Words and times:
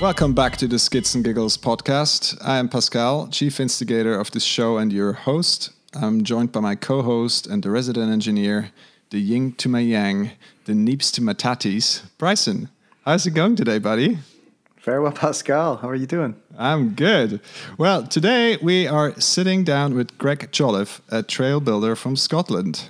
Welcome 0.00 0.32
back 0.32 0.56
to 0.58 0.68
the 0.68 0.78
Skids 0.78 1.16
and 1.16 1.24
Giggles 1.24 1.58
podcast. 1.58 2.38
I 2.40 2.58
am 2.58 2.68
Pascal, 2.68 3.26
chief 3.26 3.58
instigator 3.58 4.16
of 4.16 4.30
this 4.30 4.44
show 4.44 4.78
and 4.78 4.92
your 4.92 5.12
host. 5.12 5.70
I'm 5.92 6.22
joined 6.22 6.52
by 6.52 6.60
my 6.60 6.76
co 6.76 7.02
host 7.02 7.48
and 7.48 7.64
the 7.64 7.70
resident 7.72 8.12
engineer, 8.12 8.70
the 9.10 9.18
yin 9.18 9.54
to 9.54 9.68
my 9.68 9.80
yang, 9.80 10.30
the 10.66 10.74
neeps 10.74 11.12
to 11.14 11.22
my 11.22 11.34
tatties, 11.34 12.02
Bryson. 12.16 12.68
How's 13.04 13.26
it 13.26 13.32
going 13.32 13.56
today, 13.56 13.80
buddy? 13.80 14.18
Very 14.82 15.02
well, 15.02 15.10
Pascal. 15.10 15.78
How 15.78 15.88
are 15.88 15.96
you 15.96 16.06
doing? 16.06 16.36
I'm 16.56 16.90
good. 16.90 17.40
Well, 17.76 18.06
today 18.06 18.56
we 18.62 18.86
are 18.86 19.20
sitting 19.20 19.64
down 19.64 19.94
with 19.94 20.16
Greg 20.16 20.52
Jolliffe, 20.52 21.00
a 21.08 21.24
trail 21.24 21.58
builder 21.58 21.96
from 21.96 22.14
Scotland. 22.14 22.88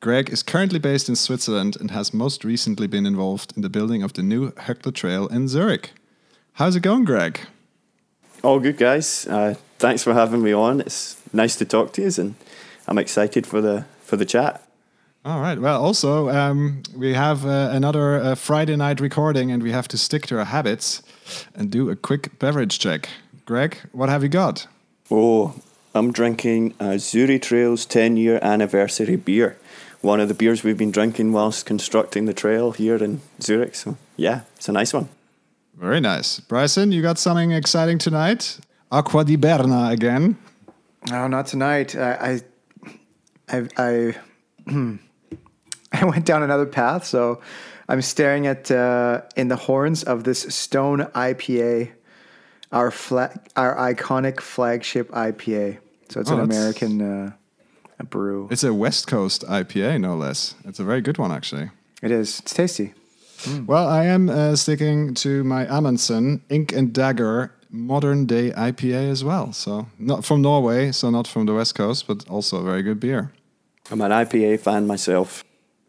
Greg 0.00 0.30
is 0.30 0.42
currently 0.42 0.78
based 0.78 1.10
in 1.10 1.16
Switzerland 1.16 1.76
and 1.78 1.90
has 1.90 2.14
most 2.14 2.44
recently 2.44 2.86
been 2.86 3.04
involved 3.04 3.52
in 3.56 3.60
the 3.60 3.68
building 3.68 4.02
of 4.02 4.14
the 4.14 4.22
new 4.22 4.52
Höckler 4.52 4.94
Trail 4.94 5.26
in 5.26 5.48
Zurich. 5.48 5.90
How's 6.56 6.74
it 6.74 6.80
going, 6.80 7.04
Greg? 7.04 7.40
All 8.42 8.60
good, 8.60 8.78
guys. 8.78 9.26
Uh, 9.26 9.56
thanks 9.78 10.02
for 10.02 10.14
having 10.14 10.42
me 10.42 10.54
on. 10.54 10.80
It's 10.80 11.20
nice 11.30 11.54
to 11.56 11.66
talk 11.66 11.92
to 11.92 12.02
you, 12.02 12.10
and 12.16 12.34
I'm 12.88 12.96
excited 12.96 13.46
for 13.46 13.60
the 13.60 13.84
for 14.00 14.16
the 14.16 14.24
chat. 14.24 14.66
All 15.22 15.42
right. 15.42 15.58
Well, 15.58 15.84
also 15.84 16.30
um, 16.30 16.82
we 16.96 17.12
have 17.12 17.44
uh, 17.44 17.68
another 17.72 18.16
uh, 18.16 18.34
Friday 18.36 18.74
night 18.74 19.00
recording, 19.00 19.50
and 19.52 19.62
we 19.62 19.70
have 19.72 19.86
to 19.88 19.98
stick 19.98 20.26
to 20.28 20.38
our 20.38 20.46
habits 20.46 21.02
and 21.54 21.70
do 21.70 21.90
a 21.90 21.96
quick 21.96 22.38
beverage 22.38 22.78
check. 22.78 23.10
Greg, 23.44 23.76
what 23.92 24.08
have 24.08 24.22
you 24.22 24.30
got? 24.30 24.66
Oh, 25.10 25.60
I'm 25.94 26.10
drinking 26.10 26.72
a 26.80 26.96
Züritrails 26.96 27.86
10 27.86 28.16
year 28.16 28.38
anniversary 28.40 29.16
beer. 29.16 29.58
One 30.00 30.20
of 30.20 30.28
the 30.28 30.34
beers 30.34 30.64
we've 30.64 30.78
been 30.78 30.90
drinking 30.90 31.32
whilst 31.32 31.66
constructing 31.66 32.24
the 32.24 32.32
trail 32.32 32.72
here 32.72 32.96
in 32.96 33.20
Zurich. 33.42 33.74
So, 33.74 33.98
yeah, 34.16 34.42
it's 34.56 34.70
a 34.70 34.72
nice 34.72 34.94
one. 34.94 35.10
Very 35.76 36.00
nice. 36.00 36.40
Bryson, 36.40 36.90
you 36.92 37.02
got 37.02 37.18
something 37.18 37.52
exciting 37.52 37.98
tonight? 37.98 38.58
Aqua 38.90 39.24
di 39.24 39.36
Berna 39.36 39.88
again. 39.90 40.36
No, 41.10 41.26
not 41.28 41.46
tonight. 41.46 41.94
I, 41.94 42.40
I, 43.48 43.58
I, 43.58 43.68
I, 43.76 44.14
I 45.92 46.04
went 46.04 46.24
down 46.24 46.42
another 46.42 46.66
path. 46.66 47.04
So 47.04 47.40
I'm 47.88 48.00
staring 48.02 48.46
at 48.46 48.70
uh, 48.70 49.22
in 49.36 49.48
the 49.48 49.56
horns 49.56 50.02
of 50.02 50.24
this 50.24 50.40
Stone 50.54 51.00
IPA, 51.14 51.90
our 52.72 52.90
flag, 52.90 53.38
our 53.56 53.76
iconic 53.76 54.40
flagship 54.40 55.10
IPA. 55.10 55.78
So 56.08 56.20
it's 56.20 56.30
Oh, 56.30 56.34
an 56.38 56.40
American 56.40 57.00
uh, 57.02 57.32
brew. 58.08 58.48
It's 58.50 58.64
a 58.64 58.72
West 58.72 59.06
Coast 59.06 59.44
IPA, 59.46 60.00
no 60.00 60.16
less. 60.16 60.54
It's 60.64 60.80
a 60.80 60.84
very 60.84 61.00
good 61.00 61.18
one, 61.18 61.32
actually. 61.32 61.70
It 62.02 62.10
is. 62.10 62.40
It's 62.40 62.54
tasty. 62.54 62.94
Well, 63.66 63.86
I 63.86 64.04
am 64.04 64.28
uh, 64.28 64.56
sticking 64.56 65.14
to 65.14 65.44
my 65.44 65.66
Amundsen 65.66 66.42
Ink 66.48 66.72
and 66.72 66.92
Dagger 66.92 67.52
modern 67.70 68.26
day 68.26 68.50
IPA 68.50 69.10
as 69.10 69.24
well. 69.24 69.52
So 69.52 69.86
not 69.98 70.24
from 70.24 70.42
Norway, 70.42 70.92
so 70.92 71.10
not 71.10 71.26
from 71.26 71.46
the 71.46 71.54
West 71.54 71.74
Coast, 71.74 72.06
but 72.06 72.28
also 72.28 72.58
a 72.58 72.62
very 72.62 72.82
good 72.82 73.00
beer. 73.00 73.32
I'm 73.90 74.00
an 74.00 74.10
IPA 74.10 74.60
fan 74.60 74.86
myself. 74.86 75.44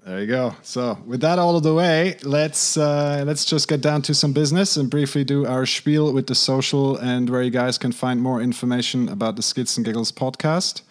There 0.06 0.22
you 0.22 0.28
go. 0.28 0.56
So 0.62 0.98
with 1.06 1.20
that 1.22 1.38
all 1.38 1.58
of 1.58 1.64
the 1.64 1.74
way, 1.74 2.16
let's 2.24 2.78
uh, 2.78 3.24
let's 3.28 3.44
just 3.44 3.68
get 3.68 3.82
down 3.82 4.02
to 4.04 4.14
some 4.14 4.32
business 4.32 4.78
and 4.78 4.90
briefly 4.90 5.26
do 5.26 5.46
our 5.46 5.66
spiel 5.66 6.14
with 6.14 6.28
the 6.28 6.36
social 6.36 6.96
and 6.96 7.30
where 7.30 7.42
you 7.42 7.52
guys 7.52 7.78
can 7.78 7.92
find 7.92 8.22
more 8.22 8.42
information 8.42 9.10
about 9.10 9.36
the 9.36 9.42
Skids 9.42 9.76
and 9.76 9.86
Giggles 9.86 10.14
podcast. 10.14 10.82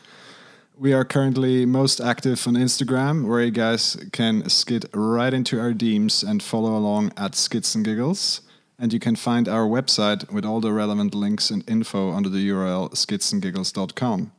We 0.79 0.93
are 0.93 1.07
currently 1.07 1.65
most 1.65 2.03
active 2.03 2.47
on 2.47 2.53
Instagram, 2.53 3.27
where 3.27 3.41
you 3.41 3.51
guys 3.51 3.97
can 4.13 4.47
skid 4.51 4.85
right 4.93 5.33
into 5.33 5.59
our 5.59 5.73
DMs 5.73 6.23
and 6.23 6.43
follow 6.43 6.77
along 6.77 7.15
at 7.17 7.35
Skids 7.35 7.75
and 7.75 7.83
Giggles. 7.83 8.43
And 8.79 8.93
you 8.93 9.01
can 9.01 9.17
find 9.17 9.49
our 9.49 9.67
website 9.67 10.31
with 10.31 10.45
all 10.45 10.61
the 10.61 10.75
relevant 10.75 11.15
links 11.15 11.51
and 11.51 11.65
info 11.67 12.13
under 12.13 12.29
the 12.29 12.47
URL 12.51 12.91
skidsandgiggles.com. 12.93 14.33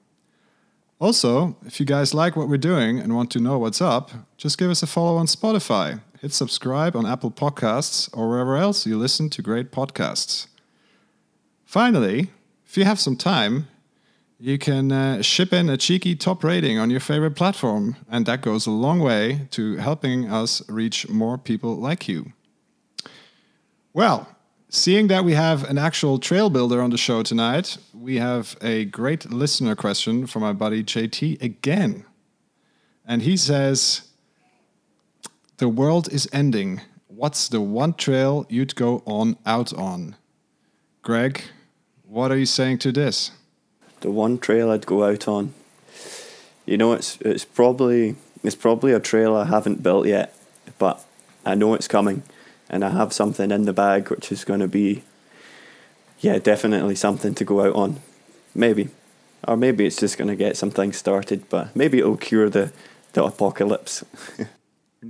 Also, 0.99 1.55
if 1.65 1.79
you 1.79 1.87
guys 1.87 2.13
like 2.13 2.35
what 2.35 2.47
we're 2.47 2.57
doing 2.57 2.99
and 2.99 3.15
want 3.15 3.31
to 3.31 3.39
know 3.39 3.57
what's 3.57 3.81
up, 3.81 4.11
just 4.37 4.59
give 4.59 4.69
us 4.69 4.83
a 4.83 4.87
follow 4.87 5.17
on 5.17 5.25
Spotify. 5.25 6.01
Hit 6.21 6.33
subscribe 6.33 6.95
on 6.95 7.07
Apple 7.07 7.31
Podcasts 7.31 8.15
or 8.15 8.29
wherever 8.29 8.57
else 8.57 8.85
you 8.85 8.95
listen 8.95 9.31
to 9.31 9.41
great 9.41 9.71
podcasts. 9.71 10.45
Finally, 11.65 12.29
if 12.67 12.77
you 12.77 12.83
have 12.83 12.99
some 12.99 13.15
time, 13.15 13.67
you 14.39 14.57
can 14.57 14.91
uh, 14.91 15.21
ship 15.21 15.51
in 15.51 15.69
a 15.69 15.77
cheeky 15.77 16.15
top 16.15 16.43
rating 16.43 16.77
on 16.77 16.89
your 16.89 16.99
favorite 16.99 17.35
platform, 17.35 17.95
and 18.09 18.25
that 18.27 18.41
goes 18.41 18.67
a 18.67 18.71
long 18.71 18.99
way 18.99 19.47
to 19.51 19.77
helping 19.77 20.29
us 20.29 20.67
reach 20.69 21.09
more 21.09 21.37
people 21.37 21.75
like 21.75 22.07
you. 22.07 22.33
Well, 23.93 24.27
seeing 24.69 25.07
that 25.07 25.25
we 25.25 25.33
have 25.33 25.67
an 25.67 25.79
actual 25.79 26.19
trail 26.19 26.51
builder 26.51 26.81
on 26.81 26.91
the 26.91 26.97
show 26.97 27.23
tonight, 27.23 27.77
we 27.93 28.17
have 28.17 28.55
a 28.61 28.85
great 28.85 29.31
listener 29.31 29.75
question 29.75 30.27
from 30.27 30.43
my 30.43 30.53
buddy 30.53 30.83
JT 30.83 31.41
again. 31.41 32.05
And 33.05 33.23
he 33.23 33.37
says, 33.37 34.09
The 35.57 35.69
world 35.69 36.13
is 36.13 36.29
ending. 36.31 36.81
What's 37.07 37.47
the 37.47 37.61
one 37.61 37.93
trail 37.93 38.45
you'd 38.49 38.75
go 38.75 39.01
on 39.07 39.37
out 39.47 39.73
on? 39.73 40.15
Greg, 41.01 41.41
what 42.03 42.31
are 42.31 42.37
you 42.37 42.45
saying 42.45 42.77
to 42.79 42.91
this? 42.91 43.31
The 44.01 44.11
one 44.11 44.37
trail 44.37 44.71
I'd 44.71 44.85
go 44.85 45.03
out 45.03 45.27
on. 45.27 45.53
You 46.65 46.77
know, 46.77 46.93
it's 46.93 47.17
it's 47.21 47.45
probably 47.45 48.15
it's 48.43 48.55
probably 48.55 48.93
a 48.93 48.99
trail 48.99 49.35
I 49.35 49.45
haven't 49.45 49.83
built 49.83 50.07
yet, 50.07 50.35
but 50.77 51.03
I 51.45 51.55
know 51.55 51.73
it's 51.73 51.87
coming, 51.87 52.23
and 52.69 52.83
I 52.83 52.89
have 52.89 53.13
something 53.13 53.51
in 53.51 53.65
the 53.65 53.73
bag 53.73 54.09
which 54.09 54.31
is 54.31 54.43
going 54.43 54.59
to 54.59 54.67
be, 54.67 55.03
yeah, 56.19 56.37
definitely 56.39 56.95
something 56.95 57.33
to 57.35 57.45
go 57.45 57.61
out 57.61 57.75
on. 57.75 57.99
Maybe, 58.53 58.89
or 59.47 59.55
maybe 59.55 59.85
it's 59.85 59.97
just 59.99 60.17
going 60.17 60.29
to 60.29 60.35
get 60.35 60.57
some 60.57 60.71
things 60.71 60.97
started, 60.97 61.49
but 61.49 61.75
maybe 61.75 61.99
it'll 61.99 62.17
cure 62.17 62.49
the 62.49 62.71
the 63.13 63.23
apocalypse. 63.23 64.03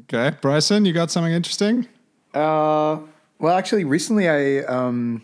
Okay, 0.04 0.36
Bryson, 0.42 0.86
you 0.86 0.94
got 0.94 1.12
something 1.12 1.32
interesting? 1.32 1.88
Uh, 2.34 3.00
well, 3.40 3.58
actually, 3.58 3.84
recently 3.86 4.28
I 4.28 4.60
um, 4.66 5.24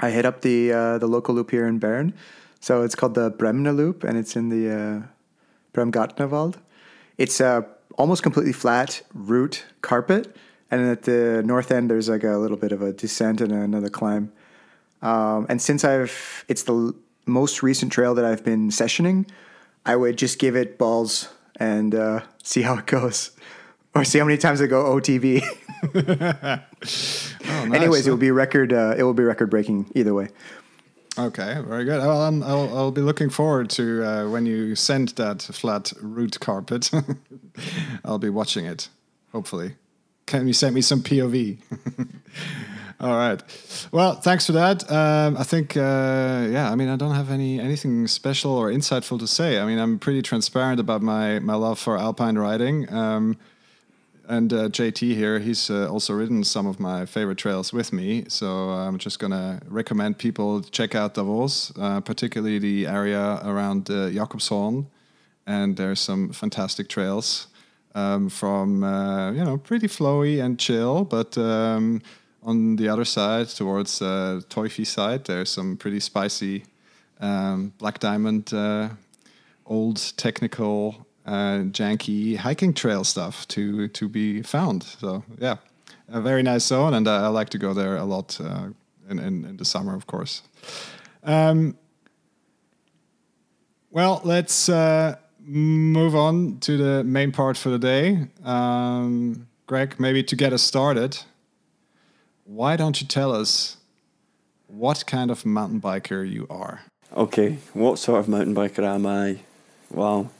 I 0.00 0.10
hit 0.10 0.24
up 0.24 0.42
the 0.42 0.72
uh, 0.72 0.98
the 0.98 1.06
local 1.06 1.34
loop 1.34 1.50
here 1.50 1.66
in 1.66 1.78
Bern. 1.78 2.12
So 2.60 2.82
it's 2.82 2.94
called 2.94 3.14
the 3.14 3.30
Bremner 3.30 3.72
Loop, 3.72 4.04
and 4.04 4.16
it's 4.16 4.36
in 4.36 4.48
the 4.48 4.70
uh, 4.70 5.02
Bremgartenwald. 5.74 6.56
It's 7.18 7.40
a 7.40 7.66
almost 7.96 8.22
completely 8.22 8.52
flat 8.52 9.02
route 9.14 9.64
carpet, 9.82 10.36
and 10.70 10.86
at 10.88 11.02
the 11.02 11.42
north 11.44 11.70
end 11.70 11.90
there's 11.90 12.08
like 12.08 12.24
a 12.24 12.36
little 12.36 12.56
bit 12.56 12.72
of 12.72 12.82
a 12.82 12.92
descent 12.92 13.40
and 13.40 13.52
another 13.52 13.88
climb. 13.88 14.32
Um, 15.02 15.46
and 15.48 15.60
since 15.60 15.84
I've 15.84 16.44
it's 16.48 16.64
the 16.64 16.94
most 17.26 17.62
recent 17.62 17.92
trail 17.92 18.14
that 18.14 18.24
I've 18.24 18.44
been 18.44 18.70
sessioning, 18.70 19.28
I 19.84 19.96
would 19.96 20.18
just 20.18 20.38
give 20.38 20.56
it 20.56 20.78
balls 20.78 21.28
and 21.58 21.94
uh, 21.94 22.20
see 22.42 22.62
how 22.62 22.76
it 22.78 22.86
goes, 22.86 23.30
or 23.94 24.04
see 24.04 24.18
how 24.18 24.24
many 24.24 24.38
times 24.38 24.60
I 24.60 24.66
go 24.66 24.84
OTV. 24.84 25.42
Oh, 27.48 27.64
nice. 27.64 27.80
Anyways, 27.80 28.06
it 28.06 28.10
will 28.10 28.18
be 28.18 28.30
record. 28.30 28.72
Uh, 28.72 28.94
it 28.98 29.02
will 29.02 29.14
be 29.14 29.22
record 29.22 29.50
breaking 29.50 29.90
either 29.94 30.12
way. 30.12 30.28
Okay, 31.18 31.62
very 31.66 31.84
good. 31.84 32.00
I'm, 32.00 32.42
I'll, 32.42 32.76
I'll 32.76 32.90
be 32.90 33.00
looking 33.00 33.30
forward 33.30 33.70
to 33.70 34.04
uh, 34.04 34.28
when 34.28 34.44
you 34.44 34.74
send 34.74 35.10
that 35.10 35.42
flat 35.42 35.92
root 36.02 36.38
carpet. 36.40 36.90
I'll 38.04 38.18
be 38.18 38.28
watching 38.28 38.66
it, 38.66 38.88
hopefully. 39.32 39.76
Can 40.26 40.46
you 40.46 40.52
send 40.52 40.74
me 40.74 40.82
some 40.82 41.02
POV? 41.02 41.58
All 43.00 43.16
right. 43.16 43.42
Well, 43.92 44.14
thanks 44.14 44.46
for 44.46 44.52
that. 44.52 44.90
Um, 44.90 45.36
I 45.36 45.42
think, 45.42 45.76
uh, 45.76 46.48
yeah. 46.50 46.70
I 46.70 46.74
mean, 46.74 46.88
I 46.88 46.96
don't 46.96 47.14
have 47.14 47.30
any 47.30 47.60
anything 47.60 48.06
special 48.06 48.52
or 48.52 48.70
insightful 48.70 49.18
to 49.18 49.26
say. 49.26 49.60
I 49.60 49.66
mean, 49.66 49.78
I'm 49.78 49.98
pretty 49.98 50.22
transparent 50.22 50.80
about 50.80 51.02
my 51.02 51.38
my 51.38 51.54
love 51.54 51.78
for 51.78 51.98
alpine 51.98 52.36
riding. 52.36 52.92
Um, 52.92 53.36
and 54.28 54.52
uh, 54.52 54.68
JT 54.68 55.14
here, 55.14 55.38
he's 55.38 55.70
uh, 55.70 55.88
also 55.90 56.14
ridden 56.14 56.44
some 56.44 56.66
of 56.66 56.78
my 56.80 57.06
favorite 57.06 57.38
trails 57.38 57.72
with 57.72 57.92
me. 57.92 58.24
So 58.28 58.70
I'm 58.70 58.98
just 58.98 59.18
gonna 59.18 59.60
recommend 59.68 60.18
people 60.18 60.62
check 60.62 60.94
out 60.94 61.14
Davos, 61.14 61.72
uh, 61.78 62.00
particularly 62.00 62.58
the 62.58 62.86
area 62.86 63.40
around 63.44 63.90
uh, 63.90 64.10
Jakobshorn. 64.10 64.86
And 65.46 65.76
there's 65.76 66.00
some 66.00 66.32
fantastic 66.32 66.88
trails 66.88 67.46
um, 67.94 68.28
from 68.28 68.84
uh, 68.84 69.32
you 69.32 69.44
know 69.44 69.56
pretty 69.56 69.88
flowy 69.88 70.44
and 70.44 70.58
chill, 70.58 71.04
but 71.04 71.36
um, 71.38 72.02
on 72.42 72.76
the 72.76 72.88
other 72.88 73.04
side 73.04 73.48
towards 73.48 74.02
uh, 74.02 74.40
Teufel 74.48 74.86
side, 74.86 75.24
there's 75.24 75.50
some 75.50 75.76
pretty 75.76 76.00
spicy 76.00 76.64
um, 77.20 77.72
Black 77.78 77.98
Diamond 77.98 78.52
uh, 78.52 78.90
old 79.64 80.12
technical 80.16 81.05
uh, 81.26 81.64
janky 81.70 82.36
hiking 82.36 82.72
trail 82.72 83.04
stuff 83.04 83.46
to 83.48 83.88
to 83.88 84.08
be 84.08 84.42
found. 84.42 84.82
So 84.82 85.24
yeah, 85.38 85.56
a 86.08 86.20
very 86.20 86.42
nice 86.42 86.64
zone, 86.64 86.94
and 86.94 87.08
I, 87.08 87.24
I 87.24 87.28
like 87.28 87.50
to 87.50 87.58
go 87.58 87.74
there 87.74 87.96
a 87.96 88.04
lot 88.04 88.40
uh, 88.40 88.68
in, 89.10 89.18
in 89.18 89.44
in 89.44 89.56
the 89.56 89.64
summer, 89.64 89.94
of 89.94 90.06
course. 90.06 90.42
Um, 91.24 91.76
well, 93.90 94.20
let's 94.24 94.68
uh, 94.68 95.16
move 95.40 96.14
on 96.14 96.58
to 96.60 96.76
the 96.76 97.04
main 97.04 97.32
part 97.32 97.56
for 97.56 97.70
the 97.70 97.78
day. 97.78 98.28
Um, 98.44 99.46
Greg, 99.66 99.98
maybe 99.98 100.22
to 100.22 100.36
get 100.36 100.52
us 100.52 100.62
started, 100.62 101.18
why 102.44 102.76
don't 102.76 103.00
you 103.00 103.06
tell 103.06 103.32
us 103.34 103.78
what 104.66 105.06
kind 105.06 105.30
of 105.30 105.44
mountain 105.46 105.80
biker 105.80 106.28
you 106.28 106.46
are. 106.50 106.82
Okay, 107.16 107.58
what 107.72 107.98
sort 107.98 108.20
of 108.20 108.28
mountain 108.28 108.54
biker 108.54 108.84
am 108.84 109.06
I? 109.06 109.38
Wow, 109.90 110.30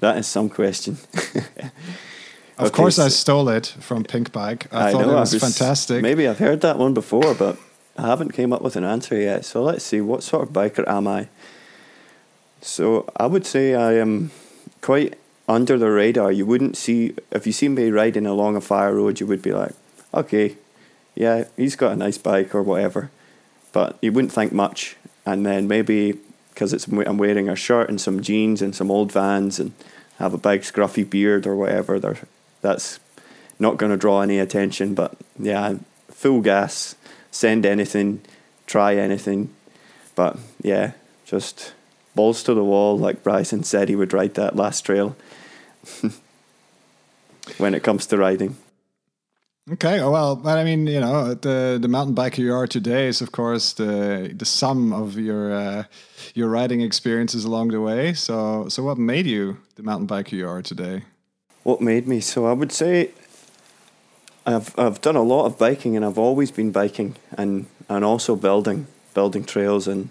that 0.00 0.18
is 0.18 0.26
some 0.26 0.48
question. 0.48 0.98
of 1.14 2.66
Okay, 2.66 2.70
course, 2.70 2.98
I 2.98 3.08
stole 3.08 3.48
it 3.48 3.66
from 3.66 4.04
Pinkbike. 4.04 4.66
I, 4.72 4.92
thought 4.92 5.02
know, 5.06 5.12
it 5.12 5.16
I 5.16 5.20
was, 5.20 5.34
fantastic. 5.34 6.02
Maybe 6.02 6.26
I've 6.28 6.38
heard 6.38 6.60
that 6.62 6.78
one 6.78 6.92
before, 6.94 7.34
but 7.34 7.56
I 7.96 8.06
haven't 8.06 8.32
came 8.32 8.52
up 8.52 8.62
with 8.62 8.76
an 8.76 8.84
answer 8.84 9.16
yet. 9.16 9.44
So 9.44 9.62
let's 9.62 9.84
see, 9.84 10.00
what 10.00 10.22
sort 10.22 10.48
of 10.48 10.54
biker 10.54 10.86
am 10.88 11.06
I? 11.06 11.28
So 12.60 13.10
I 13.16 13.26
would 13.26 13.46
say 13.46 13.74
I 13.74 13.94
am 13.94 14.30
quite 14.82 15.18
under 15.48 15.78
the 15.78 15.90
radar. 15.90 16.30
You 16.30 16.46
wouldn't 16.46 16.76
see 16.76 17.14
if 17.30 17.46
you 17.46 17.52
see 17.52 17.68
me 17.68 17.90
riding 17.90 18.26
along 18.26 18.56
a 18.56 18.60
fire 18.60 18.94
road, 18.94 19.20
you 19.20 19.26
would 19.26 19.42
be 19.42 19.52
like, 19.52 19.72
okay, 20.14 20.56
yeah, 21.14 21.44
he's 21.56 21.76
got 21.76 21.92
a 21.92 21.96
nice 21.96 22.18
bike 22.18 22.54
or 22.54 22.62
whatever, 22.62 23.10
but 23.72 23.98
you 24.00 24.12
wouldn't 24.12 24.32
think 24.32 24.52
much. 24.52 24.96
And 25.26 25.44
then 25.44 25.68
maybe 25.68 26.18
because 26.60 26.74
it's 26.74 26.86
I'm 26.86 27.16
wearing 27.16 27.48
a 27.48 27.56
shirt 27.56 27.88
and 27.88 27.98
some 27.98 28.20
jeans 28.20 28.60
and 28.60 28.76
some 28.76 28.90
old 28.90 29.10
Vans 29.12 29.58
and 29.58 29.72
have 30.18 30.34
a 30.34 30.38
big 30.38 30.60
scruffy 30.60 31.08
beard 31.08 31.46
or 31.46 31.56
whatever, 31.56 32.18
that's 32.60 33.00
not 33.58 33.78
going 33.78 33.90
to 33.90 33.96
draw 33.96 34.20
any 34.20 34.38
attention. 34.38 34.92
But 34.94 35.14
yeah, 35.38 35.76
full 36.08 36.42
gas, 36.42 36.96
send 37.30 37.64
anything, 37.64 38.20
try 38.66 38.96
anything. 38.96 39.48
But 40.14 40.36
yeah, 40.60 40.92
just 41.24 41.72
balls 42.14 42.42
to 42.42 42.52
the 42.52 42.62
wall, 42.62 42.98
like 42.98 43.22
Bryson 43.22 43.62
said 43.62 43.88
he 43.88 43.96
would 43.96 44.12
ride 44.12 44.34
that 44.34 44.54
last 44.54 44.82
trail. 44.82 45.16
when 47.56 47.72
it 47.72 47.82
comes 47.82 48.04
to 48.08 48.18
riding, 48.18 48.58
Okay, 49.72 50.00
well, 50.00 50.34
but 50.36 50.58
I 50.58 50.64
mean, 50.64 50.86
you 50.86 51.00
know, 51.00 51.34
the 51.34 51.78
the 51.80 51.88
mountain 51.88 52.14
biker 52.14 52.38
you 52.38 52.54
are 52.54 52.66
today 52.66 53.06
is, 53.06 53.20
of 53.20 53.30
course, 53.30 53.72
the 53.72 54.32
the 54.36 54.44
sum 54.44 54.92
of 54.92 55.18
your 55.18 55.52
uh, 55.52 55.84
your 56.34 56.48
riding 56.48 56.80
experiences 56.80 57.44
along 57.44 57.68
the 57.68 57.80
way. 57.80 58.14
So, 58.14 58.68
so 58.68 58.82
what 58.82 58.98
made 58.98 59.26
you 59.26 59.58
the 59.76 59.82
mountain 59.82 60.08
biker 60.08 60.32
you 60.32 60.48
are 60.48 60.62
today? 60.62 61.04
what 61.62 61.80
made 61.80 62.06
me? 62.06 62.20
So 62.20 62.46
I 62.46 62.52
would 62.52 62.72
say 62.72 63.10
I've 64.46 64.76
I've 64.78 65.00
done 65.00 65.16
a 65.16 65.22
lot 65.22 65.46
of 65.46 65.58
biking, 65.58 65.96
and 65.96 66.04
I've 66.04 66.18
always 66.18 66.50
been 66.50 66.72
biking, 66.72 67.16
and 67.36 67.66
and 67.88 68.04
also 68.04 68.36
building 68.36 68.86
building 69.14 69.44
trails 69.44 69.88
and 69.88 70.08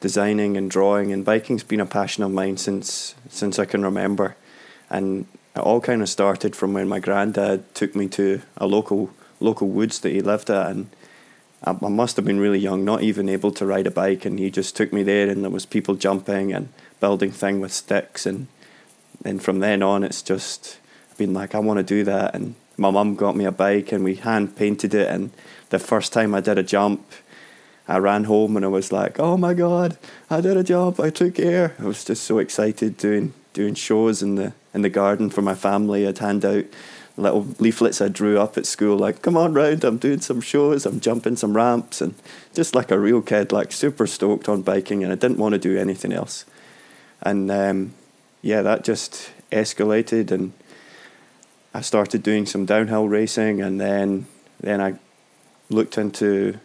designing 0.00 0.56
and 0.56 0.70
drawing. 0.70 1.12
And 1.12 1.24
biking's 1.24 1.64
been 1.64 1.80
a 1.80 1.86
passion 1.86 2.24
of 2.24 2.30
mine 2.30 2.56
since 2.56 3.14
since 3.28 3.58
I 3.58 3.64
can 3.64 3.84
remember, 3.84 4.36
and 4.90 5.26
it 5.58 5.62
all 5.62 5.80
kind 5.80 6.02
of 6.02 6.08
started 6.08 6.54
from 6.54 6.72
when 6.72 6.88
my 6.88 7.00
granddad 7.00 7.74
took 7.74 7.94
me 7.94 8.08
to 8.08 8.40
a 8.56 8.66
local 8.66 9.10
local 9.40 9.68
woods 9.68 10.00
that 10.00 10.10
he 10.10 10.20
lived 10.20 10.50
at, 10.50 10.70
and 10.70 10.88
I, 11.64 11.76
I 11.82 11.88
must 11.88 12.16
have 12.16 12.24
been 12.24 12.40
really 12.40 12.58
young, 12.58 12.84
not 12.84 13.02
even 13.02 13.28
able 13.28 13.52
to 13.52 13.66
ride 13.66 13.86
a 13.86 13.90
bike, 13.90 14.24
and 14.24 14.38
he 14.38 14.50
just 14.50 14.76
took 14.76 14.92
me 14.92 15.02
there, 15.02 15.28
and 15.28 15.42
there 15.44 15.50
was 15.50 15.66
people 15.66 15.94
jumping 15.94 16.52
and 16.52 16.68
building 17.00 17.30
thing 17.30 17.60
with 17.60 17.72
sticks, 17.72 18.26
and 18.26 18.46
and 19.24 19.42
from 19.42 19.58
then 19.58 19.82
on, 19.82 20.04
it's 20.04 20.22
just 20.22 20.78
been 21.16 21.34
like 21.34 21.54
I 21.54 21.58
want 21.58 21.78
to 21.78 21.84
do 21.84 22.04
that, 22.04 22.34
and 22.34 22.54
my 22.76 22.90
mum 22.90 23.16
got 23.16 23.36
me 23.36 23.44
a 23.44 23.52
bike, 23.52 23.92
and 23.92 24.04
we 24.04 24.14
hand 24.16 24.56
painted 24.56 24.94
it, 24.94 25.08
and 25.08 25.30
the 25.70 25.78
first 25.78 26.12
time 26.12 26.34
I 26.34 26.40
did 26.40 26.58
a 26.58 26.62
jump. 26.62 27.04
I 27.90 27.96
ran 27.96 28.24
home 28.24 28.54
and 28.54 28.66
I 28.66 28.68
was 28.68 28.92
like, 28.92 29.18
"Oh 29.18 29.38
my 29.38 29.54
god, 29.54 29.96
I 30.28 30.42
did 30.42 30.58
a 30.58 30.62
jump! 30.62 31.00
I 31.00 31.08
took 31.08 31.38
air!" 31.38 31.74
I 31.78 31.84
was 31.84 32.04
just 32.04 32.24
so 32.24 32.36
excited 32.36 32.98
doing 32.98 33.32
doing 33.54 33.72
shows 33.72 34.22
in 34.22 34.34
the 34.34 34.52
in 34.74 34.82
the 34.82 34.88
garden 34.88 35.30
for 35.30 35.42
my 35.42 35.54
family. 35.54 36.06
I'd 36.06 36.18
hand 36.18 36.44
out 36.44 36.64
little 37.18 37.46
leaflets 37.58 38.00
I 38.00 38.08
drew 38.08 38.38
up 38.38 38.56
at 38.56 38.66
school, 38.66 38.96
like, 38.96 39.22
"Come 39.22 39.36
on 39.36 39.52
round! 39.52 39.84
I'm 39.84 39.98
doing 39.98 40.20
some 40.20 40.40
shows. 40.40 40.86
I'm 40.86 41.00
jumping 41.00 41.36
some 41.36 41.56
ramps," 41.56 42.00
and 42.00 42.14
just 42.54 42.74
like 42.74 42.90
a 42.90 42.98
real 42.98 43.20
kid, 43.20 43.52
like 43.52 43.72
super 43.72 44.06
stoked 44.06 44.48
on 44.48 44.62
biking, 44.62 45.02
and 45.02 45.12
I 45.12 45.16
didn't 45.16 45.38
want 45.38 45.54
to 45.54 45.58
do 45.58 45.76
anything 45.76 46.12
else. 46.12 46.44
And 47.20 47.50
um, 47.50 47.94
yeah, 48.40 48.62
that 48.62 48.84
just 48.84 49.32
escalated, 49.50 50.30
and 50.30 50.52
I 51.74 51.80
started 51.80 52.22
doing 52.22 52.46
some 52.46 52.64
downhill 52.64 53.08
racing, 53.08 53.60
and 53.60 53.80
then 53.80 54.26
then 54.60 54.80
I 54.80 54.94
looked 55.70 55.98
into 55.98 56.58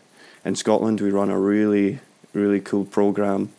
in 0.45 0.55
Scotland 0.55 1.01
we 1.01 1.09
run 1.09 1.29
a 1.29 1.39
really 1.39 1.99
really 2.33 2.59
cool 2.59 2.85
program 2.85 3.51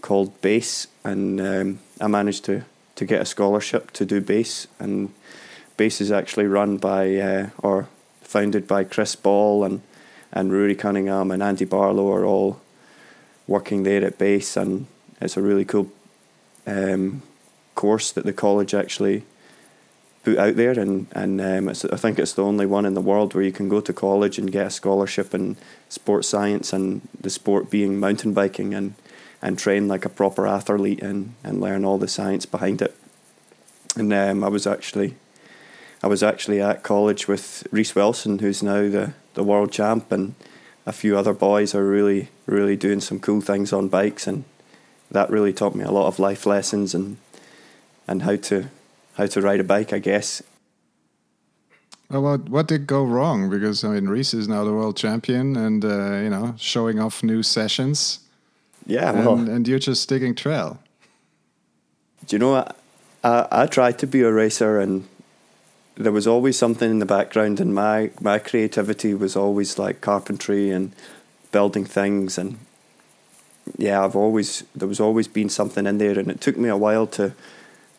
called 0.00 0.40
Base, 0.40 0.88
and 1.04 1.40
um, 1.40 1.78
I 2.00 2.06
managed 2.06 2.44
to 2.44 2.64
to 2.98 3.06
get 3.06 3.22
a 3.22 3.24
scholarship 3.24 3.92
to 3.92 4.04
do 4.04 4.20
Base, 4.20 4.66
and 4.80 5.12
Base 5.76 6.00
is 6.00 6.10
actually 6.10 6.46
run 6.46 6.78
by 6.78 7.16
uh, 7.16 7.50
or 7.58 7.88
founded 8.22 8.66
by 8.66 8.82
Chris 8.82 9.14
Ball 9.14 9.64
and 9.64 9.82
and 10.32 10.52
Rory 10.52 10.74
Cunningham 10.74 11.30
and 11.30 11.42
Andy 11.42 11.64
Barlow 11.64 12.12
are 12.12 12.24
all 12.24 12.60
working 13.46 13.84
there 13.84 14.04
at 14.04 14.18
Base, 14.18 14.56
and 14.56 14.86
it's 15.20 15.36
a 15.36 15.42
really 15.42 15.64
cool 15.64 15.90
um, 16.66 17.22
course 17.76 18.10
that 18.10 18.24
the 18.24 18.32
college 18.32 18.74
actually 18.74 19.22
put 20.24 20.36
out 20.36 20.56
there, 20.56 20.72
and 20.72 21.06
and 21.12 21.40
um, 21.40 21.68
I 21.68 21.96
think 21.96 22.18
it's 22.18 22.34
the 22.34 22.44
only 22.44 22.66
one 22.66 22.84
in 22.84 22.94
the 22.94 23.00
world 23.00 23.32
where 23.32 23.44
you 23.44 23.52
can 23.52 23.68
go 23.68 23.80
to 23.80 23.92
college 23.92 24.38
and 24.38 24.50
get 24.50 24.66
a 24.66 24.70
scholarship 24.70 25.34
in 25.34 25.56
sports 25.88 26.26
science 26.26 26.72
and 26.72 27.00
the 27.20 27.30
sport 27.30 27.70
being 27.70 28.00
mountain 28.00 28.34
biking 28.34 28.74
and 28.74 28.94
and 29.40 29.58
train 29.58 29.88
like 29.88 30.04
a 30.04 30.08
proper 30.08 30.46
athlete 30.46 31.02
and 31.02 31.34
and 31.44 31.60
learn 31.60 31.84
all 31.84 31.98
the 31.98 32.08
science 32.08 32.46
behind 32.46 32.82
it. 32.82 32.96
And 33.96 34.12
um, 34.12 34.44
I 34.44 34.48
was 34.48 34.66
actually 34.66 35.16
I 36.02 36.06
was 36.06 36.22
actually 36.22 36.60
at 36.60 36.82
college 36.82 37.26
with 37.26 37.66
Reece 37.70 37.94
Wilson, 37.94 38.38
who's 38.38 38.62
now 38.62 38.88
the 38.88 39.14
the 39.34 39.44
world 39.44 39.72
champ, 39.72 40.12
and 40.12 40.34
a 40.86 40.92
few 40.92 41.16
other 41.16 41.34
boys 41.34 41.74
are 41.74 41.86
really 41.86 42.28
really 42.46 42.76
doing 42.76 43.00
some 43.00 43.20
cool 43.20 43.40
things 43.40 43.72
on 43.72 43.88
bikes, 43.88 44.26
and 44.26 44.44
that 45.10 45.30
really 45.30 45.52
taught 45.52 45.74
me 45.74 45.84
a 45.84 45.90
lot 45.90 46.06
of 46.06 46.18
life 46.18 46.46
lessons 46.46 46.94
and 46.94 47.16
and 48.06 48.22
how 48.22 48.36
to 48.36 48.70
how 49.14 49.26
to 49.26 49.40
ride 49.40 49.60
a 49.60 49.64
bike, 49.64 49.92
I 49.92 49.98
guess. 49.98 50.42
Well, 52.10 52.22
what 52.22 52.48
what 52.48 52.68
did 52.68 52.86
go 52.86 53.04
wrong? 53.04 53.50
Because 53.50 53.84
I 53.84 53.88
mean, 53.88 54.08
Reece 54.08 54.34
is 54.34 54.48
now 54.48 54.64
the 54.64 54.72
world 54.72 54.96
champion, 54.96 55.56
and 55.56 55.84
uh, 55.84 56.20
you 56.22 56.30
know, 56.30 56.54
showing 56.56 56.98
off 56.98 57.22
new 57.22 57.42
sessions, 57.42 58.20
Yeah, 58.88 59.12
well, 59.12 59.34
and, 59.34 59.48
and 59.48 59.68
you're 59.68 59.78
just 59.78 60.08
digging 60.08 60.34
trail. 60.34 60.80
do 62.26 62.34
you 62.34 62.40
know 62.40 62.50
what? 62.52 62.76
I, 63.22 63.46
I 63.50 63.66
tried 63.66 63.98
to 63.98 64.06
be 64.06 64.22
a 64.22 64.32
racer 64.32 64.80
and 64.80 65.06
there 65.96 66.10
was 66.12 66.26
always 66.26 66.56
something 66.56 66.90
in 66.90 66.98
the 66.98 67.06
background 67.06 67.60
and 67.60 67.74
my, 67.74 68.10
my 68.20 68.38
creativity 68.38 69.14
was 69.14 69.36
always 69.36 69.78
like 69.78 70.00
carpentry 70.00 70.70
and 70.70 70.92
building 71.52 71.84
things 71.84 72.38
and 72.38 72.58
yeah, 73.76 74.02
I've 74.02 74.16
always 74.16 74.64
there 74.74 74.88
was 74.88 75.00
always 75.00 75.28
been 75.28 75.50
something 75.50 75.86
in 75.86 75.98
there 75.98 76.18
and 76.18 76.30
it 76.30 76.40
took 76.40 76.56
me 76.56 76.70
a 76.70 76.76
while 76.76 77.06
to 77.08 77.34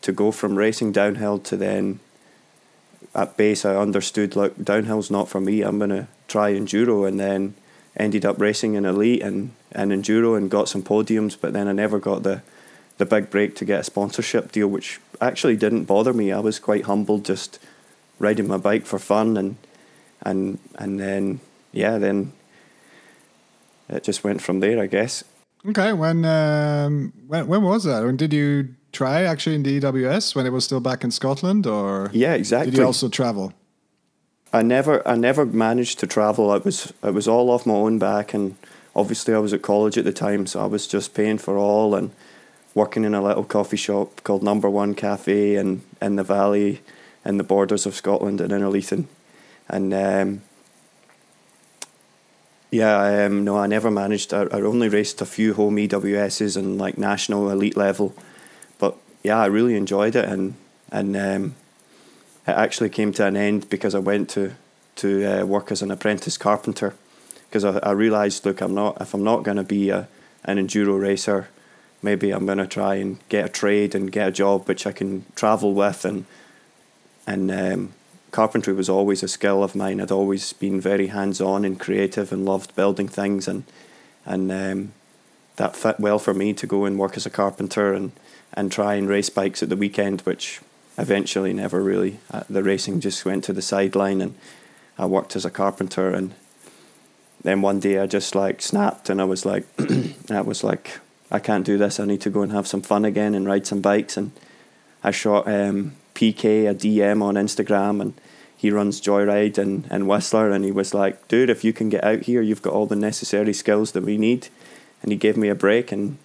to 0.02 0.12
go 0.12 0.32
from 0.32 0.56
racing 0.56 0.90
downhill 0.90 1.38
to 1.38 1.56
then 1.56 2.00
at 3.14 3.36
base 3.36 3.64
I 3.64 3.76
understood 3.76 4.34
like 4.34 4.56
downhill's 4.56 5.10
not 5.10 5.28
for 5.28 5.40
me, 5.40 5.62
I'm 5.62 5.78
gonna 5.78 6.08
try 6.26 6.52
enduro 6.52 7.06
and 7.06 7.20
then 7.20 7.54
ended 7.96 8.24
up 8.24 8.40
racing 8.40 8.74
in 8.74 8.84
elite 8.84 9.22
and, 9.22 9.52
and 9.72 9.90
enduro 9.90 10.36
and 10.36 10.50
got 10.50 10.68
some 10.68 10.82
podiums 10.82 11.36
but 11.40 11.52
then 11.52 11.68
I 11.68 11.72
never 11.72 11.98
got 11.98 12.22
the 12.22 12.42
the 13.00 13.06
big 13.06 13.30
break 13.30 13.56
to 13.56 13.64
get 13.64 13.80
a 13.80 13.84
sponsorship 13.84 14.52
deal, 14.52 14.68
which 14.68 15.00
actually 15.22 15.56
didn't 15.56 15.84
bother 15.84 16.12
me. 16.12 16.30
I 16.30 16.38
was 16.38 16.58
quite 16.58 16.84
humbled, 16.84 17.24
just 17.24 17.58
riding 18.18 18.46
my 18.46 18.58
bike 18.58 18.84
for 18.84 18.98
fun, 18.98 19.38
and 19.38 19.56
and 20.20 20.58
and 20.76 21.00
then 21.00 21.40
yeah, 21.72 21.96
then 21.96 22.32
it 23.88 24.04
just 24.04 24.22
went 24.22 24.42
from 24.42 24.60
there, 24.60 24.78
I 24.78 24.86
guess. 24.86 25.24
Okay, 25.66 25.94
when 25.94 26.26
um, 26.26 27.14
when 27.26 27.46
when 27.46 27.62
was 27.62 27.84
that? 27.84 28.04
When 28.04 28.18
did 28.18 28.34
you 28.34 28.68
try 28.92 29.22
actually 29.22 29.54
in 29.56 29.62
the 29.62 29.80
EWS 29.80 30.34
when 30.34 30.44
it 30.44 30.50
was 30.52 30.66
still 30.66 30.80
back 30.80 31.02
in 31.02 31.10
Scotland, 31.10 31.66
or 31.66 32.10
Yeah, 32.12 32.34
exactly? 32.34 32.70
did 32.70 32.80
you 32.80 32.84
also 32.84 33.08
travel? 33.08 33.54
I 34.52 34.62
never 34.62 35.06
I 35.06 35.14
never 35.14 35.46
managed 35.46 36.00
to 36.00 36.06
travel. 36.06 36.52
It 36.54 36.64
was 36.64 36.92
it 37.02 37.14
was 37.14 37.28
all 37.28 37.50
off 37.50 37.66
my 37.66 37.74
own 37.74 37.98
back, 37.98 38.34
and 38.34 38.56
obviously 38.96 39.34
I 39.34 39.38
was 39.38 39.52
at 39.52 39.62
college 39.62 39.96
at 39.96 40.04
the 40.04 40.12
time, 40.12 40.46
so 40.46 40.60
I 40.60 40.66
was 40.66 40.86
just 40.86 41.14
paying 41.14 41.38
for 41.38 41.56
all 41.56 41.94
and 41.94 42.10
working 42.74 43.04
in 43.04 43.14
a 43.14 43.22
little 43.22 43.44
coffee 43.44 43.76
shop 43.76 44.22
called 44.24 44.42
Number 44.42 44.68
One 44.68 44.94
Cafe 44.94 45.54
in 45.54 45.82
in 46.02 46.16
the 46.16 46.24
valley, 46.24 46.80
in 47.24 47.36
the 47.36 47.44
borders 47.44 47.86
of 47.86 47.94
Scotland 47.94 48.40
and 48.40 48.52
Innerleithen, 48.52 49.04
and 49.68 49.94
um, 49.94 50.42
yeah, 52.72 53.24
um, 53.24 53.44
no, 53.44 53.56
I 53.56 53.66
never 53.68 53.90
managed. 53.90 54.34
I, 54.34 54.42
I 54.42 54.60
only 54.62 54.88
raced 54.88 55.20
a 55.20 55.26
few 55.26 55.54
home 55.54 55.76
EWSs 55.76 56.56
and 56.56 56.76
like 56.76 56.98
national 56.98 57.50
elite 57.50 57.76
level, 57.76 58.14
but 58.78 58.96
yeah, 59.22 59.38
I 59.38 59.46
really 59.46 59.76
enjoyed 59.76 60.16
it, 60.16 60.24
and 60.24 60.54
and 60.90 61.16
um, 61.16 61.54
it 62.46 62.52
actually 62.52 62.88
came 62.88 63.12
to 63.12 63.26
an 63.26 63.36
end 63.36 63.68
because 63.68 63.94
I 63.94 63.98
went 63.98 64.28
to 64.30 64.52
to 64.96 65.24
uh, 65.24 65.44
work 65.46 65.72
as 65.72 65.82
an 65.82 65.90
apprentice 65.90 66.36
carpenter. 66.36 66.94
Because 67.48 67.64
I, 67.64 67.78
I 67.78 67.92
realised, 67.92 68.44
look, 68.44 68.60
I'm 68.60 68.74
not 68.74 69.00
if 69.00 69.14
I'm 69.14 69.24
not 69.24 69.42
going 69.42 69.56
to 69.56 69.62
be 69.62 69.90
a, 69.90 70.08
an 70.44 70.58
enduro 70.58 71.00
racer, 71.00 71.48
maybe 72.02 72.30
I'm 72.30 72.46
going 72.46 72.58
to 72.58 72.66
try 72.66 72.96
and 72.96 73.18
get 73.28 73.44
a 73.44 73.48
trade 73.48 73.94
and 73.94 74.12
get 74.12 74.28
a 74.28 74.32
job 74.32 74.68
which 74.68 74.86
I 74.86 74.92
can 74.92 75.24
travel 75.34 75.74
with. 75.74 76.04
And 76.04 76.26
and 77.26 77.50
um, 77.50 77.92
carpentry 78.30 78.72
was 78.72 78.88
always 78.88 79.22
a 79.22 79.28
skill 79.28 79.62
of 79.62 79.74
mine. 79.74 80.00
I'd 80.00 80.10
always 80.10 80.52
been 80.52 80.80
very 80.80 81.08
hands 81.08 81.40
on 81.40 81.64
and 81.64 81.78
creative 81.78 82.32
and 82.32 82.44
loved 82.44 82.74
building 82.74 83.08
things. 83.08 83.48
And 83.48 83.64
and 84.24 84.52
um, 84.52 84.92
that 85.56 85.76
fit 85.76 86.00
well 86.00 86.18
for 86.18 86.34
me 86.34 86.52
to 86.54 86.66
go 86.66 86.84
and 86.84 86.98
work 86.98 87.16
as 87.16 87.26
a 87.26 87.30
carpenter 87.30 87.92
and 87.92 88.12
and 88.52 88.72
try 88.72 88.94
and 88.94 89.08
race 89.08 89.30
bikes 89.30 89.62
at 89.62 89.68
the 89.68 89.76
weekend, 89.76 90.22
which 90.22 90.60
eventually 90.98 91.52
never 91.52 91.82
really 91.82 92.20
uh, 92.30 92.44
the 92.48 92.62
racing 92.62 93.00
just 93.00 93.24
went 93.24 93.44
to 93.44 93.52
the 93.52 93.62
sideline, 93.62 94.20
and 94.20 94.34
I 94.98 95.06
worked 95.06 95.36
as 95.36 95.44
a 95.44 95.50
carpenter 95.50 96.10
and. 96.10 96.34
Then 97.42 97.62
one 97.62 97.80
day 97.80 97.98
I 97.98 98.06
just 98.06 98.34
like 98.34 98.60
snapped 98.60 99.08
and 99.08 99.18
I 99.18 99.24
was 99.24 99.46
like, 99.46 99.64
I 100.30 100.42
was 100.42 100.62
like, 100.62 101.00
I 101.30 101.38
can't 101.38 101.64
do 101.64 101.78
this. 101.78 102.00
I 102.00 102.04
need 102.04 102.20
to 102.22 102.30
go 102.30 102.42
and 102.42 102.52
have 102.52 102.66
some 102.66 102.82
fun 102.82 103.04
again 103.04 103.34
and 103.34 103.46
ride 103.46 103.66
some 103.66 103.80
bikes. 103.80 104.16
And 104.16 104.32
I 105.02 105.10
shot 105.10 105.46
um, 105.46 105.94
PK 106.14 106.68
a 106.68 106.74
DM 106.74 107.22
on 107.22 107.34
Instagram 107.36 108.00
and 108.00 108.20
he 108.56 108.70
runs 108.70 109.00
Joyride 109.00 109.56
and, 109.56 109.86
and 109.90 110.08
Whistler 110.08 110.50
and 110.50 110.64
he 110.64 110.72
was 110.72 110.92
like, 110.92 111.28
dude, 111.28 111.50
if 111.50 111.64
you 111.64 111.72
can 111.72 111.88
get 111.88 112.04
out 112.04 112.22
here, 112.22 112.42
you've 112.42 112.62
got 112.62 112.74
all 112.74 112.86
the 112.86 112.96
necessary 112.96 113.54
skills 113.54 113.92
that 113.92 114.02
we 114.02 114.18
need. 114.18 114.48
And 115.02 115.12
he 115.12 115.16
gave 115.16 115.36
me 115.36 115.48
a 115.48 115.54
break 115.54 115.92
and 115.92 116.18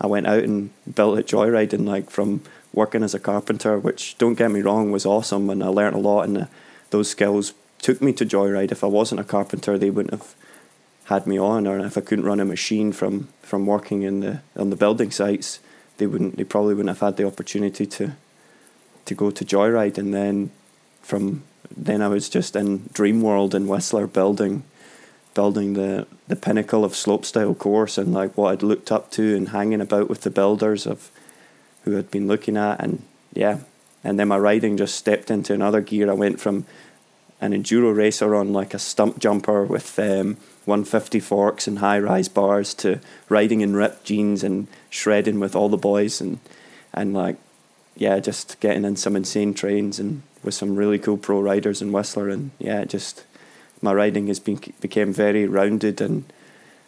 I 0.00 0.06
went 0.06 0.26
out 0.26 0.44
and 0.44 0.70
built 0.94 1.18
at 1.18 1.26
Joyride 1.26 1.72
and 1.72 1.86
like 1.86 2.10
from 2.10 2.42
working 2.72 3.02
as 3.02 3.14
a 3.14 3.20
carpenter, 3.20 3.78
which 3.78 4.16
don't 4.18 4.34
get 4.34 4.50
me 4.50 4.60
wrong 4.60 4.90
was 4.90 5.06
awesome 5.06 5.50
and 5.50 5.62
I 5.62 5.68
learned 5.68 5.96
a 5.96 5.98
lot 6.00 6.22
and 6.22 6.38
uh, 6.38 6.46
those 6.90 7.08
skills 7.08 7.54
took 7.78 8.00
me 8.02 8.12
to 8.14 8.26
Joyride. 8.26 8.72
If 8.72 8.84
I 8.84 8.88
wasn't 8.88 9.20
a 9.20 9.24
carpenter, 9.24 9.78
they 9.78 9.90
wouldn't 9.90 10.12
have 10.12 10.34
had 11.10 11.26
me 11.26 11.38
on, 11.38 11.66
or 11.66 11.78
if 11.80 11.98
I 11.98 12.00
couldn't 12.00 12.24
run 12.24 12.40
a 12.40 12.44
machine 12.44 12.92
from 12.92 13.28
from 13.42 13.66
working 13.66 14.02
in 14.02 14.20
the 14.20 14.40
on 14.56 14.70
the 14.70 14.76
building 14.76 15.10
sites, 15.10 15.58
they 15.98 16.06
wouldn't. 16.06 16.36
They 16.36 16.44
probably 16.44 16.74
wouldn't 16.74 16.96
have 16.96 17.06
had 17.06 17.16
the 17.16 17.26
opportunity 17.26 17.86
to 17.86 18.12
to 19.06 19.14
go 19.14 19.30
to 19.30 19.44
Joyride, 19.44 19.98
and 19.98 20.14
then 20.14 20.50
from 21.02 21.42
then 21.76 22.02
I 22.02 22.08
was 22.08 22.28
just 22.28 22.54
in 22.54 22.88
Dream 22.92 23.22
World 23.22 23.54
in 23.54 23.66
Whistler 23.66 24.06
building 24.06 24.62
building 25.34 25.74
the 25.74 26.06
the 26.28 26.36
pinnacle 26.36 26.84
of 26.84 26.92
slopestyle 26.92 27.56
course 27.56 27.98
and 27.98 28.12
like 28.12 28.36
what 28.36 28.52
I'd 28.52 28.62
looked 28.62 28.92
up 28.92 29.10
to 29.12 29.36
and 29.36 29.50
hanging 29.50 29.80
about 29.80 30.08
with 30.08 30.22
the 30.22 30.30
builders 30.30 30.86
of 30.86 31.10
who 31.84 31.96
I'd 31.96 32.10
been 32.10 32.26
looking 32.26 32.56
at 32.56 32.80
and 32.80 33.02
yeah. 33.32 33.60
And 34.02 34.18
then 34.18 34.28
my 34.28 34.38
riding 34.38 34.76
just 34.76 34.94
stepped 34.94 35.30
into 35.30 35.52
another 35.52 35.80
gear. 35.80 36.10
I 36.10 36.14
went 36.14 36.40
from 36.40 36.66
an 37.40 37.52
enduro 37.52 37.94
racer 37.94 38.34
on 38.34 38.52
like 38.52 38.74
a 38.74 38.78
Stumpjumper 38.78 39.66
with 39.66 39.98
um, 39.98 40.36
150 40.64 41.20
forks 41.20 41.66
and 41.66 41.78
high 41.78 41.98
rise 41.98 42.28
bars 42.28 42.74
to 42.74 43.00
riding 43.28 43.60
in 43.60 43.74
ripped 43.74 44.04
jeans 44.04 44.42
and 44.44 44.68
shredding 44.90 45.40
with 45.40 45.56
all 45.56 45.68
the 45.68 45.76
boys 45.76 46.20
and 46.20 46.38
and 46.92 47.14
like 47.14 47.36
yeah 47.96 48.18
just 48.18 48.58
getting 48.60 48.84
in 48.84 48.96
some 48.96 49.16
insane 49.16 49.54
trains 49.54 49.98
and 49.98 50.22
with 50.42 50.54
some 50.54 50.76
really 50.76 50.98
cool 50.98 51.16
pro 51.16 51.40
riders 51.40 51.80
in 51.82 51.92
Whistler. 51.92 52.28
And 52.28 52.50
yeah 52.58 52.84
just 52.84 53.24
my 53.82 53.92
riding 53.92 54.26
has 54.26 54.40
been 54.40 54.60
became 54.80 55.12
very 55.12 55.46
rounded 55.46 56.00
and 56.00 56.24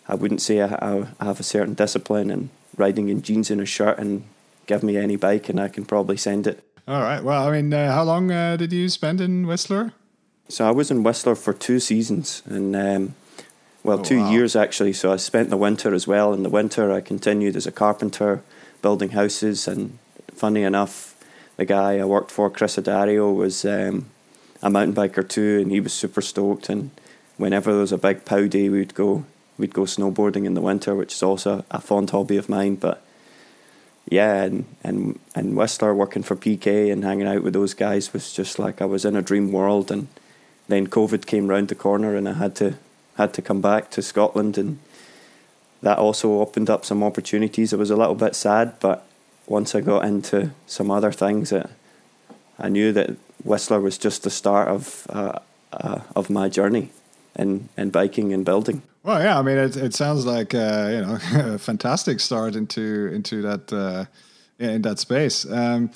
I 0.09 0.15
wouldn't 0.15 0.43
say 0.43 0.61
I, 0.61 1.07
I 1.21 1.25
have 1.25 1.41
a 1.41 1.45
certain 1.45 1.75
discipline 1.75 2.31
and 2.31 2.51
riding 2.77 3.09
in 3.09 3.23
jeans 3.23 3.51
and 3.51 3.61
a 3.61 3.67
shirt 3.67 3.99
and 3.99 4.25
give 4.67 4.83
me 4.83 4.97
any 4.97 5.17
bike 5.17 5.49
and 5.49 5.61
I 5.61 5.69
can 5.69 5.85
probably 5.85 6.17
send 6.17 6.47
it. 6.47 6.65
All 6.89 7.03
right. 7.03 7.23
Well, 7.23 7.49
I 7.49 7.53
mean, 7.53 7.73
uh, 7.73 7.93
how 7.93 8.03
long 8.03 8.31
uh, 8.31 8.57
did 8.57 8.73
you 8.73 8.89
spend 8.89 9.21
in 9.21 9.47
Whistler? 9.47 9.93
So 10.49 10.67
I 10.67 10.71
was 10.71 10.91
in 10.91 11.03
Whistler 11.03 11.35
for 11.35 11.53
two 11.53 11.81
seasons 11.81 12.43
and 12.47 12.75
um, 12.75 13.15
well, 13.85 14.01
oh, 14.01 14.03
two 14.03 14.21
wow. 14.21 14.31
years 14.31 14.55
actually. 14.57 14.93
So 14.93 15.13
I 15.13 15.17
spent 15.17 15.51
the 15.51 15.57
winter 15.57 15.95
as 15.95 16.07
well. 16.07 16.33
In 16.33 16.43
the 16.43 16.51
winter, 16.51 16.93
I 16.93 17.01
continued 17.01 17.57
as 17.57 17.67
a 17.67 17.73
carpenter, 17.73 18.43
building 18.81 19.11
houses. 19.11 19.67
And 19.67 19.99
funny 20.35 20.63
enough, 20.63 21.17
the 21.57 21.65
guy 21.65 21.99
I 21.99 22.05
worked 22.05 22.31
for, 22.31 22.51
Chris 22.51 22.77
Adario, 22.77 23.35
was 23.35 23.65
um, 23.65 24.07
a 24.63 24.71
mountain 24.71 24.95
biker 24.95 25.29
too, 25.29 25.61
and 25.61 25.71
he 25.71 25.81
was 25.81 25.93
super 25.93 26.21
stoked. 26.21 26.69
And 26.69 26.91
whenever 27.37 27.73
there 27.73 27.81
was 27.81 27.93
a 27.93 27.99
big 27.99 28.25
pow 28.25 28.47
day, 28.47 28.69
we'd 28.69 28.95
go 28.95 29.25
we'd 29.59 29.75
go 29.75 29.83
snowboarding 29.83 30.45
in 30.45 30.55
the 30.55 30.61
winter, 30.61 30.95
which 30.95 31.13
is 31.13 31.23
also 31.23 31.65
a 31.71 31.81
fond 31.81 32.11
hobby 32.11 32.37
of 32.37 32.49
mine. 32.49 32.77
But 32.77 33.05
yeah, 34.11 34.43
and 34.43 34.65
and 34.83 35.19
and 35.35 35.57
Whistler 35.57 35.95
working 35.95 36.23
for 36.23 36.37
PK 36.37 36.93
and 36.93 37.05
hanging 37.05 37.27
out 37.27 37.43
with 37.43 37.55
those 37.55 37.75
guys 37.75 38.13
was 38.13 38.33
just 38.33 38.59
like 38.59 38.83
I 38.83 38.85
was 38.85 39.05
in 39.05 39.17
a 39.17 39.23
dream 39.23 39.53
world. 39.53 39.91
And 39.91 40.09
then 40.69 40.87
COVID 40.87 41.27
came 41.27 41.47
round 41.47 41.69
the 41.69 41.75
corner, 41.75 42.17
and 42.17 42.29
I 42.29 42.35
had 42.35 42.55
to 42.57 42.75
had 43.17 43.33
to 43.35 43.43
come 43.43 43.61
back 43.61 43.91
to 43.93 44.03
Scotland, 44.03 44.59
and 44.59 44.79
that 45.83 45.99
also 45.99 46.41
opened 46.41 46.71
up 46.71 46.85
some 46.85 47.03
opportunities. 47.03 47.73
I 47.73 47.77
was 47.77 47.91
a 47.91 47.97
little 47.97 48.15
bit 48.15 48.35
sad, 48.35 48.75
but 48.81 49.07
once 49.47 49.75
I 49.75 49.81
got 49.81 50.05
into 50.05 50.51
some 50.67 50.91
other 50.91 51.13
things, 51.13 51.51
that 51.51 51.71
I 52.59 52.69
knew 52.69 52.93
that 52.93 53.17
Whistler 53.45 53.81
was 53.81 53.99
just 53.99 54.23
the 54.23 54.31
start 54.31 54.69
of 54.69 55.07
uh, 55.11 55.39
uh, 55.73 56.01
of 56.17 56.29
my 56.29 56.49
journey 56.49 56.91
in 57.37 57.69
in 57.77 57.91
biking 57.91 58.33
and 58.33 58.45
building. 58.45 58.83
Well, 59.05 59.21
yeah, 59.21 59.37
I 59.37 59.43
mean, 59.43 59.59
it 59.59 59.77
it 59.77 59.95
sounds 59.95 60.25
like 60.25 60.55
uh, 60.55 60.89
you 60.93 61.01
know 61.01 61.19
a 61.55 61.59
fantastic 61.59 62.21
start 62.21 62.55
into 62.55 63.07
into 63.13 63.43
that 63.43 63.73
uh, 63.73 64.05
in 64.59 64.83
that 64.83 65.01
space. 65.01 65.45
Um, 65.51 65.91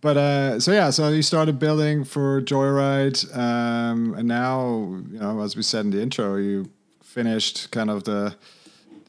but 0.00 0.16
uh, 0.16 0.60
so 0.60 0.72
yeah, 0.72 0.90
so 0.90 1.08
you 1.08 1.22
started 1.22 1.58
building 1.58 2.04
for 2.04 2.40
Joyride, 2.40 3.36
um, 3.36 4.14
and 4.14 4.28
now 4.28 5.00
you 5.10 5.18
know, 5.18 5.40
as 5.40 5.56
we 5.56 5.62
said 5.62 5.86
in 5.86 5.90
the 5.90 6.00
intro, 6.00 6.36
you 6.36 6.70
finished 7.02 7.72
kind 7.72 7.90
of 7.90 8.04
the 8.04 8.36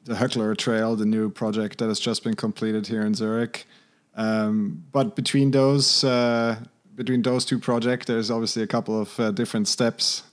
the 0.06 0.16
Höckler 0.16 0.58
Trail, 0.58 0.96
the 0.96 1.06
new 1.06 1.30
project 1.30 1.78
that 1.78 1.90
has 1.90 2.00
just 2.00 2.24
been 2.24 2.36
completed 2.36 2.88
here 2.88 3.04
in 3.04 3.14
Zurich. 3.14 3.68
Um, 4.16 4.84
but 4.92 5.16
between 5.16 5.52
those 5.52 6.04
uh, 6.04 6.58
between 6.96 7.22
those 7.22 7.46
two 7.46 7.60
projects, 7.60 8.08
there's 8.08 8.32
obviously 8.32 8.64
a 8.64 8.68
couple 8.68 9.00
of 9.00 9.20
uh, 9.20 9.30
different 9.30 9.68
steps. 9.68 10.24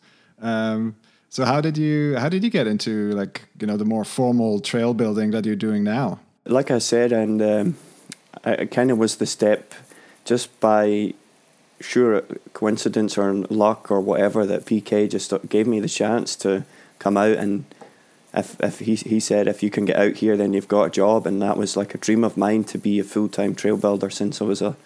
Um, 0.41 0.97
so 1.31 1.45
how 1.45 1.61
did 1.61 1.77
you 1.77 2.17
how 2.17 2.29
did 2.29 2.43
you 2.43 2.51
get 2.51 2.67
into 2.67 3.13
like 3.13 3.49
you 3.61 3.67
know 3.67 3.77
the 3.77 3.85
more 3.85 4.05
formal 4.05 4.61
trail 4.61 4.95
building 4.95 5.31
that 5.33 5.45
you're 5.45 5.57
doing 5.57 5.85
now? 5.85 6.21
Like 6.47 6.71
I 6.71 6.79
said, 6.79 7.13
and 7.13 7.43
um, 7.43 7.77
I 8.45 8.65
kind 8.65 8.91
of 8.91 8.99
was 8.99 9.17
the 9.17 9.27
step 9.27 9.75
just 10.25 10.59
by 10.61 11.13
sure 11.81 12.23
coincidence 12.53 13.17
or 13.17 13.33
luck 13.35 13.91
or 13.91 14.01
whatever 14.01 14.45
that 14.47 14.65
PK 14.65 15.09
just 15.09 15.33
gave 15.49 15.67
me 15.67 15.81
the 15.81 15.89
chance 15.89 16.35
to 16.37 16.65
come 16.99 17.17
out. 17.17 17.37
And 17.37 17.65
if 18.33 18.59
if 18.61 18.79
he 18.81 18.95
he 18.95 19.21
said 19.21 19.49
if 19.49 19.63
you 19.63 19.71
can 19.71 19.85
get 19.85 19.97
out 19.97 20.17
here 20.17 20.37
then 20.37 20.55
you've 20.55 20.69
got 20.69 20.85
a 20.85 20.91
job. 20.91 21.27
And 21.27 21.43
that 21.43 21.59
was 21.59 21.77
like 21.77 21.95
a 21.95 21.99
dream 21.99 22.25
of 22.25 22.37
mine 22.39 22.65
to 22.65 22.79
be 22.79 22.99
a 22.99 23.05
full 23.05 23.29
time 23.29 23.55
trail 23.55 23.77
builder 23.77 24.09
since 24.09 24.41
I 24.41 24.45
was 24.45 24.63
a, 24.63 24.77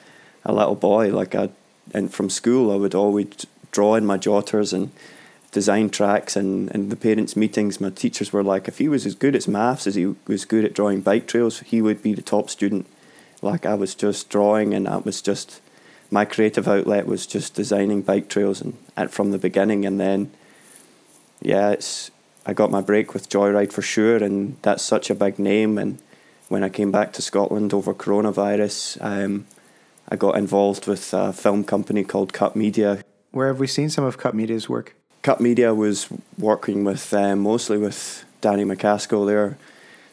a 0.44 0.52
little 0.52 0.76
boy. 0.76 1.14
Like 1.14 1.36
I 1.36 1.50
and 1.94 2.12
from 2.12 2.30
school 2.30 2.72
I 2.72 2.76
would 2.76 2.94
always 2.94 3.46
draw 3.70 3.94
in 3.94 4.04
my 4.04 4.18
jotters 4.18 4.72
and 4.72 4.90
design 5.52 5.88
tracks 5.90 6.34
and, 6.34 6.74
and 6.74 6.90
the 6.90 6.96
parents 6.96 7.36
meetings 7.36 7.80
my 7.80 7.90
teachers 7.90 8.32
were 8.32 8.42
like 8.42 8.66
if 8.68 8.78
he 8.78 8.88
was 8.88 9.06
as 9.06 9.14
good 9.14 9.36
at 9.36 9.46
maths 9.46 9.86
as 9.86 9.94
he 9.94 10.14
was 10.26 10.44
good 10.44 10.64
at 10.64 10.72
drawing 10.72 11.00
bike 11.00 11.26
trails 11.26 11.60
he 11.60 11.80
would 11.80 12.02
be 12.02 12.14
the 12.14 12.22
top 12.22 12.50
student 12.50 12.86
like 13.42 13.66
I 13.66 13.74
was 13.74 13.94
just 13.94 14.30
drawing, 14.30 14.72
and 14.72 14.86
that 14.86 15.04
was 15.04 15.20
just 15.20 15.60
my 16.10 16.24
creative 16.24 16.68
outlet 16.68 17.06
was 17.06 17.26
just 17.26 17.54
designing 17.54 18.02
bike 18.02 18.28
trails, 18.28 18.60
and, 18.60 18.78
and 18.96 19.10
from 19.10 19.32
the 19.32 19.38
beginning. 19.38 19.84
And 19.84 20.00
then, 20.00 20.30
yeah, 21.40 21.70
it's 21.70 22.10
I 22.46 22.54
got 22.54 22.70
my 22.70 22.80
break 22.80 23.12
with 23.12 23.28
Joyride 23.28 23.72
for 23.72 23.82
sure, 23.82 24.16
and 24.16 24.56
that's 24.62 24.82
such 24.82 25.10
a 25.10 25.14
big 25.14 25.38
name. 25.38 25.76
And 25.76 25.98
when 26.48 26.62
I 26.62 26.68
came 26.68 26.92
back 26.92 27.12
to 27.14 27.22
Scotland 27.22 27.74
over 27.74 27.92
coronavirus, 27.92 28.98
um, 29.02 29.46
I 30.08 30.16
got 30.16 30.36
involved 30.36 30.86
with 30.86 31.12
a 31.12 31.32
film 31.32 31.64
company 31.64 32.04
called 32.04 32.32
Cut 32.32 32.54
Media. 32.54 33.02
Where 33.32 33.48
have 33.48 33.58
we 33.58 33.66
seen 33.66 33.90
some 33.90 34.04
of 34.04 34.18
Cut 34.18 34.34
Media's 34.34 34.68
work? 34.68 34.94
Cut 35.22 35.40
Media 35.40 35.72
was 35.72 36.08
working 36.36 36.82
with 36.82 37.14
um, 37.14 37.40
mostly 37.40 37.78
with 37.78 38.24
Danny 38.40 38.64
MacAskill 38.64 39.24
there. 39.26 39.56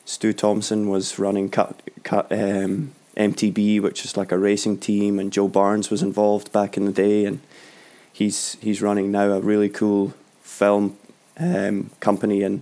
Stu 0.05 0.33
Thompson 0.33 0.87
was 0.87 1.17
running 1.17 1.49
Cut, 1.49 1.81
Cut 2.03 2.31
um, 2.31 2.93
MTB, 3.17 3.81
which 3.81 4.05
is 4.05 4.15
like 4.15 4.31
a 4.31 4.37
racing 4.37 4.77
team, 4.77 5.19
and 5.19 5.33
Joe 5.33 5.47
Barnes 5.47 5.89
was 5.89 6.03
involved 6.03 6.51
back 6.51 6.77
in 6.77 6.85
the 6.85 6.91
day, 6.91 7.25
and 7.25 7.41
he's 8.13 8.55
he's 8.61 8.83
running 8.83 9.11
now 9.11 9.31
a 9.31 9.39
really 9.39 9.69
cool 9.69 10.13
film 10.43 10.95
um, 11.39 11.89
company, 11.99 12.43
and 12.43 12.61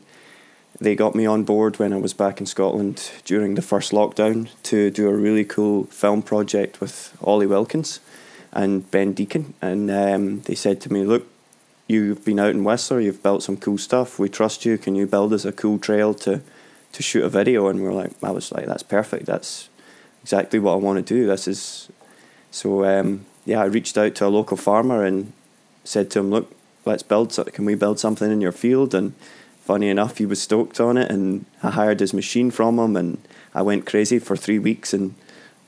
they 0.80 0.96
got 0.96 1.16
me 1.16 1.26
on 1.26 1.44
board 1.44 1.80
when 1.80 1.92
I 1.92 1.98
was 1.98 2.14
back 2.14 2.40
in 2.40 2.46
Scotland 2.46 3.12
during 3.26 3.56
the 3.56 3.62
first 3.62 3.92
lockdown 3.92 4.50
to 4.64 4.90
do 4.90 5.10
a 5.10 5.14
really 5.14 5.44
cool 5.44 5.86
film 5.86 6.22
project 6.22 6.80
with 6.80 7.18
Ollie 7.22 7.46
Wilkins 7.46 8.00
and 8.54 8.90
Ben 8.90 9.12
Deacon, 9.12 9.54
and 9.62 9.92
um, 9.92 10.42
they 10.42 10.56
said 10.56 10.80
to 10.82 10.94
me, 10.94 11.04
"Look, 11.04 11.28
you've 11.88 12.24
been 12.26 12.40
out 12.40 12.52
in 12.52 12.64
Whistler, 12.64 13.00
you've 13.00 13.24
built 13.24 13.44
some 13.44 13.58
cool 13.58 13.78
stuff. 13.78 14.20
We 14.20 14.30
trust 14.30 14.66
you. 14.66 14.78
Can 14.78 14.96
you 14.96 15.08
build 15.08 15.34
us 15.34 15.46
a 15.46 15.52
cool 15.52 15.80
trail 15.80 16.14
to 16.16 16.42
to 16.92 17.04
shoot 17.04 17.24
a 17.24 17.30
video?" 17.30 17.68
And 17.68 17.82
we're 17.82 17.94
like, 17.94 18.12
I 18.22 18.32
was 18.32 18.52
like, 18.52 18.66
"That's 18.66 18.84
perfect. 18.84 19.26
That's 19.26 19.70
exactly 20.24 20.60
what 20.60 20.74
I 20.74 20.78
want 20.78 21.06
to 21.06 21.14
do. 21.14 21.28
This 21.28 21.48
is 21.48 21.90
so. 22.52 22.86
Um, 22.86 23.26
yeah, 23.46 23.62
I 23.62 23.66
reached 23.66 23.98
out 23.98 24.14
to 24.16 24.28
a 24.28 24.30
local 24.30 24.58
farmer 24.58 25.06
and 25.06 25.32
said 25.84 26.12
to 26.12 26.20
him, 26.20 26.30
"Look, 26.30 26.54
let's 26.86 27.04
build. 27.04 27.38
Can 27.54 27.66
we 27.66 27.76
build 27.76 28.00
something 28.00 28.32
in 28.32 28.42
your 28.42 28.52
field?" 28.52 28.94
And 28.94 29.14
funny 29.62 29.90
enough, 29.90 30.18
he 30.18 30.26
was 30.26 30.42
stoked 30.42 30.80
on 30.80 30.98
it, 30.98 31.10
and 31.10 31.46
I 31.64 31.72
hired 31.72 32.00
his 32.00 32.14
machine 32.14 32.52
from 32.52 32.78
him, 32.80 32.96
and 32.96 33.20
I 33.56 33.62
went 33.62 33.86
crazy 33.86 34.20
for 34.20 34.36
three 34.36 34.60
weeks 34.60 34.94
and 34.94 35.16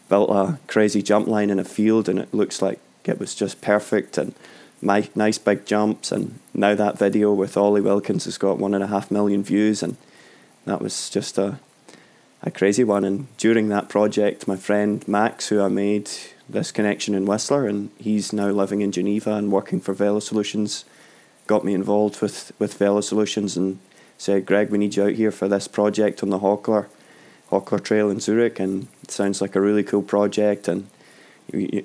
built 0.09 0.29
a 0.29 0.59
crazy 0.67 1.01
jump 1.01 1.27
line 1.27 1.49
in 1.49 1.59
a 1.59 1.63
field, 1.63 2.09
and 2.09 2.19
it 2.19 2.33
looks 2.33 2.61
like 2.61 2.79
it 3.05 3.19
was 3.19 3.33
just 3.33 3.61
perfect 3.61 4.17
and 4.17 4.35
my 4.81 5.09
nice 5.15 5.37
big 5.37 5.65
jumps. 5.65 6.11
And 6.11 6.39
now 6.53 6.75
that 6.75 6.97
video 6.97 7.33
with 7.33 7.57
Ollie 7.57 7.81
Wilkins 7.81 8.25
has 8.25 8.37
got 8.37 8.57
one 8.57 8.73
and 8.73 8.83
a 8.83 8.87
half 8.87 9.11
million 9.11 9.43
views, 9.43 9.83
and 9.83 9.97
that 10.65 10.81
was 10.81 11.09
just 11.09 11.37
a 11.37 11.59
a 12.41 12.51
crazy 12.51 12.83
one. 12.83 13.03
And 13.03 13.35
during 13.37 13.69
that 13.69 13.89
project, 13.89 14.47
my 14.47 14.55
friend 14.55 15.05
Max, 15.07 15.49
who 15.49 15.61
I 15.61 15.67
made 15.67 16.09
this 16.47 16.71
connection 16.71 17.13
in 17.13 17.25
Whistler, 17.25 17.67
and 17.67 17.91
he's 17.97 18.33
now 18.33 18.49
living 18.49 18.81
in 18.81 18.91
Geneva 18.91 19.33
and 19.33 19.51
working 19.51 19.81
for 19.81 19.93
Velosolutions, 19.93 20.85
got 21.47 21.65
me 21.65 21.73
involved 21.73 22.21
with 22.21 22.51
with 22.59 22.79
Velosolutions 22.79 23.57
and 23.57 23.79
said, 24.17 24.45
"Greg, 24.45 24.69
we 24.69 24.77
need 24.77 24.95
you 24.95 25.03
out 25.03 25.13
here 25.13 25.31
for 25.31 25.47
this 25.47 25.67
project 25.67 26.23
on 26.23 26.29
the 26.29 26.39
Höckler 26.39 26.87
Höckler 27.51 27.83
Trail 27.83 28.09
in 28.09 28.19
Zurich, 28.19 28.59
and 28.59 28.87
it 29.03 29.11
sounds 29.11 29.41
like 29.41 29.55
a 29.55 29.61
really 29.61 29.83
cool 29.83 30.03
project." 30.03 30.67
And 30.67 30.87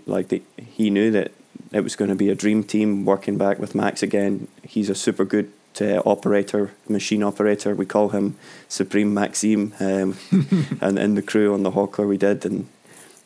like 0.07 0.29
the, 0.29 0.43
he 0.59 0.91
knew 0.91 1.11
that 1.11 1.33
it 1.75 1.83
was 1.83 1.97
going 1.97 2.09
to 2.09 2.15
be 2.15 2.31
a 2.31 2.37
dream 2.37 2.63
team 2.63 3.05
working 3.05 3.37
back 3.37 3.59
with 3.59 3.75
Max 3.75 4.03
again. 4.03 4.47
He's 4.63 4.89
a 4.89 4.95
super 4.95 5.25
good 5.25 5.51
uh, 5.81 6.01
operator, 6.07 6.71
machine 6.89 7.25
operator. 7.25 7.75
We 7.75 7.85
call 7.85 8.11
him 8.11 8.37
Supreme 8.69 9.13
Maxime, 9.13 9.75
um, 9.81 10.17
and 10.81 10.99
in 10.99 11.17
the 11.17 11.23
crew 11.23 11.53
on 11.53 11.65
the 11.65 11.73
Höckler 11.73 12.09
we 12.09 12.17
did, 12.17 12.47
and 12.47 12.69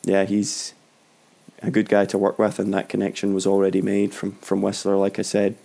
yeah, 0.03 0.25
he's 0.25 0.73
a 1.61 1.69
good 1.69 1.89
guy 1.89 2.05
to 2.05 2.17
work 2.17 2.39
with, 2.39 2.57
and 2.57 2.73
that 2.73 2.89
connection 2.89 3.35
was 3.35 3.45
already 3.45 3.83
made 3.83 4.15
from 4.15 4.31
from 4.37 4.63
Whistler, 4.63 4.95
like 4.95 5.19
I 5.19 5.23
said. 5.23 5.55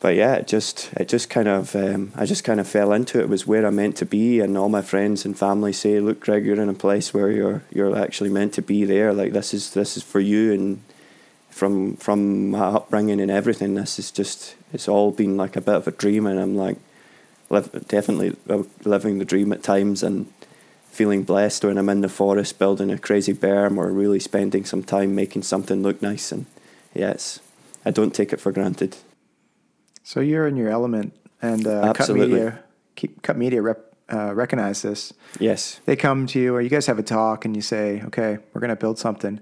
But 0.00 0.16
yeah, 0.16 0.34
it 0.34 0.48
just 0.48 0.92
it 0.94 1.08
just 1.08 1.30
kind 1.30 1.46
of 1.46 1.76
um, 1.76 2.10
I 2.16 2.26
just 2.26 2.42
kind 2.42 2.58
of 2.58 2.66
fell 2.66 2.92
into 2.92 3.20
it. 3.20 3.22
it. 3.22 3.28
Was 3.28 3.46
where 3.46 3.64
I 3.64 3.70
meant 3.70 3.96
to 3.98 4.04
be, 4.04 4.40
and 4.40 4.58
all 4.58 4.68
my 4.68 4.82
friends 4.82 5.24
and 5.24 5.38
family 5.38 5.72
say, 5.72 6.00
"Look, 6.00 6.18
Greg, 6.18 6.44
you're 6.44 6.60
in 6.60 6.68
a 6.68 6.74
place 6.74 7.14
where 7.14 7.30
you're 7.30 7.62
you're 7.70 7.96
actually 7.96 8.30
meant 8.30 8.52
to 8.54 8.62
be 8.62 8.84
there. 8.84 9.12
Like 9.12 9.32
this 9.32 9.54
is 9.54 9.74
this 9.74 9.96
is 9.96 10.02
for 10.02 10.18
you." 10.18 10.52
And 10.52 10.82
from 11.54 11.94
from 11.96 12.50
my 12.50 12.58
upbringing 12.58 13.20
and 13.20 13.30
everything, 13.30 13.74
this 13.74 13.96
is 14.00 14.10
just 14.10 14.56
it's 14.72 14.88
all 14.88 15.12
been 15.12 15.36
like 15.36 15.54
a 15.54 15.60
bit 15.60 15.76
of 15.76 15.86
a 15.86 15.92
dream, 15.92 16.26
and 16.26 16.40
I'm 16.40 16.56
like, 16.56 16.78
live, 17.48 17.70
definitely 17.86 18.36
living 18.84 19.18
the 19.18 19.24
dream 19.24 19.52
at 19.52 19.62
times, 19.62 20.02
and 20.02 20.26
feeling 20.90 21.22
blessed 21.22 21.64
when 21.64 21.78
I'm 21.78 21.88
in 21.88 22.00
the 22.00 22.08
forest 22.08 22.58
building 22.58 22.90
a 22.90 22.98
crazy 22.98 23.32
berm 23.32 23.78
or 23.78 23.92
really 23.92 24.18
spending 24.18 24.64
some 24.64 24.82
time 24.82 25.14
making 25.14 25.44
something 25.44 25.80
look 25.80 26.02
nice. 26.02 26.32
And 26.32 26.46
yes, 26.92 27.38
I 27.84 27.92
don't 27.92 28.12
take 28.12 28.32
it 28.32 28.40
for 28.40 28.50
granted. 28.50 28.96
So 30.02 30.18
you're 30.18 30.48
in 30.48 30.56
your 30.56 30.70
element, 30.70 31.14
and 31.40 31.68
uh, 31.68 31.92
Cut 31.92 32.10
Media, 32.10 32.64
keep 32.96 33.22
Cut 33.22 33.36
Media 33.36 33.62
rep, 33.62 33.94
uh, 34.12 34.34
recognize 34.34 34.82
this. 34.82 35.12
Yes, 35.38 35.80
they 35.86 35.94
come 35.94 36.26
to 36.26 36.40
you, 36.40 36.56
or 36.56 36.60
you 36.60 36.68
guys 36.68 36.86
have 36.86 36.98
a 36.98 37.04
talk, 37.04 37.44
and 37.44 37.54
you 37.54 37.62
say, 37.62 38.02
"Okay, 38.06 38.38
we're 38.52 38.60
going 38.60 38.70
to 38.70 38.76
build 38.76 38.98
something." 38.98 39.38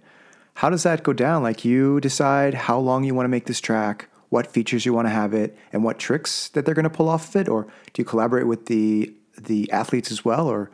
How 0.55 0.71
does 0.71 0.83
that 0.83 1.03
go 1.03 1.13
down? 1.13 1.43
Like 1.43 1.65
you 1.65 2.01
decide 2.01 2.55
how 2.55 2.79
long 2.79 3.05
you 3.05 3.15
want 3.15 3.25
to 3.25 3.31
make 3.31 3.47
this 3.47 3.61
track, 3.61 4.09
what 4.29 4.47
features 4.47 4.87
you 4.87 4.93
want 4.93 5.07
to 5.07 5.13
have 5.13 5.35
it, 5.35 5.57
and 5.73 5.83
what 5.85 5.99
tricks 5.99 6.49
that 6.51 6.65
they're 6.65 6.75
going 6.75 6.85
to 6.85 6.91
pull 6.91 7.09
off 7.09 7.29
of 7.31 7.37
it, 7.37 7.49
or 7.49 7.65
do 7.93 8.03
you 8.03 8.05
collaborate 8.05 8.47
with 8.47 8.67
the 8.67 9.13
the 9.37 9.71
athletes 9.73 10.11
as 10.11 10.25
well, 10.25 10.47
or 10.47 10.71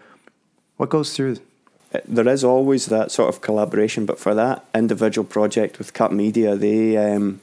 what 0.77 0.91
goes 0.91 1.15
through? 1.15 1.37
There 2.07 2.29
is 2.29 2.45
always 2.45 2.87
that 2.87 3.11
sort 3.11 3.35
of 3.35 3.41
collaboration, 3.41 4.05
but 4.05 4.19
for 4.19 4.35
that 4.35 4.65
individual 4.75 5.27
project 5.27 5.79
with 5.79 5.95
Cut 5.95 6.13
Media, 6.13 6.55
they 6.55 6.97
um, 6.97 7.41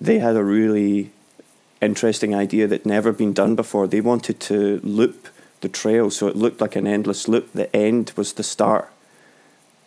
they 0.00 0.18
had 0.18 0.36
a 0.36 0.44
really 0.44 1.12
interesting 1.80 2.34
idea 2.34 2.66
that 2.66 2.84
never 2.84 3.12
been 3.12 3.32
done 3.32 3.54
before. 3.54 3.86
They 3.86 4.00
wanted 4.00 4.40
to 4.40 4.80
loop 4.82 5.28
the 5.60 5.68
trail 5.68 6.10
so 6.10 6.28
it 6.28 6.36
looked 6.36 6.60
like 6.60 6.76
an 6.76 6.86
endless 6.86 7.28
loop. 7.28 7.52
The 7.52 7.74
end 7.74 8.12
was 8.16 8.34
the 8.34 8.42
start. 8.42 8.92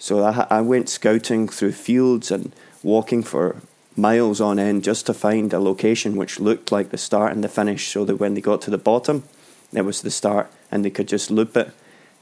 So 0.01 0.23
I, 0.23 0.47
I 0.49 0.61
went 0.61 0.89
scouting 0.89 1.47
through 1.47 1.73
fields 1.73 2.31
and 2.31 2.51
walking 2.81 3.21
for 3.21 3.57
miles 3.95 4.41
on 4.41 4.57
end 4.57 4.83
just 4.83 5.05
to 5.05 5.13
find 5.13 5.53
a 5.53 5.59
location 5.59 6.15
which 6.15 6.39
looked 6.39 6.71
like 6.71 6.89
the 6.89 6.97
start 6.97 7.33
and 7.33 7.43
the 7.43 7.47
finish 7.47 7.87
so 7.87 8.03
that 8.05 8.15
when 8.15 8.33
they 8.33 8.41
got 8.41 8.63
to 8.63 8.71
the 8.71 8.79
bottom, 8.79 9.25
it 9.71 9.83
was 9.83 10.01
the 10.01 10.09
start 10.09 10.51
and 10.71 10.83
they 10.83 10.89
could 10.89 11.07
just 11.07 11.29
loop 11.29 11.55
it. 11.55 11.69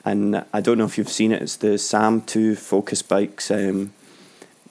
And 0.04 0.44
I 0.52 0.60
don't 0.60 0.78
know 0.78 0.84
if 0.84 0.98
you've 0.98 1.08
seen 1.08 1.32
it, 1.32 1.42
it's 1.42 1.56
the 1.56 1.78
SAM 1.78 2.24
2 2.24 2.58
Focus 2.58 3.02
Bikes 3.02 3.50
um, 3.50 3.94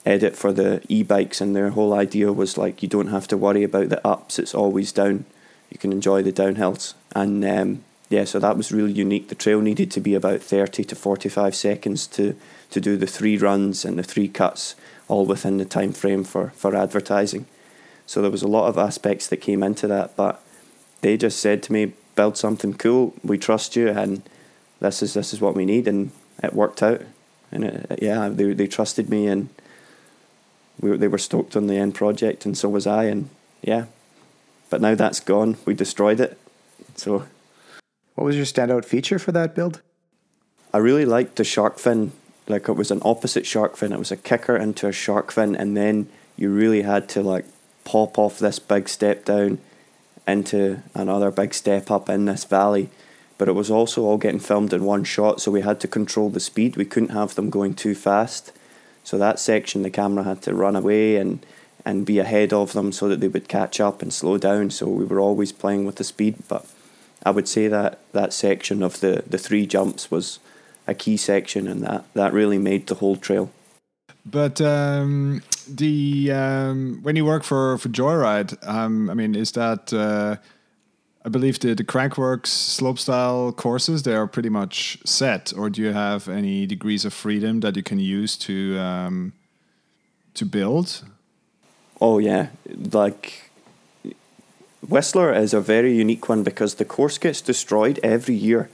edit 0.05 0.35
for 0.35 0.53
the 0.53 0.83
e 0.87 1.01
bikes, 1.01 1.41
and 1.41 1.55
their 1.55 1.71
whole 1.71 1.95
idea 1.95 2.31
was 2.31 2.59
like 2.59 2.83
you 2.83 2.89
don't 2.89 3.07
have 3.07 3.27
to 3.29 3.37
worry 3.37 3.63
about 3.63 3.89
the 3.89 4.07
ups, 4.07 4.37
it's 4.37 4.53
always 4.53 4.91
down. 4.91 5.25
You 5.71 5.79
can 5.79 5.91
enjoy 5.91 6.21
the 6.21 6.31
downhills. 6.31 6.93
And 7.15 7.43
um, 7.43 7.83
yeah, 8.09 8.23
so 8.25 8.39
that 8.39 8.57
was 8.57 8.71
really 8.71 8.91
unique. 8.91 9.29
The 9.29 9.35
trail 9.35 9.61
needed 9.61 9.91
to 9.91 10.01
be 10.01 10.15
about 10.15 10.41
30 10.41 10.83
to 10.83 10.95
45 10.95 11.55
seconds 11.55 12.07
to, 12.07 12.35
to 12.71 12.81
do 12.81 12.97
the 12.97 13.07
three 13.07 13.37
runs 13.37 13.85
and 13.85 13.99
the 13.99 14.03
three 14.03 14.27
cuts 14.27 14.75
all 15.07 15.25
within 15.25 15.57
the 15.57 15.65
time 15.65 15.93
frame 15.93 16.23
for, 16.23 16.49
for 16.55 16.75
advertising. 16.75 17.45
So 18.09 18.21
there 18.21 18.31
was 18.31 18.41
a 18.41 18.47
lot 18.47 18.67
of 18.67 18.77
aspects 18.79 19.27
that 19.27 19.37
came 19.37 19.61
into 19.61 19.85
that, 19.87 20.15
but 20.15 20.41
they 21.01 21.15
just 21.15 21.39
said 21.39 21.61
to 21.63 21.73
me, 21.73 21.93
"Build 22.15 22.37
something 22.37 22.73
cool. 22.73 23.13
We 23.23 23.37
trust 23.37 23.75
you, 23.75 23.89
and 23.89 24.23
this 24.79 25.03
is 25.03 25.13
this 25.13 25.31
is 25.31 25.39
what 25.39 25.55
we 25.55 25.63
need." 25.63 25.87
And 25.87 26.09
it 26.41 26.53
worked 26.53 26.81
out. 26.81 27.01
And 27.51 27.63
it, 27.63 27.99
yeah, 28.01 28.29
they 28.29 28.53
they 28.53 28.65
trusted 28.65 29.09
me, 29.09 29.27
and 29.27 29.49
we 30.79 30.97
they 30.97 31.07
were 31.07 31.19
stoked 31.19 31.55
on 31.55 31.67
the 31.67 31.77
end 31.77 31.93
project, 31.93 32.47
and 32.47 32.57
so 32.57 32.67
was 32.67 32.87
I. 32.87 33.03
And 33.03 33.29
yeah, 33.61 33.85
but 34.71 34.81
now 34.81 34.95
that's 34.95 35.19
gone. 35.19 35.57
We 35.65 35.75
destroyed 35.75 36.19
it. 36.19 36.35
So, 36.95 37.25
what 38.19 38.25
was 38.25 38.35
your 38.35 38.43
standout 38.43 38.83
feature 38.83 39.17
for 39.17 39.31
that 39.31 39.55
build? 39.55 39.81
I 40.73 40.79
really 40.79 41.05
liked 41.05 41.37
the 41.37 41.45
shark 41.45 41.79
fin 41.79 42.11
like 42.49 42.67
it 42.67 42.73
was 42.73 42.91
an 42.91 43.01
opposite 43.05 43.45
shark 43.45 43.77
fin. 43.77 43.93
It 43.93 43.97
was 43.99 44.11
a 44.11 44.17
kicker 44.17 44.57
into 44.57 44.89
a 44.89 44.91
shark 44.91 45.31
fin, 45.31 45.55
and 45.55 45.77
then 45.77 46.09
you 46.35 46.49
really 46.49 46.81
had 46.81 47.07
to 47.09 47.21
like 47.21 47.45
pop 47.85 48.19
off 48.19 48.37
this 48.37 48.59
big 48.59 48.89
step 48.89 49.23
down 49.23 49.59
into 50.27 50.81
another 50.93 51.31
big 51.31 51.53
step 51.53 51.89
up 51.89 52.09
in 52.09 52.25
this 52.25 52.43
valley. 52.43 52.89
But 53.37 53.47
it 53.47 53.53
was 53.53 53.71
also 53.71 54.03
all 54.03 54.17
getting 54.17 54.41
filmed 54.41 54.73
in 54.73 54.83
one 54.83 55.05
shot, 55.05 55.39
so 55.39 55.49
we 55.49 55.61
had 55.61 55.79
to 55.79 55.87
control 55.87 56.29
the 56.29 56.41
speed. 56.41 56.75
We 56.75 56.83
couldn't 56.83 57.15
have 57.15 57.35
them 57.35 57.49
going 57.49 57.73
too 57.73 57.95
fast. 57.95 58.51
So 59.05 59.17
that 59.17 59.39
section, 59.39 59.81
the 59.81 59.89
camera 59.89 60.25
had 60.25 60.41
to 60.41 60.53
run 60.53 60.75
away 60.75 61.15
and 61.15 61.45
and 61.85 62.05
be 62.05 62.19
ahead 62.19 62.51
of 62.51 62.73
them 62.73 62.91
so 62.91 63.07
that 63.07 63.21
they 63.21 63.29
would 63.29 63.47
catch 63.47 63.79
up 63.79 64.01
and 64.01 64.11
slow 64.11 64.37
down. 64.37 64.71
So 64.71 64.89
we 64.89 65.05
were 65.05 65.21
always 65.21 65.53
playing 65.53 65.85
with 65.85 65.95
the 65.95 66.03
speed. 66.03 66.35
But 66.49 66.65
I 67.25 67.31
would 67.31 67.47
say 67.47 67.67
that 67.67 67.99
that 68.13 68.33
section 68.33 68.83
of 68.83 68.99
the 68.99 69.23
the 69.27 69.37
three 69.37 69.65
jumps 69.65 70.09
was 70.11 70.39
a 70.87 70.93
key 70.93 71.17
section, 71.17 71.67
and 71.67 71.81
that 71.83 72.05
that 72.13 72.33
really 72.33 72.57
made 72.57 72.87
the 72.87 72.95
whole 72.95 73.15
trail. 73.15 73.51
But 74.25 74.61
um, 74.61 75.41
the 75.67 76.31
um, 76.31 76.99
when 77.03 77.15
you 77.15 77.25
work 77.25 77.43
for 77.43 77.77
for 77.77 77.89
Joyride, 77.89 78.57
um, 78.67 79.09
I 79.09 79.13
mean, 79.13 79.35
is 79.35 79.51
that 79.53 79.93
uh, 79.93 80.35
I 81.25 81.29
believe 81.29 81.59
the 81.59 81.73
the 81.73 81.83
Crankworx 81.83 82.47
slopestyle 82.47 83.55
courses 83.55 84.03
they 84.03 84.15
are 84.15 84.27
pretty 84.27 84.49
much 84.49 84.97
set, 85.05 85.53
or 85.55 85.69
do 85.69 85.81
you 85.81 85.93
have 85.93 86.29
any 86.29 86.65
degrees 86.65 87.05
of 87.05 87.13
freedom 87.13 87.59
that 87.61 87.75
you 87.75 87.83
can 87.83 87.99
use 87.99 88.37
to 88.37 88.77
um, 88.79 89.33
to 90.33 90.45
build? 90.45 91.03
Oh 92.01 92.19
yeah, 92.19 92.47
like 92.93 93.48
Whistler 94.89 95.31
is 95.33 95.53
a 95.53 95.61
very 95.61 95.93
unique 95.93 96.27
one 96.27 96.43
because 96.43 96.75
the 96.75 96.85
course 96.85 97.17
gets 97.17 97.41
destroyed 97.41 97.99
every 98.01 98.35
year 98.35 98.69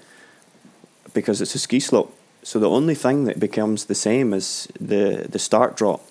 because 1.13 1.41
it's 1.41 1.56
a 1.56 1.60
ski 1.60 1.80
slope. 1.80 2.15
So 2.41 2.60
the 2.60 2.69
only 2.69 2.95
thing 2.95 3.25
that 3.25 3.39
becomes 3.39 3.86
the 3.86 3.95
same 3.95 4.34
is 4.34 4.67
the 4.80 5.28
the 5.30 5.39
start 5.39 5.75
drop, 5.75 6.01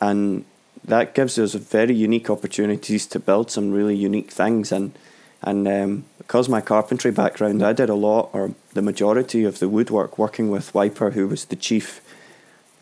and 0.00 0.44
that 0.84 1.14
gives 1.14 1.38
us 1.38 1.54
very 1.54 1.94
unique 1.94 2.28
opportunities 2.28 3.06
to 3.06 3.20
build 3.20 3.50
some 3.50 3.70
really 3.70 3.96
unique 3.96 4.30
things. 4.30 4.72
And 4.72 4.92
and 5.42 5.68
um, 5.68 6.04
because 6.18 6.48
my 6.48 6.60
carpentry 6.60 7.12
background, 7.12 7.62
I 7.62 7.72
did 7.72 7.88
a 7.88 7.94
lot 7.94 8.30
or 8.32 8.54
the 8.74 8.82
majority 8.82 9.44
of 9.44 9.58
the 9.58 9.68
woodwork 9.68 10.18
working 10.18 10.50
with 10.50 10.74
Wiper, 10.74 11.12
who 11.12 11.28
was 11.28 11.44
the 11.44 11.56
chief 11.56 12.00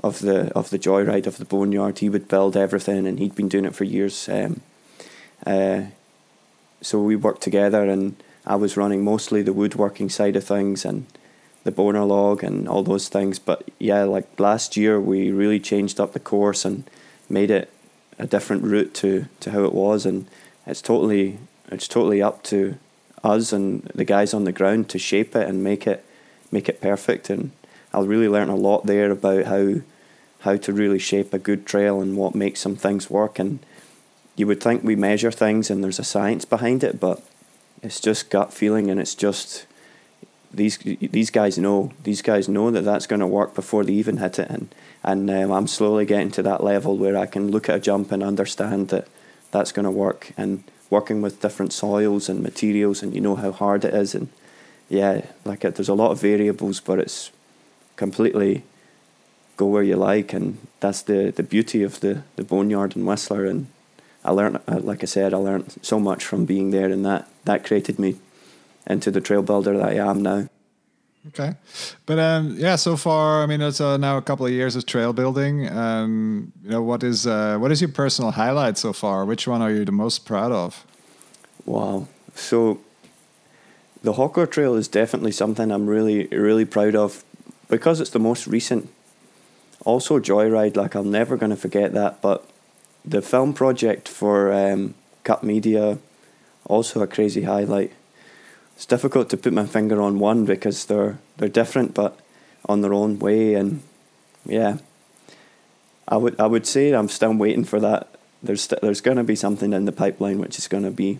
of 0.02 0.20
the 0.20 0.50
of 0.54 0.70
the 0.70 0.78
joyride 0.78 1.26
of 1.26 1.36
the 1.36 1.44
boneyard. 1.44 1.98
He 1.98 2.08
would 2.08 2.26
build 2.26 2.56
everything, 2.56 3.06
and 3.06 3.18
he'd 3.18 3.34
been 3.34 3.48
doing 3.48 3.66
it 3.66 3.74
for 3.74 3.84
years. 3.84 4.28
Um, 4.28 4.60
uh, 5.46 5.82
so 6.80 7.00
we 7.00 7.16
worked 7.16 7.42
together, 7.42 7.84
and 7.84 8.16
I 8.46 8.56
was 8.56 8.76
running 8.76 9.04
mostly 9.04 9.42
the 9.42 9.52
woodworking 9.52 10.08
side 10.08 10.36
of 10.36 10.44
things, 10.44 10.84
and 10.84 11.06
the 11.64 11.72
boner 11.72 12.04
log 12.04 12.42
and 12.42 12.66
all 12.66 12.82
those 12.82 13.08
things. 13.08 13.38
But 13.38 13.68
yeah, 13.78 14.04
like 14.04 14.40
last 14.40 14.76
year 14.76 14.98
we 14.98 15.30
really 15.30 15.60
changed 15.60 16.00
up 16.00 16.14
the 16.14 16.20
course 16.20 16.64
and 16.64 16.88
made 17.28 17.50
it 17.50 17.70
a 18.18 18.26
different 18.26 18.62
route 18.62 18.94
to, 18.94 19.26
to 19.40 19.50
how 19.50 19.64
it 19.64 19.74
was. 19.74 20.06
And 20.06 20.26
it's 20.66 20.80
totally 20.80 21.38
it's 21.70 21.86
totally 21.86 22.22
up 22.22 22.42
to 22.44 22.78
us 23.22 23.52
and 23.52 23.82
the 23.94 24.04
guys 24.04 24.32
on 24.32 24.44
the 24.44 24.52
ground 24.52 24.88
to 24.88 24.98
shape 24.98 25.36
it 25.36 25.46
and 25.46 25.62
make 25.62 25.86
it 25.86 26.04
make 26.50 26.68
it 26.70 26.80
perfect. 26.80 27.28
And 27.28 27.50
I 27.92 28.00
really 28.00 28.28
learned 28.28 28.50
a 28.50 28.54
lot 28.54 28.86
there 28.86 29.10
about 29.10 29.44
how 29.44 29.74
how 30.40 30.56
to 30.56 30.72
really 30.72 30.98
shape 30.98 31.34
a 31.34 31.38
good 31.38 31.66
trail 31.66 32.00
and 32.00 32.16
what 32.16 32.34
makes 32.34 32.60
some 32.60 32.76
things 32.76 33.10
work. 33.10 33.38
And 33.38 33.58
you 34.38 34.46
would 34.46 34.62
think 34.62 34.82
we 34.82 34.96
measure 34.96 35.30
things 35.30 35.70
and 35.70 35.82
there's 35.82 35.98
a 35.98 36.04
science 36.04 36.44
behind 36.44 36.84
it 36.84 37.00
but 37.00 37.22
it's 37.82 38.00
just 38.00 38.30
gut 38.30 38.52
feeling 38.52 38.90
and 38.90 39.00
it's 39.00 39.14
just 39.14 39.66
these 40.52 40.78
these 40.78 41.30
guys 41.30 41.58
know 41.58 41.92
these 42.04 42.22
guys 42.22 42.48
know 42.48 42.70
that 42.70 42.82
that's 42.84 43.06
going 43.06 43.20
to 43.20 43.26
work 43.26 43.54
before 43.54 43.84
they 43.84 43.92
even 43.92 44.18
hit 44.18 44.38
it. 44.38 44.50
And 44.50 44.74
and 45.02 45.30
um, 45.30 45.52
I'm 45.52 45.66
slowly 45.66 46.06
getting 46.06 46.30
to 46.32 46.42
that 46.42 46.62
level 46.62 46.96
where 46.96 47.16
I 47.16 47.26
can 47.26 47.50
look 47.50 47.68
at 47.68 47.76
a 47.76 47.80
jump 47.80 48.12
and 48.12 48.22
understand 48.22 48.88
that 48.88 49.08
that's 49.50 49.72
going 49.72 49.84
to 49.84 49.90
work. 49.90 50.32
And 50.36 50.64
working 50.90 51.20
with 51.20 51.42
different 51.42 51.72
soils 51.72 52.28
and 52.30 52.42
materials 52.42 53.02
and 53.02 53.14
you 53.14 53.20
know 53.20 53.36
how 53.36 53.52
hard 53.52 53.84
it 53.84 53.92
is 53.92 54.14
and 54.14 54.28
yeah, 54.88 55.26
like 55.44 55.64
it, 55.64 55.74
there's 55.74 55.90
a 55.90 55.94
lot 55.94 56.12
of 56.12 56.20
variables, 56.20 56.80
but 56.80 56.98
it's 56.98 57.30
completely 57.96 58.62
go 59.58 59.66
where 59.66 59.82
you 59.82 59.96
like, 59.96 60.32
and 60.32 60.58
that's 60.80 61.02
the 61.02 61.30
the 61.30 61.42
beauty 61.42 61.82
of 61.82 62.00
the 62.00 62.22
the 62.36 62.44
boneyard 62.44 62.96
in 62.96 63.04
Whistler. 63.04 63.44
And 63.44 63.66
I 64.24 64.30
learned, 64.32 64.60
uh, 64.68 64.80
like 64.80 65.02
I 65.02 65.06
said, 65.06 65.32
I 65.32 65.36
learned 65.36 65.76
so 65.82 65.98
much 66.00 66.24
from 66.24 66.44
being 66.44 66.70
there, 66.70 66.90
and 66.90 67.04
that 67.04 67.28
that 67.44 67.64
created 67.64 67.98
me 67.98 68.16
into 68.86 69.10
the 69.10 69.20
trail 69.20 69.42
builder 69.42 69.76
that 69.76 69.88
I 69.88 69.94
am 69.94 70.22
now. 70.22 70.48
Okay, 71.28 71.54
but 72.06 72.18
um, 72.18 72.54
yeah, 72.56 72.76
so 72.76 72.96
far, 72.96 73.42
I 73.42 73.46
mean, 73.46 73.60
it's 73.60 73.80
uh, 73.80 73.96
now 73.96 74.16
a 74.16 74.22
couple 74.22 74.46
of 74.46 74.52
years 74.52 74.76
of 74.76 74.86
trail 74.86 75.12
building. 75.12 75.68
Um, 75.68 76.52
you 76.62 76.70
know, 76.70 76.82
what 76.82 77.02
is 77.02 77.26
uh, 77.26 77.58
what 77.58 77.70
is 77.70 77.80
your 77.80 77.90
personal 77.90 78.32
highlight 78.32 78.78
so 78.78 78.92
far? 78.92 79.24
Which 79.24 79.46
one 79.46 79.60
are 79.60 79.70
you 79.70 79.84
the 79.84 79.92
most 79.92 80.24
proud 80.24 80.52
of? 80.52 80.86
Wow. 81.64 82.08
So 82.34 82.80
the 84.02 84.14
Höckler 84.14 84.50
Trail 84.50 84.74
is 84.74 84.88
definitely 84.88 85.32
something 85.32 85.70
I'm 85.70 85.86
really 85.86 86.26
really 86.26 86.64
proud 86.64 86.94
of 86.94 87.24
because 87.68 88.00
it's 88.00 88.10
the 88.10 88.18
most 88.18 88.46
recent. 88.46 88.88
Also, 89.84 90.18
Joyride, 90.18 90.76
like 90.76 90.94
I'm 90.94 91.10
never 91.10 91.36
going 91.36 91.50
to 91.50 91.56
forget 91.56 91.92
that. 91.92 92.22
But 92.22 92.48
the 93.04 93.22
film 93.22 93.52
project 93.52 94.08
for 94.08 94.52
um, 94.52 94.94
Cut 95.24 95.42
Media, 95.42 95.98
also 96.66 97.00
a 97.02 97.06
crazy 97.06 97.42
highlight 97.42 97.92
it's 98.78 98.86
difficult 98.86 99.28
to 99.28 99.36
put 99.36 99.52
my 99.52 99.66
finger 99.66 100.00
on 100.00 100.20
one 100.20 100.44
because 100.44 100.86
they're 100.86 101.18
they're 101.36 101.48
different 101.48 101.94
but 101.94 102.16
on 102.68 102.80
their 102.80 102.94
own 102.94 103.18
way 103.18 103.54
and 103.54 103.82
yeah 104.46 104.78
I 106.06 106.16
would 106.16 106.38
I 106.38 106.46
would 106.46 106.64
say 106.64 106.92
I'm 106.92 107.08
still 107.08 107.34
waiting 107.34 107.64
for 107.64 107.80
that 107.80 108.06
there's 108.40 108.62
st- 108.62 108.80
there's 108.80 109.00
going 109.00 109.16
to 109.16 109.24
be 109.24 109.34
something 109.34 109.72
in 109.72 109.84
the 109.84 109.90
pipeline 109.90 110.38
which 110.38 110.58
is 110.58 110.68
going 110.68 110.84
to 110.84 110.92
be 110.92 111.18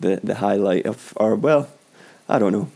the 0.00 0.18
the 0.24 0.34
highlight 0.34 0.86
of 0.86 1.12
or 1.14 1.36
well 1.36 1.68
I 2.28 2.40
don't 2.40 2.50
know 2.50 2.68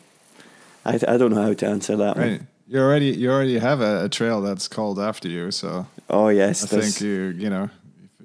I 0.84 1.00
I 1.08 1.16
don't 1.16 1.34
know 1.34 1.42
how 1.42 1.54
to 1.54 1.66
answer 1.66 1.96
that 1.96 2.16
right. 2.16 2.38
one. 2.38 2.48
You 2.68 2.78
already 2.78 3.10
you 3.10 3.28
already 3.28 3.58
have 3.58 3.80
a, 3.80 4.04
a, 4.04 4.08
trail 4.08 4.40
that's 4.40 4.68
called 4.68 5.00
after 5.00 5.28
you 5.28 5.50
so 5.50 5.88
Oh 6.08 6.28
yes 6.28 6.62
I 6.62 6.80
think 6.80 7.00
you 7.00 7.34
you 7.36 7.50
know 7.50 7.70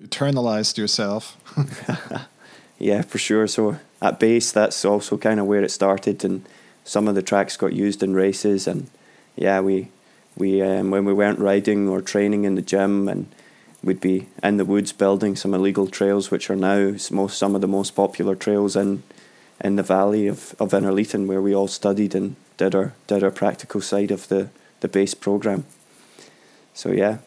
eternalized 0.04 0.78
yourself 0.78 1.38
yeah 2.78 3.02
for 3.02 3.18
sure 3.18 3.48
so 3.48 3.78
at 4.02 4.20
base, 4.20 4.52
that's 4.52 4.86
also 4.86 5.18
kind 5.18 5.40
of 5.40 5.48
where 5.48 5.64
it 5.64 5.72
started, 5.72 6.24
and 6.24 6.48
some 6.84 7.08
of 7.08 7.16
the 7.16 7.22
tracks 7.22 7.58
got 7.58 7.74
used 7.74 8.04
in 8.04 8.14
races. 8.14 8.68
And 8.68 8.90
yeah, 9.36 9.60
we 9.60 9.90
we 10.36 10.62
um, 10.62 10.92
when 10.92 11.06
we 11.06 11.14
weren't 11.14 11.40
riding 11.40 11.88
or 11.88 12.02
training 12.02 12.44
in 12.44 12.56
the 12.56 12.62
gym, 12.62 13.08
and 13.08 13.28
we'd 13.84 14.02
be 14.02 14.28
in 14.44 14.58
the 14.58 14.66
woods 14.66 14.92
building 14.92 15.36
some 15.36 15.54
illegal 15.54 15.88
trails, 15.88 16.30
which 16.30 16.50
are 16.50 16.56
now 16.56 16.96
most 17.12 17.38
some 17.38 17.56
of 17.56 17.62
the 17.62 17.68
most 17.68 17.96
popular 17.96 18.36
trails 18.36 18.76
in 18.76 19.04
in 19.64 19.78
the 19.78 19.84
valley 19.84 20.28
of 20.28 20.56
of 20.60 20.72
Innerleithen, 20.72 21.26
where 21.26 21.42
we 21.42 21.56
all 21.56 21.68
studied 21.68 22.14
and 22.14 22.36
did 22.58 22.76
our 22.76 22.94
did 23.08 23.24
our 23.24 23.32
practical 23.32 23.82
side 23.82 24.12
of 24.12 24.28
the 24.28 24.50
the 24.82 24.88
base 24.88 25.16
program. 25.16 25.66
So 26.76 26.92
yeah, 26.92 27.18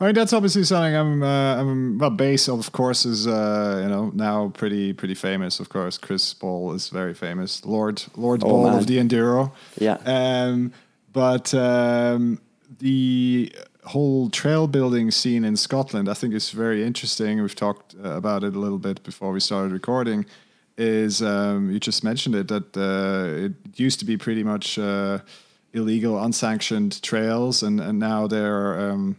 I 0.00 0.06
mean, 0.06 0.14
that's 0.14 0.32
obviously 0.32 0.64
something 0.64 0.94
I'm. 0.94 1.22
Uh, 1.22 1.60
I'm 1.60 1.98
well, 1.98 2.10
base 2.10 2.48
of 2.48 2.72
course 2.72 3.04
is 3.04 3.26
uh, 3.26 3.80
you 3.82 3.88
know 3.88 4.10
now 4.14 4.48
pretty 4.48 4.92
pretty 4.92 5.14
famous. 5.14 5.60
Of 5.60 5.68
course, 5.68 5.98
Chris 5.98 6.34
Ball 6.34 6.72
is 6.72 6.88
very 6.88 7.14
famous. 7.14 7.64
Lord 7.64 8.02
Lord 8.16 8.42
oh, 8.44 8.48
Ball 8.48 8.70
man. 8.70 8.78
of 8.78 8.86
the 8.86 8.98
enduro. 8.98 9.52
Yeah. 9.78 9.98
Um, 10.04 10.72
but 11.12 11.52
um, 11.54 12.40
the 12.78 13.52
whole 13.84 14.30
trail 14.30 14.66
building 14.66 15.10
scene 15.10 15.44
in 15.44 15.56
Scotland, 15.56 16.08
I 16.08 16.14
think, 16.14 16.34
is 16.34 16.50
very 16.50 16.84
interesting. 16.84 17.40
We've 17.40 17.54
talked 17.54 17.94
uh, 18.02 18.10
about 18.10 18.44
it 18.44 18.54
a 18.54 18.58
little 18.58 18.78
bit 18.78 19.02
before 19.02 19.32
we 19.32 19.40
started 19.40 19.72
recording. 19.72 20.26
Is 20.78 21.20
um, 21.20 21.70
you 21.70 21.78
just 21.78 22.02
mentioned 22.02 22.34
it 22.34 22.48
that 22.48 22.76
uh, 22.76 23.44
it 23.44 23.78
used 23.78 23.98
to 24.00 24.06
be 24.06 24.16
pretty 24.16 24.42
much 24.42 24.78
uh, 24.78 25.18
illegal, 25.74 26.22
unsanctioned 26.22 27.02
trails, 27.02 27.62
and 27.62 27.80
and 27.80 27.98
now 27.98 28.26
they're 28.26 28.90
um, 28.90 29.16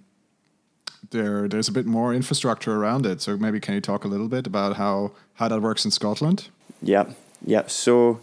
there 1.13 1.47
there's 1.47 1.69
a 1.69 1.71
bit 1.71 1.85
more 1.85 2.13
infrastructure 2.13 2.75
around 2.75 3.05
it. 3.05 3.21
So 3.21 3.37
maybe 3.37 3.61
can 3.61 3.75
you 3.75 3.81
talk 3.81 4.03
a 4.03 4.09
little 4.09 4.27
bit 4.27 4.45
about 4.45 4.75
how 4.75 5.11
how 5.35 5.47
that 5.47 5.61
works 5.61 5.85
in 5.85 5.91
Scotland? 5.91 6.49
Yeah, 6.81 7.05
yeah. 7.45 7.67
So 7.67 8.19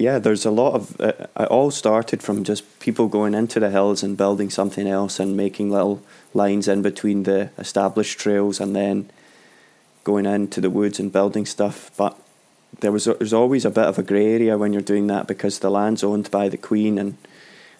yeah, 0.00 0.18
there's 0.18 0.46
a 0.46 0.50
lot 0.50 0.74
of. 0.74 1.00
Uh, 1.00 1.12
it 1.38 1.48
all 1.48 1.70
started 1.70 2.22
from 2.22 2.42
just 2.44 2.80
people 2.80 3.08
going 3.08 3.34
into 3.34 3.60
the 3.60 3.70
hills 3.70 4.02
and 4.02 4.16
building 4.16 4.48
something 4.48 4.86
else 4.86 5.20
and 5.20 5.36
making 5.36 5.70
little 5.70 6.02
lines 6.32 6.68
in 6.68 6.80
between 6.80 7.24
the 7.24 7.50
established 7.58 8.18
trails 8.18 8.60
and 8.60 8.74
then 8.74 9.10
going 10.04 10.24
into 10.24 10.60
the 10.60 10.70
woods 10.70 10.98
and 10.98 11.12
building 11.12 11.44
stuff. 11.44 11.90
But 11.96 12.16
there 12.80 12.92
was 12.92 13.04
there's 13.04 13.34
always 13.34 13.64
a 13.64 13.70
bit 13.70 13.84
of 13.84 13.98
a 13.98 14.02
grey 14.02 14.32
area 14.32 14.56
when 14.56 14.72
you're 14.72 14.80
doing 14.80 15.06
that 15.08 15.26
because 15.26 15.58
the 15.58 15.70
land's 15.70 16.02
owned 16.02 16.30
by 16.30 16.48
the 16.48 16.56
Queen 16.56 16.98
and 16.98 17.18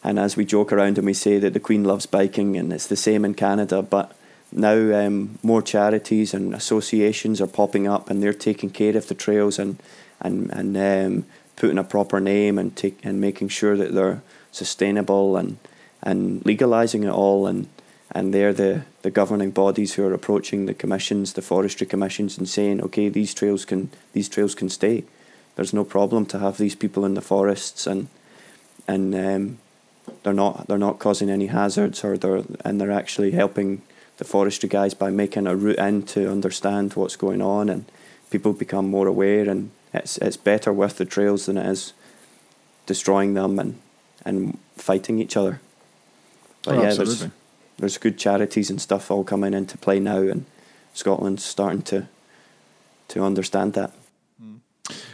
and 0.03 0.19
as 0.19 0.37
we 0.37 0.45
joke 0.45 0.73
around 0.73 0.99
and 0.99 1.07
we 1.07 1.15
say 1.15 1.39
that 1.39 1.53
the 1.53 1.61
Queen 1.61 1.85
loves 1.85 2.07
biking, 2.07 2.57
and 2.57 2.73
it's 2.73 2.87
the 2.87 2.97
same 2.97 3.25
in 3.25 3.35
Canada, 3.35 3.83
but 3.83 4.17
now 4.53 5.07
um, 5.07 5.39
more 5.43 5.63
charities 5.63 6.35
and 6.35 6.55
associations 6.55 7.41
are 7.41 7.47
popping 7.47 7.87
up, 7.87 8.11
and 8.11 8.23
they're 8.23 8.33
taking 8.33 8.71
care 8.71 8.97
of 8.97 9.09
the 9.09 9.15
trails 9.15 9.59
and 9.59 9.81
and 10.21 10.51
and 10.53 10.77
um, 10.77 11.25
putting 11.57 11.79
a 11.79 11.85
proper 11.85 12.21
name 12.21 12.59
and 12.59 12.77
take 12.77 13.05
and 13.05 13.21
making 13.21 13.49
sure 13.49 13.77
that 13.77 13.95
they're 13.95 14.23
sustainable 14.53 15.37
and 15.37 15.59
and 16.03 16.45
legalizing 16.47 17.05
it 17.05 17.11
all 17.11 17.47
and 17.47 17.69
and 18.13 18.35
they're 18.35 18.53
the, 18.53 18.83
the 19.03 19.11
governing 19.11 19.53
bodies 19.53 19.95
who 19.95 20.05
are 20.05 20.13
approaching 20.13 20.67
the 20.67 20.75
commissions, 20.75 21.35
the 21.35 21.43
forestry 21.43 21.87
commissions, 21.87 22.37
and 22.37 22.49
saying, 22.49 22.83
okay, 22.83 23.09
these 23.09 23.33
trails 23.33 23.65
can 23.65 23.91
these 24.13 24.29
trails 24.29 24.55
can 24.55 24.69
stay. 24.69 25.05
There's 25.55 25.73
no 25.73 25.85
problem 25.85 26.27
to 26.27 26.39
have 26.39 26.59
these 26.59 26.75
people 26.75 27.05
in 27.05 27.15
the 27.15 27.21
forests 27.21 27.87
and 27.87 28.09
and 28.89 29.15
um, 29.15 29.59
they're 30.23 30.33
not 30.33 30.67
they're 30.67 30.79
not 30.79 30.99
causing 30.99 31.31
any 31.31 31.47
hazards 31.47 32.05
or 32.05 32.17
they're 32.17 32.43
and 32.65 32.81
they're 32.81 32.91
actually 32.93 33.33
helping 33.33 33.83
the 34.19 34.25
forestry 34.25 34.69
guys 34.69 34.95
by 34.95 35.11
making 35.11 35.47
a 35.47 35.57
route 35.57 35.79
in 35.79 36.03
to 36.03 36.31
understand 36.31 36.95
what's 36.95 37.17
going 37.17 37.41
on 37.41 37.69
and 37.69 37.85
people 38.31 38.53
become 38.53 38.89
more 38.89 39.07
aware 39.07 39.49
and 39.49 39.71
it's 39.93 40.19
it's 40.19 40.37
better 40.37 40.73
with 40.73 40.97
the 40.99 41.05
trails 41.05 41.47
than 41.47 41.57
it 41.57 41.67
is 41.67 41.93
destroying 42.87 43.35
them 43.35 43.59
and 43.59 43.81
and 44.25 44.59
fighting 44.77 45.19
each 45.19 45.37
other. 45.37 45.61
But 46.63 46.75
oh, 46.75 46.83
yeah, 46.83 46.89
absolutely. 46.89 47.15
there's 47.15 47.31
there's 47.79 47.99
good 47.99 48.19
charities 48.19 48.71
and 48.71 48.81
stuff 48.81 49.11
all 49.11 49.25
coming 49.25 49.55
into 49.55 49.79
play 49.79 49.99
now 50.01 50.19
and 50.19 50.45
Scotland's 50.93 51.45
starting 51.45 51.83
to 51.83 52.09
to 53.09 53.23
understand 53.23 53.73
that. 53.75 53.93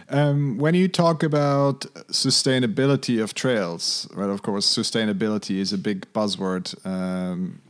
Um, 0.09 0.59
when 0.59 0.75
you 0.75 0.89
talk 0.89 1.23
about 1.23 1.81
sustainability 2.11 3.23
of 3.23 3.35
trails, 3.35 4.09
right? 4.15 4.31
Of 4.31 4.43
course, 4.43 4.67
sustainability 4.67 5.57
is 5.57 5.73
a 5.73 5.79
big 5.79 6.07
buzzword 6.13 6.75
um, 6.87 7.61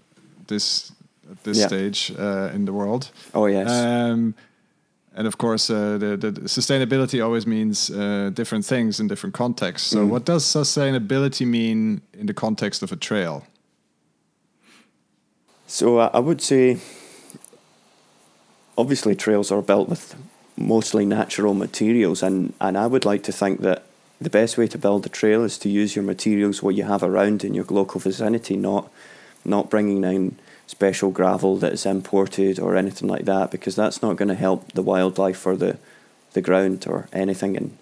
this 0.46 0.92
at 1.31 1.42
this 1.44 1.59
yeah. 1.59 1.66
stage 1.66 2.12
uh, 2.18 2.51
in 2.55 2.64
the 2.66 2.72
world. 2.72 3.11
Oh 3.35 3.46
yes. 3.46 3.70
Um, 3.70 4.35
and 5.14 5.27
of 5.27 5.38
course, 5.38 5.70
uh, 5.70 5.96
the, 5.96 6.16
the, 6.16 6.33
sustainability 6.42 7.25
always 7.25 7.46
means 7.46 7.90
uh, 7.90 8.31
different 8.35 8.66
things 8.66 9.01
in 9.01 9.09
different 9.09 9.35
contexts. 9.35 9.88
So, 9.88 10.05
mm. 10.05 10.11
what 10.11 10.27
does 10.27 10.44
sustainability 10.44 11.46
mean 11.46 12.03
in 12.12 12.27
the 12.27 12.35
context 12.35 12.83
of 12.83 12.92
a 12.92 12.96
trail? 12.96 13.46
So, 15.66 15.99
I 16.01 16.18
would 16.18 16.42
say, 16.42 16.79
obviously, 18.77 19.14
trails 19.14 19.51
are 19.51 19.62
built 19.62 19.88
with 19.88 20.14
mostly 20.56 21.04
natural 21.04 21.54
materials, 21.54 22.22
and, 22.22 22.52
and 22.60 22.76
I 22.78 22.86
would 22.86 23.04
like 23.04 23.22
to 23.24 23.32
think 23.32 23.60
that 23.60 23.84
the 24.20 24.30
best 24.30 24.56
way 24.56 24.66
to 24.68 24.78
build 24.78 25.04
a 25.04 25.10
trail 25.10 25.44
is 25.44 25.58
to 25.58 25.68
use 25.68 25.94
your 25.94 26.04
materials 26.04 26.62
what 26.62 26.74
you 26.74 26.84
have 26.84 27.02
around 27.02 27.44
in 27.44 27.54
your 27.54 27.66
local 27.68 28.00
vicinity, 28.00 28.56
not 28.56 28.90
not 29.44 29.70
bringing 29.70 30.02
in 30.02 30.36
special 30.66 31.12
gravel 31.12 31.56
that 31.58 31.72
is 31.72 31.86
imported 31.86 32.58
or 32.58 32.74
anything 32.74 33.08
like 33.08 33.24
that, 33.26 33.50
because 33.50 33.76
that's 33.76 34.02
not 34.02 34.16
going 34.16 34.28
to 34.28 34.34
help 34.34 34.72
the 34.72 34.82
wildlife 34.82 35.46
or 35.46 35.56
the 35.56 35.76
the 36.32 36.40
ground 36.40 36.86
or 36.88 37.08
anything. 37.12 37.56
And 37.56 37.78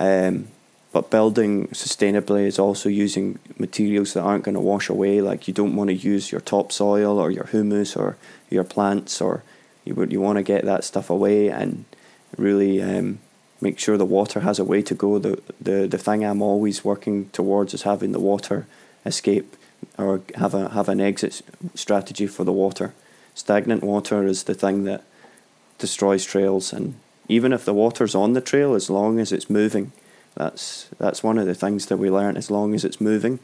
um, 0.00 0.48
but 0.92 1.10
building 1.10 1.66
sustainably 1.68 2.46
is 2.46 2.58
also 2.58 2.88
using 2.88 3.40
materials 3.58 4.12
that 4.12 4.22
aren't 4.22 4.44
going 4.44 4.54
to 4.54 4.60
wash 4.60 4.88
away. 4.88 5.20
Like 5.20 5.48
you 5.48 5.54
don't 5.54 5.74
want 5.74 5.90
to 5.90 5.94
use 5.94 6.30
your 6.30 6.40
topsoil 6.40 7.18
or 7.18 7.32
your 7.32 7.46
humus 7.46 7.96
or 7.96 8.16
your 8.48 8.64
plants, 8.64 9.20
or 9.20 9.42
you 9.84 10.06
you 10.08 10.20
want 10.20 10.36
to 10.38 10.44
get 10.44 10.64
that 10.64 10.84
stuff 10.84 11.10
away 11.10 11.48
and 11.48 11.84
really 12.36 12.82
um, 12.82 13.18
make 13.60 13.78
sure 13.78 13.96
the 13.96 14.04
water 14.04 14.40
has 14.40 14.58
a 14.58 14.64
way 14.64 14.82
to 14.82 14.94
go. 14.94 15.18
The, 15.18 15.40
the 15.60 15.86
the 15.86 15.98
thing 15.98 16.24
I'm 16.24 16.42
always 16.42 16.84
working 16.84 17.30
towards 17.30 17.74
is 17.74 17.82
having 17.82 18.12
the 18.12 18.20
water 18.20 18.66
escape 19.04 19.56
or 19.98 20.22
have 20.36 20.54
a 20.54 20.68
have 20.70 20.88
an 20.88 21.00
exit 21.00 21.42
strategy 21.74 22.26
for 22.26 22.44
the 22.44 22.52
water. 22.52 22.94
Stagnant 23.34 23.82
water 23.82 24.26
is 24.26 24.44
the 24.44 24.54
thing 24.54 24.84
that 24.84 25.02
destroys 25.78 26.24
trails, 26.24 26.72
and 26.72 26.94
even 27.28 27.52
if 27.52 27.64
the 27.64 27.74
water's 27.74 28.14
on 28.14 28.32
the 28.32 28.40
trail, 28.40 28.74
as 28.74 28.88
long 28.88 29.18
as 29.18 29.32
it's 29.32 29.50
moving, 29.50 29.92
that's 30.34 30.88
that's 30.98 31.22
one 31.22 31.38
of 31.38 31.46
the 31.46 31.54
things 31.54 31.86
that 31.86 31.96
we 31.96 32.10
learn. 32.10 32.36
As 32.36 32.50
long 32.50 32.74
as 32.74 32.84
it's 32.84 33.00
moving, 33.00 33.40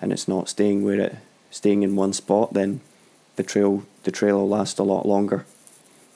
and 0.00 0.12
it's 0.12 0.28
not 0.28 0.48
staying 0.48 0.84
where 0.84 1.00
it 1.00 1.16
staying 1.50 1.82
in 1.82 1.96
one 1.96 2.12
spot, 2.12 2.54
then 2.54 2.80
the 3.36 3.42
trail 3.42 3.82
the 4.04 4.10
trail 4.10 4.36
will 4.36 4.48
last 4.48 4.78
a 4.78 4.82
lot 4.82 5.06
longer 5.06 5.44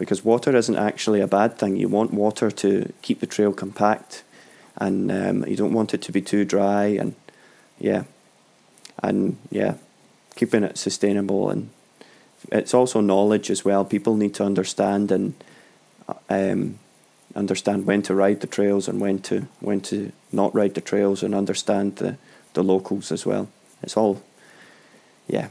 because 0.00 0.24
water 0.24 0.56
isn't 0.56 0.76
actually 0.76 1.20
a 1.20 1.28
bad 1.28 1.58
thing. 1.58 1.76
You 1.76 1.88
want 1.88 2.12
water 2.12 2.50
to 2.50 2.92
keep 3.02 3.20
the 3.20 3.26
trail 3.26 3.52
compact 3.52 4.24
and 4.76 5.12
um, 5.12 5.46
you 5.46 5.56
don't 5.56 5.74
want 5.74 5.94
it 5.94 6.00
to 6.02 6.12
be 6.12 6.22
too 6.22 6.44
dry, 6.44 6.86
and 6.86 7.14
yeah, 7.78 8.04
and 9.02 9.36
yeah, 9.50 9.74
keeping 10.34 10.64
it 10.64 10.78
sustainable 10.78 11.50
and 11.50 11.68
it's 12.50 12.72
also 12.72 13.00
knowledge 13.00 13.50
as 13.50 13.64
well. 13.64 13.84
People 13.84 14.16
need 14.16 14.34
to 14.34 14.44
understand 14.44 15.12
and 15.12 15.34
um, 16.30 16.78
understand 17.34 17.86
when 17.86 18.02
to 18.02 18.14
ride 18.14 18.40
the 18.40 18.46
trails 18.46 18.88
and 18.88 19.00
when 19.00 19.18
to 19.20 19.46
when 19.60 19.80
to 19.82 20.12
not 20.32 20.54
ride 20.54 20.74
the 20.74 20.80
trails 20.80 21.22
and 21.22 21.34
understand 21.34 21.96
the, 21.96 22.16
the 22.54 22.62
locals 22.62 23.12
as 23.12 23.26
well. 23.26 23.48
It's 23.82 23.96
all, 23.96 24.22
yeah. 25.28 25.48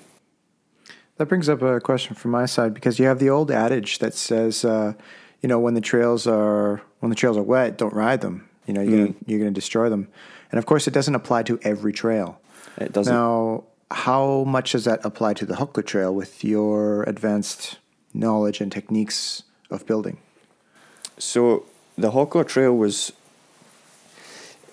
That 1.19 1.25
brings 1.25 1.49
up 1.49 1.61
a 1.61 1.81
question 1.81 2.15
from 2.15 2.31
my 2.31 2.45
side 2.45 2.73
because 2.73 2.97
you 2.97 3.05
have 3.05 3.19
the 3.19 3.29
old 3.29 3.51
adage 3.51 3.99
that 3.99 4.13
says, 4.13 4.63
uh, 4.63 4.93
you 5.41 5.49
know, 5.49 5.59
when 5.59 5.73
the 5.73 5.81
trails 5.81 6.25
are 6.25 6.81
when 7.01 7.09
the 7.09 7.15
trails 7.15 7.35
are 7.35 7.43
wet, 7.43 7.77
don't 7.77 7.93
ride 7.93 8.21
them. 8.21 8.47
You 8.65 8.73
know, 8.73 8.81
you're 8.81 8.99
mm. 8.99 9.05
gonna, 9.07 9.15
you're 9.25 9.39
going 9.39 9.53
to 9.53 9.55
destroy 9.55 9.89
them. 9.89 10.07
And 10.49 10.57
of 10.57 10.65
course, 10.65 10.87
it 10.87 10.93
doesn't 10.93 11.13
apply 11.13 11.43
to 11.43 11.59
every 11.61 11.91
trail. 11.91 12.39
It 12.77 12.93
doesn't. 12.93 13.13
Now, 13.13 13.65
how 13.91 14.45
much 14.45 14.71
does 14.71 14.85
that 14.85 15.03
apply 15.03 15.33
to 15.33 15.45
the 15.45 15.55
Höckler 15.55 15.85
Trail 15.85 16.15
with 16.15 16.41
your 16.41 17.03
advanced 17.03 17.79
knowledge 18.13 18.61
and 18.61 18.71
techniques 18.71 19.43
of 19.69 19.85
building? 19.85 20.19
So 21.17 21.65
the 21.97 22.11
Höckler 22.11 22.47
Trail 22.47 22.73
was 22.73 23.11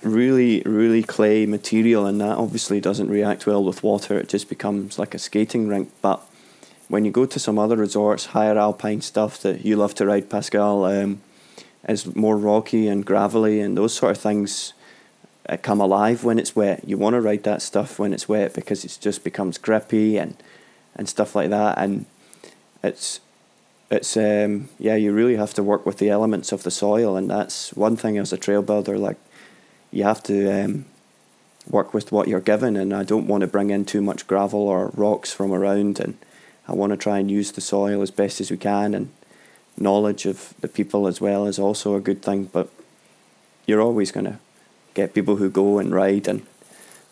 really, 0.00 0.62
really 0.62 1.02
clay 1.02 1.44
material, 1.44 2.06
and 2.06 2.20
that 2.20 2.38
obviously 2.38 2.80
doesn't 2.80 3.08
react 3.08 3.48
well 3.48 3.64
with 3.64 3.82
water. 3.82 4.16
It 4.16 4.28
just 4.28 4.48
becomes 4.48 4.96
like 4.96 5.12
a 5.12 5.18
skating 5.18 5.66
rink. 5.66 5.90
But 6.00 6.22
when 6.88 7.04
you 7.04 7.10
go 7.10 7.26
to 7.26 7.38
some 7.38 7.58
other 7.58 7.76
resorts, 7.76 8.26
higher 8.26 8.56
alpine 8.58 9.00
stuff 9.00 9.40
that 9.42 9.64
you 9.64 9.76
love 9.76 9.94
to 9.96 10.06
ride, 10.06 10.30
Pascal, 10.30 10.84
um, 10.84 11.20
is 11.88 12.14
more 12.14 12.36
rocky 12.36 12.88
and 12.88 13.04
gravelly, 13.04 13.60
and 13.60 13.76
those 13.76 13.94
sort 13.94 14.16
of 14.16 14.22
things 14.22 14.72
uh, 15.48 15.56
come 15.56 15.80
alive 15.80 16.24
when 16.24 16.38
it's 16.38 16.54
wet. 16.56 16.86
You 16.86 16.96
want 16.98 17.14
to 17.14 17.20
ride 17.20 17.44
that 17.44 17.62
stuff 17.62 17.98
when 17.98 18.12
it's 18.12 18.28
wet 18.28 18.54
because 18.54 18.84
it 18.84 18.98
just 19.00 19.24
becomes 19.24 19.58
grippy 19.58 20.16
and 20.16 20.36
and 20.94 21.08
stuff 21.08 21.34
like 21.36 21.50
that. 21.50 21.78
And 21.78 22.06
it's 22.82 23.20
it's 23.90 24.16
um, 24.16 24.68
yeah, 24.78 24.96
you 24.96 25.12
really 25.12 25.36
have 25.36 25.54
to 25.54 25.62
work 25.62 25.86
with 25.86 25.98
the 25.98 26.10
elements 26.10 26.52
of 26.52 26.62
the 26.62 26.70
soil, 26.70 27.16
and 27.16 27.30
that's 27.30 27.72
one 27.74 27.96
thing 27.96 28.18
as 28.18 28.32
a 28.32 28.36
trail 28.38 28.62
builder. 28.62 28.98
Like 28.98 29.18
you 29.90 30.04
have 30.04 30.22
to 30.24 30.64
um, 30.64 30.86
work 31.68 31.94
with 31.94 32.10
what 32.12 32.28
you're 32.28 32.40
given, 32.40 32.76
and 32.76 32.92
I 32.92 33.04
don't 33.04 33.26
want 33.26 33.42
to 33.42 33.46
bring 33.46 33.70
in 33.70 33.84
too 33.84 34.02
much 34.02 34.26
gravel 34.26 34.60
or 34.60 34.90
rocks 34.94 35.32
from 35.32 35.52
around, 35.52 36.00
and 36.00 36.16
I 36.68 36.72
want 36.72 36.90
to 36.90 36.96
try 36.96 37.18
and 37.18 37.30
use 37.30 37.52
the 37.52 37.60
soil 37.60 38.02
as 38.02 38.10
best 38.10 38.40
as 38.40 38.50
we 38.50 38.56
can, 38.56 38.94
and 38.94 39.10
knowledge 39.78 40.26
of 40.26 40.54
the 40.60 40.68
people 40.68 41.06
as 41.06 41.20
well 41.20 41.46
is 41.46 41.58
also 41.58 41.94
a 41.94 42.00
good 42.00 42.22
thing. 42.22 42.44
But 42.44 42.68
you're 43.66 43.82
always 43.82 44.12
going 44.12 44.26
to 44.26 44.38
get 44.94 45.14
people 45.14 45.36
who 45.36 45.50
go 45.50 45.78
and 45.78 45.94
ride 45.94 46.28
and 46.28 46.46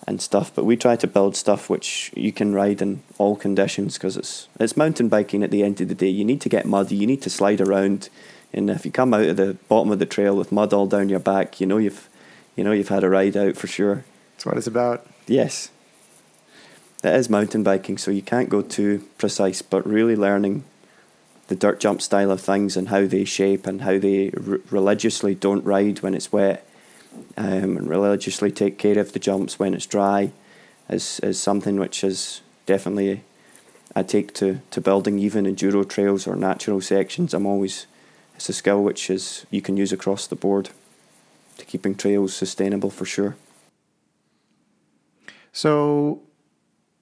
and 0.07 0.21
stuff. 0.21 0.55
But 0.55 0.65
we 0.65 0.77
try 0.77 0.97
to 0.97 1.07
build 1.07 1.37
stuff 1.37 1.71
which 1.71 2.11
you 2.15 2.33
can 2.33 2.55
ride 2.55 2.83
in 2.83 3.03
all 3.19 3.37
conditions 3.37 3.95
because 3.95 4.17
it's 4.17 4.49
it's 4.61 4.77
mountain 4.77 5.09
biking. 5.09 5.43
At 5.43 5.51
the 5.51 5.63
end 5.63 5.81
of 5.81 5.89
the 5.89 5.95
day, 5.95 6.09
you 6.09 6.25
need 6.25 6.41
to 6.43 6.49
get 6.49 6.67
muddy, 6.67 6.97
you 6.97 7.07
need 7.07 7.23
to 7.23 7.31
slide 7.31 7.61
around, 7.61 8.09
and 8.53 8.71
if 8.71 8.85
you 8.85 8.93
come 8.93 9.15
out 9.15 9.25
of 9.25 9.37
the 9.37 9.57
bottom 9.69 9.91
of 9.91 9.99
the 9.99 10.07
trail 10.07 10.37
with 10.37 10.53
mud 10.53 10.73
all 10.73 10.87
down 10.87 11.09
your 11.09 11.21
back, 11.21 11.61
you 11.61 11.67
know 11.67 11.79
you've 11.79 12.09
you 12.57 12.65
know 12.65 12.73
you've 12.73 12.89
had 12.89 13.05
a 13.05 13.09
ride 13.09 13.37
out 13.37 13.57
for 13.57 13.67
sure. 13.67 14.05
That's 14.33 14.47
what 14.47 14.57
it's 14.57 14.67
about. 14.67 15.07
Yes, 15.27 15.71
that 17.05 17.17
is 17.17 17.29
mountain 17.29 17.63
biking. 17.63 17.99
So 17.99 18.11
you 18.11 18.23
can't 18.23 18.49
go 18.49 18.63
too 18.63 19.07
precise, 19.19 19.61
but 19.61 19.87
really 19.87 20.17
learning 20.17 20.65
the 21.49 21.55
dirt 21.55 21.79
jump 21.79 22.01
style 22.01 22.31
of 22.31 22.41
things 22.41 22.79
and 22.79 22.89
how 22.89 23.05
they 23.07 23.27
shape 23.27 23.67
and 23.67 23.83
how 23.83 23.99
they 23.99 24.31
religiously 24.71 25.35
don't 25.35 25.63
ride 25.67 26.01
when 26.01 26.15
it's 26.15 26.33
wet 26.33 26.67
um, 27.37 27.77
and 27.77 27.91
religiously 27.91 28.51
take 28.51 28.79
care 28.79 28.99
of 28.99 29.13
the 29.13 29.19
jumps 29.19 29.59
when 29.59 29.75
it's 29.75 29.85
dry 29.85 30.33
is, 30.89 31.21
is 31.21 31.39
something 31.39 31.79
which 31.79 32.03
is 32.03 32.41
definitely 32.65 33.23
I 33.95 34.03
take 34.03 34.33
to, 34.35 34.63
to 34.71 34.81
building 34.81 35.19
even 35.19 35.45
enduro 35.45 35.87
trails 35.87 36.27
or 36.27 36.37
natural 36.37 36.81
sections. 36.81 37.35
I'm 37.35 37.45
always 37.45 37.87
it's 38.35 38.49
a 38.49 38.55
skill 38.55 38.83
which 38.83 39.11
is 39.11 39.45
you 39.51 39.61
can 39.61 39.77
use 39.77 39.93
across 39.93 40.27
the 40.27 40.37
board 40.37 40.71
to 41.59 41.67
keeping 41.67 41.97
trails 41.97 42.33
sustainable 42.35 42.89
for 42.89 43.05
sure. 43.05 43.37
So, 45.53 46.24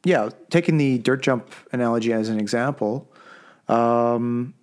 yeah, 0.04 0.30
taking 0.50 0.78
the 0.78 0.98
dirt 0.98 1.22
jump 1.22 1.52
analogy 1.72 2.12
as 2.12 2.28
an 2.28 2.40
example, 2.40 3.08
um, 3.68 4.54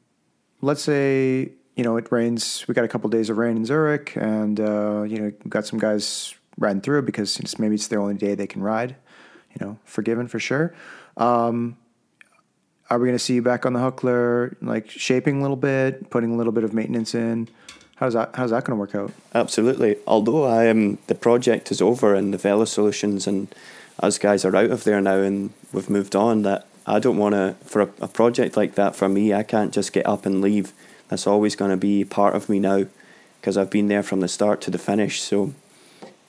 let's 0.61 0.81
say 0.81 1.51
you 1.79 1.85
know, 1.85 1.95
it 1.95 2.11
rains. 2.11 2.65
We 2.67 2.73
got 2.73 2.83
a 2.83 2.89
couple 2.89 3.09
days 3.09 3.29
of 3.29 3.37
rain 3.37 3.55
in 3.55 3.63
Zurich, 3.63 4.13
and 4.17 4.59
uh, 4.59 5.03
you 5.03 5.17
know, 5.17 5.31
got 5.47 5.65
some 5.65 5.79
guys 5.79 6.35
riding 6.57 6.81
through 6.81 7.03
because 7.03 7.39
it's, 7.39 7.57
maybe 7.57 7.75
it's 7.75 7.87
their 7.87 8.01
only 8.01 8.15
day 8.15 8.35
they 8.35 8.47
can 8.47 8.61
ride. 8.61 8.97
You 9.57 9.65
know, 9.65 9.79
forgiven 9.85 10.27
for 10.27 10.39
sure. 10.39 10.75
Um, 11.15 11.77
are 12.89 12.99
we 12.99 13.07
going 13.07 13.17
to 13.17 13.23
see 13.23 13.35
you 13.35 13.41
back 13.41 13.65
on 13.65 13.71
the 13.71 13.79
Höckler, 13.79 14.57
like 14.61 14.89
shaping 14.89 15.39
a 15.39 15.41
little 15.41 15.55
bit, 15.55 16.09
putting 16.09 16.33
a 16.33 16.35
little 16.35 16.51
bit 16.51 16.65
of 16.65 16.73
maintenance 16.73 17.15
in? 17.15 17.47
How's 17.95 18.11
that? 18.11 18.31
How's 18.35 18.49
that 18.49 18.65
going 18.65 18.75
to 18.75 18.79
work 18.79 18.93
out? 18.93 19.13
Absolutely. 19.33 19.95
Although 20.05 20.43
I 20.43 20.65
am, 20.65 20.97
the 21.07 21.15
project 21.15 21.71
is 21.71 21.81
over, 21.81 22.13
and 22.13 22.33
the 22.33 22.37
Velosolutions 22.37 23.25
and 23.25 23.47
us 23.99 24.17
guys 24.17 24.45
are 24.45 24.55
out 24.55 24.71
of 24.71 24.83
there 24.83 25.01
now, 25.01 25.17
and 25.17 25.51
we've 25.71 25.89
moved 25.89 26.15
on. 26.15 26.43
That 26.43 26.65
I 26.85 26.99
don't 26.99 27.17
want 27.17 27.35
to 27.35 27.55
for 27.63 27.81
a, 27.81 27.89
a 28.01 28.07
project 28.07 28.57
like 28.57 28.75
that. 28.75 28.95
For 28.95 29.09
me, 29.09 29.33
I 29.33 29.43
can't 29.43 29.73
just 29.73 29.93
get 29.93 30.07
up 30.07 30.25
and 30.25 30.41
leave 30.41 30.73
that's 31.09 31.27
always 31.27 31.55
going 31.55 31.71
to 31.71 31.77
be 31.77 32.05
part 32.05 32.35
of 32.35 32.47
me 32.47 32.59
now 32.59 32.85
because 33.41 33.57
I've 33.57 33.69
been 33.69 33.87
there 33.87 34.03
from 34.03 34.21
the 34.21 34.27
start 34.27 34.61
to 34.61 34.71
the 34.71 34.77
finish. 34.77 35.21
So 35.21 35.53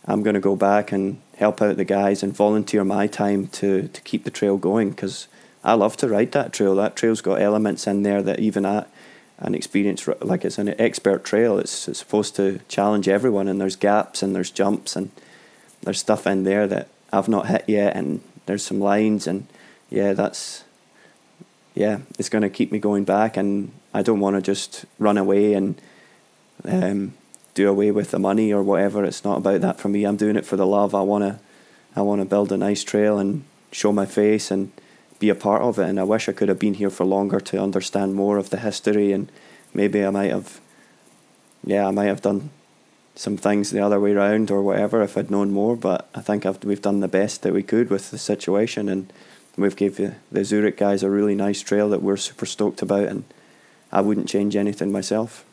I'm 0.07 0.23
going 0.23 0.35
to 0.35 0.41
go 0.41 0.57
back 0.57 0.91
and 0.91 1.21
help 1.37 1.63
out 1.63 1.77
the 1.77 1.85
guys 1.85 2.23
and 2.23 2.35
volunteer 2.35 2.83
my 2.83 3.07
time 3.07 3.47
to, 3.49 3.89
to 3.89 4.01
keep 4.01 4.25
the 4.25 4.31
trail 4.31 4.57
going 4.57 4.91
because 4.91 5.29
I 5.63 5.75
love 5.75 5.97
to 5.99 6.09
ride 6.09 6.33
that 6.33 6.53
trail. 6.53 6.75
That 6.75 6.97
trail's 6.97 7.21
got 7.21 7.43
elements 7.43 7.87
in 7.87 8.03
there 8.03 8.23
that 8.23 8.41
even 8.41 8.65
at 8.65 8.91
an 9.39 9.55
experienced, 9.55 10.09
like 10.23 10.45
it's 10.45 10.59
an 10.59 10.81
expert 10.81 11.25
trail, 11.25 11.59
it's, 11.59 11.87
it's 11.87 11.99
supposed 11.99 12.37
to 12.37 12.61
challenge 12.69 13.09
everyone 13.09 13.49
and 13.49 13.61
there's 13.61 13.77
gaps 13.77 14.23
and 14.23 14.35
there's 14.35 14.51
jumps 14.51 14.97
and 14.97 15.11
there's 15.83 16.01
stuff 16.01 16.27
in 16.27 16.45
there 16.45 16.67
that 16.67 16.89
I've 17.13 17.29
not 17.29 17.49
hit 17.49 17.65
yet 17.67 17.97
and 17.97 18.21
there's 18.47 18.65
some 18.65 18.81
lines 18.81 19.27
and 19.27 19.47
yeah, 19.91 20.13
that's 20.13 20.65
yeah, 21.75 22.01
it's 22.19 22.29
going 22.29 22.43
to 22.43 22.51
keep 22.51 22.73
me 22.73 22.79
going 22.79 23.05
back, 23.05 23.37
and 23.37 23.73
I 23.95 24.03
don't 24.03 24.21
want 24.21 24.37
to 24.37 24.43
just 24.43 24.85
run 24.99 25.17
away 25.17 25.55
and 25.55 25.81
um, 26.65 27.15
do 27.55 27.69
away 27.69 27.91
with 27.91 28.11
the 28.11 28.19
money 28.19 28.53
or 28.53 28.63
whatever. 28.63 29.05
It's 29.05 29.25
not 29.25 29.39
about 29.39 29.61
that 29.61 29.81
for 29.81 29.89
me. 29.89 30.05
I'm 30.05 30.17
doing 30.17 30.37
it 30.37 30.45
for 30.45 30.57
the 30.57 30.67
love. 30.67 30.95
I 30.95 31.03
want 31.03 31.25
to, 31.25 31.39
I 31.95 32.03
want 32.03 32.21
to 32.21 32.25
build 32.25 32.53
a 32.53 32.57
nice 32.57 32.83
trail 32.83 33.19
and 33.19 33.45
show 33.73 33.93
my 33.93 34.07
face 34.07 34.51
and 34.51 34.73
be 35.19 35.29
a 35.29 35.35
part 35.35 35.63
of 35.63 35.79
it. 35.79 35.89
And 35.89 36.01
I 36.01 36.03
wish 36.03 36.29
I 36.29 36.33
could 36.33 36.49
have 36.49 36.59
been 36.59 36.75
here 36.75 36.91
for 36.91 37.05
longer 37.05 37.41
to 37.41 37.63
understand 37.63 38.15
more 38.15 38.37
of 38.37 38.51
the 38.51 38.59
history, 38.59 39.13
and 39.13 39.31
maybe 39.73 40.05
I 40.05 40.11
might 40.11 40.31
have, 40.31 40.61
yeah, 41.65 41.87
I 41.87 41.93
might 41.93 42.07
have 42.07 42.23
done 42.23 42.51
some 43.15 43.37
things 43.37 43.71
the 43.71 43.81
other 43.81 44.01
way 44.01 44.13
around 44.13 44.51
or 44.51 44.63
whatever 44.63 45.03
if 45.03 45.17
I'd 45.17 45.31
known 45.31 45.51
more. 45.51 45.77
But 45.77 46.09
I 46.15 46.21
think 46.21 46.47
I've, 46.47 46.63
we've 46.65 46.83
done 46.83 47.01
the 47.01 47.09
best 47.09 47.43
that 47.43 47.53
we 47.53 47.63
could 47.63 47.91
with 47.91 48.11
the 48.11 48.19
situation 48.19 48.89
and 48.89 49.13
we've 49.57 49.77
gave 49.77 49.97
the, 49.97 50.15
the 50.33 50.45
Zurich 50.45 50.77
guys 50.77 51.03
a 51.03 51.11
really 51.11 51.35
nice 51.35 51.61
trail 51.61 51.89
that 51.91 52.03
we're 52.03 52.17
super 52.17 52.47
stoked 52.47 52.83
about, 52.83 53.05
and 53.05 53.25
I 53.93 54.01
wouldn't 54.01 54.29
change 54.29 54.57
anything 54.57 54.91
myself. 54.91 55.45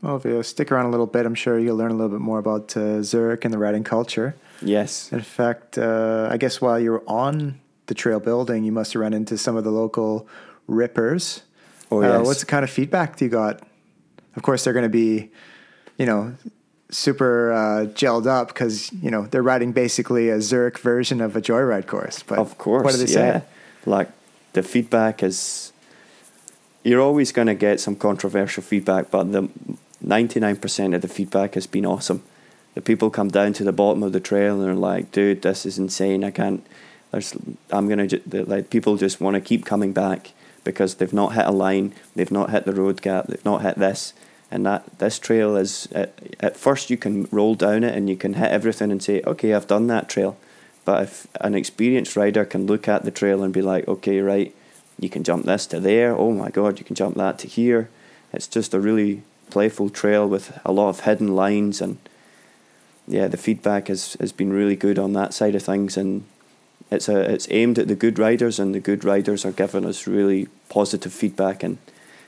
Well, 0.00 0.16
if 0.16 0.24
you 0.24 0.42
stick 0.42 0.72
around 0.72 0.86
a 0.86 0.90
little 0.90 1.06
bit, 1.06 1.26
I'm 1.26 1.34
sure 1.34 1.58
you'll 1.58 1.76
learn 1.76 1.90
a 1.90 1.94
little 1.94 2.08
bit 2.08 2.20
more 2.20 2.38
about 2.38 2.76
uh, 2.76 3.02
Zurich 3.02 3.44
and 3.44 3.52
the 3.52 3.58
riding 3.58 3.84
culture. 3.84 4.34
Yes. 4.60 5.12
In 5.12 5.20
fact, 5.20 5.78
uh, 5.78 6.28
I 6.30 6.38
guess 6.38 6.60
while 6.60 6.80
you 6.80 6.90
were 6.92 7.04
on 7.06 7.60
the 7.86 7.94
trail 7.94 8.18
building, 8.18 8.64
you 8.64 8.72
must 8.72 8.94
have 8.94 9.02
run 9.02 9.12
into 9.12 9.36
some 9.36 9.56
of 9.56 9.64
the 9.64 9.70
local 9.70 10.26
rippers. 10.66 11.42
Oh, 11.90 12.02
yes. 12.02 12.20
Uh, 12.20 12.22
what's 12.24 12.40
the 12.40 12.46
kind 12.46 12.64
of 12.64 12.70
feedback 12.70 13.20
you 13.20 13.28
got? 13.28 13.62
Of 14.34 14.42
course, 14.42 14.64
they're 14.64 14.72
going 14.72 14.84
to 14.84 14.88
be, 14.88 15.30
you 16.02 16.06
know, 16.06 16.34
super 16.90 17.52
uh, 17.52 17.86
gelled 17.94 18.26
up 18.26 18.48
because 18.48 18.92
you 18.94 19.08
know 19.08 19.22
they're 19.26 19.48
riding 19.54 19.70
basically 19.70 20.30
a 20.30 20.40
Zurich 20.40 20.80
version 20.80 21.20
of 21.20 21.36
a 21.36 21.40
joyride 21.40 21.86
course. 21.86 22.24
But 22.24 22.40
of 22.40 22.58
course, 22.58 22.82
what 22.82 22.90
do 22.90 23.06
they 23.06 23.12
yeah. 23.12 23.40
say? 23.40 23.44
Like 23.86 24.10
the 24.52 24.64
feedback 24.64 25.22
is, 25.22 25.72
you're 26.82 27.00
always 27.00 27.30
going 27.30 27.46
to 27.46 27.54
get 27.54 27.78
some 27.78 27.94
controversial 27.94 28.64
feedback, 28.64 29.12
but 29.12 29.30
the 29.30 29.48
ninety 30.00 30.40
nine 30.40 30.56
percent 30.56 30.92
of 30.92 31.02
the 31.02 31.08
feedback 31.08 31.54
has 31.54 31.68
been 31.68 31.86
awesome. 31.86 32.24
The 32.74 32.80
people 32.80 33.08
come 33.08 33.28
down 33.28 33.52
to 33.52 33.64
the 33.64 33.72
bottom 33.72 34.02
of 34.02 34.12
the 34.12 34.18
trail 34.18 34.56
and 34.56 34.64
they're 34.64 34.74
like, 34.74 35.12
"Dude, 35.12 35.42
this 35.42 35.64
is 35.64 35.78
insane. 35.78 36.24
I 36.24 36.32
can't." 36.32 36.66
There's, 37.12 37.32
I'm 37.70 37.88
gonna 37.88 38.08
ju- 38.08 38.44
like 38.48 38.70
people 38.70 38.96
just 38.96 39.20
want 39.20 39.34
to 39.34 39.40
keep 39.40 39.64
coming 39.64 39.92
back 39.92 40.32
because 40.64 40.96
they've 40.96 41.12
not 41.12 41.34
hit 41.34 41.46
a 41.46 41.52
line, 41.52 41.94
they've 42.16 42.32
not 42.32 42.50
hit 42.50 42.64
the 42.64 42.72
road 42.72 43.02
gap, 43.02 43.28
they've 43.28 43.44
not 43.44 43.62
hit 43.62 43.76
this 43.76 44.14
and 44.52 44.64
that 44.66 44.98
this 44.98 45.18
trail 45.18 45.56
is 45.56 45.88
at, 45.92 46.12
at 46.40 46.56
first 46.56 46.90
you 46.90 46.96
can 46.96 47.26
roll 47.30 47.54
down 47.54 47.82
it 47.82 47.96
and 47.96 48.08
you 48.08 48.16
can 48.16 48.34
hit 48.34 48.50
everything 48.50 48.92
and 48.92 49.02
say 49.02 49.22
okay 49.22 49.54
i've 49.54 49.66
done 49.66 49.86
that 49.88 50.08
trail. 50.08 50.36
But 50.84 51.02
if 51.04 51.28
an 51.40 51.54
experienced 51.54 52.16
rider 52.16 52.44
can 52.44 52.66
look 52.66 52.88
at 52.88 53.04
the 53.04 53.10
trail 53.10 53.42
and 53.42 53.52
be 53.52 53.62
like 53.62 53.88
okay 53.88 54.20
right 54.20 54.54
you 54.98 55.08
can 55.08 55.24
jump 55.24 55.46
this 55.46 55.66
to 55.66 55.80
there. 55.80 56.14
Oh 56.14 56.32
my 56.32 56.50
god 56.50 56.78
you 56.78 56.84
can 56.84 56.96
jump 56.96 57.16
that 57.16 57.38
to 57.40 57.48
here. 57.48 57.88
It's 58.32 58.46
just 58.46 58.74
a 58.74 58.80
really 58.80 59.22
playful 59.50 59.90
trail 59.90 60.28
with 60.28 60.58
a 60.64 60.72
lot 60.72 60.88
of 60.88 61.00
hidden 61.00 61.34
lines 61.34 61.80
and 61.80 61.98
yeah, 63.06 63.28
the 63.28 63.36
feedback 63.36 63.88
has, 63.88 64.16
has 64.20 64.32
been 64.32 64.52
really 64.52 64.76
good 64.76 64.98
on 64.98 65.12
that 65.14 65.34
side 65.34 65.54
of 65.54 65.62
things, 65.62 65.96
and 65.96 66.24
it's 66.90 67.08
a 67.08 67.20
it's 67.20 67.48
aimed 67.50 67.78
at 67.78 67.88
the 67.88 67.94
good 67.94 68.18
riders, 68.18 68.58
and 68.58 68.74
the 68.74 68.80
good 68.80 69.04
riders 69.04 69.44
are 69.44 69.52
giving 69.52 69.84
us 69.84 70.06
really 70.06 70.48
positive 70.68 71.12
feedback 71.12 71.62
and 71.62 71.78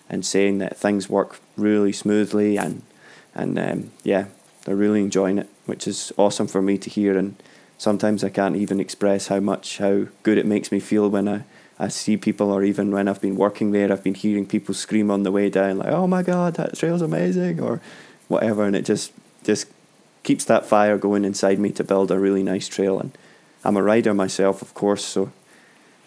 and 0.09 0.25
saying 0.25 0.59
that 0.59 0.77
things 0.77 1.09
work 1.09 1.41
really 1.57 1.93
smoothly, 1.93 2.57
and 2.57 2.83
and 3.35 3.59
um, 3.59 3.91
yeah, 4.03 4.27
they're 4.65 4.77
really 4.77 5.01
enjoying 5.01 5.39
it, 5.39 5.49
which 5.67 5.87
is 5.87 6.13
awesome 6.17 6.47
for 6.47 6.63
me 6.63 6.79
to 6.79 6.91
hear. 6.91 7.17
And 7.19 7.37
sometimes 7.79 8.23
I 8.23 8.29
can't 8.29 8.57
even 8.57 8.81
express 8.81 9.29
how 9.29 9.41
much 9.41 9.79
how 9.79 10.07
good 10.23 10.39
it 10.39 10.47
makes 10.47 10.73
me 10.73 10.81
feel 10.81 11.09
when 11.09 11.29
I. 11.29 11.45
I 11.77 11.89
see 11.89 12.17
people, 12.17 12.53
or 12.53 12.63
even 12.63 12.93
when 12.93 13.09
I've 13.09 13.21
been 13.21 13.35
working 13.35 13.73
there, 13.73 13.91
I've 13.91 14.05
been 14.05 14.15
hearing 14.15 14.47
people 14.47 14.75
scream 14.75 15.11
on 15.11 15.25
the 15.25 15.33
way 15.33 15.51
down, 15.51 15.79
like, 15.79 15.89
"Oh 15.89 16.07
my 16.07 16.23
God, 16.23 16.55
that 16.55 16.79
trail's 16.79 17.03
amazing!" 17.03 17.61
or 17.61 17.81
whatever, 18.29 18.63
and 18.63 18.77
it 18.77 18.85
just 18.85 19.13
just 19.43 19.67
keeps 20.23 20.45
that 20.45 20.67
fire 20.67 20.97
going 20.99 21.25
inside 21.25 21.59
me 21.59 21.71
to 21.71 21.85
build 21.85 22.11
a 22.11 22.19
really 22.19 22.43
nice 22.45 22.69
trail. 22.69 22.99
And 22.99 23.17
I'm 23.65 23.77
a 23.77 23.83
rider 23.83 24.15
myself, 24.15 24.63
of 24.63 24.75
course, 24.75 25.05
so 25.05 25.33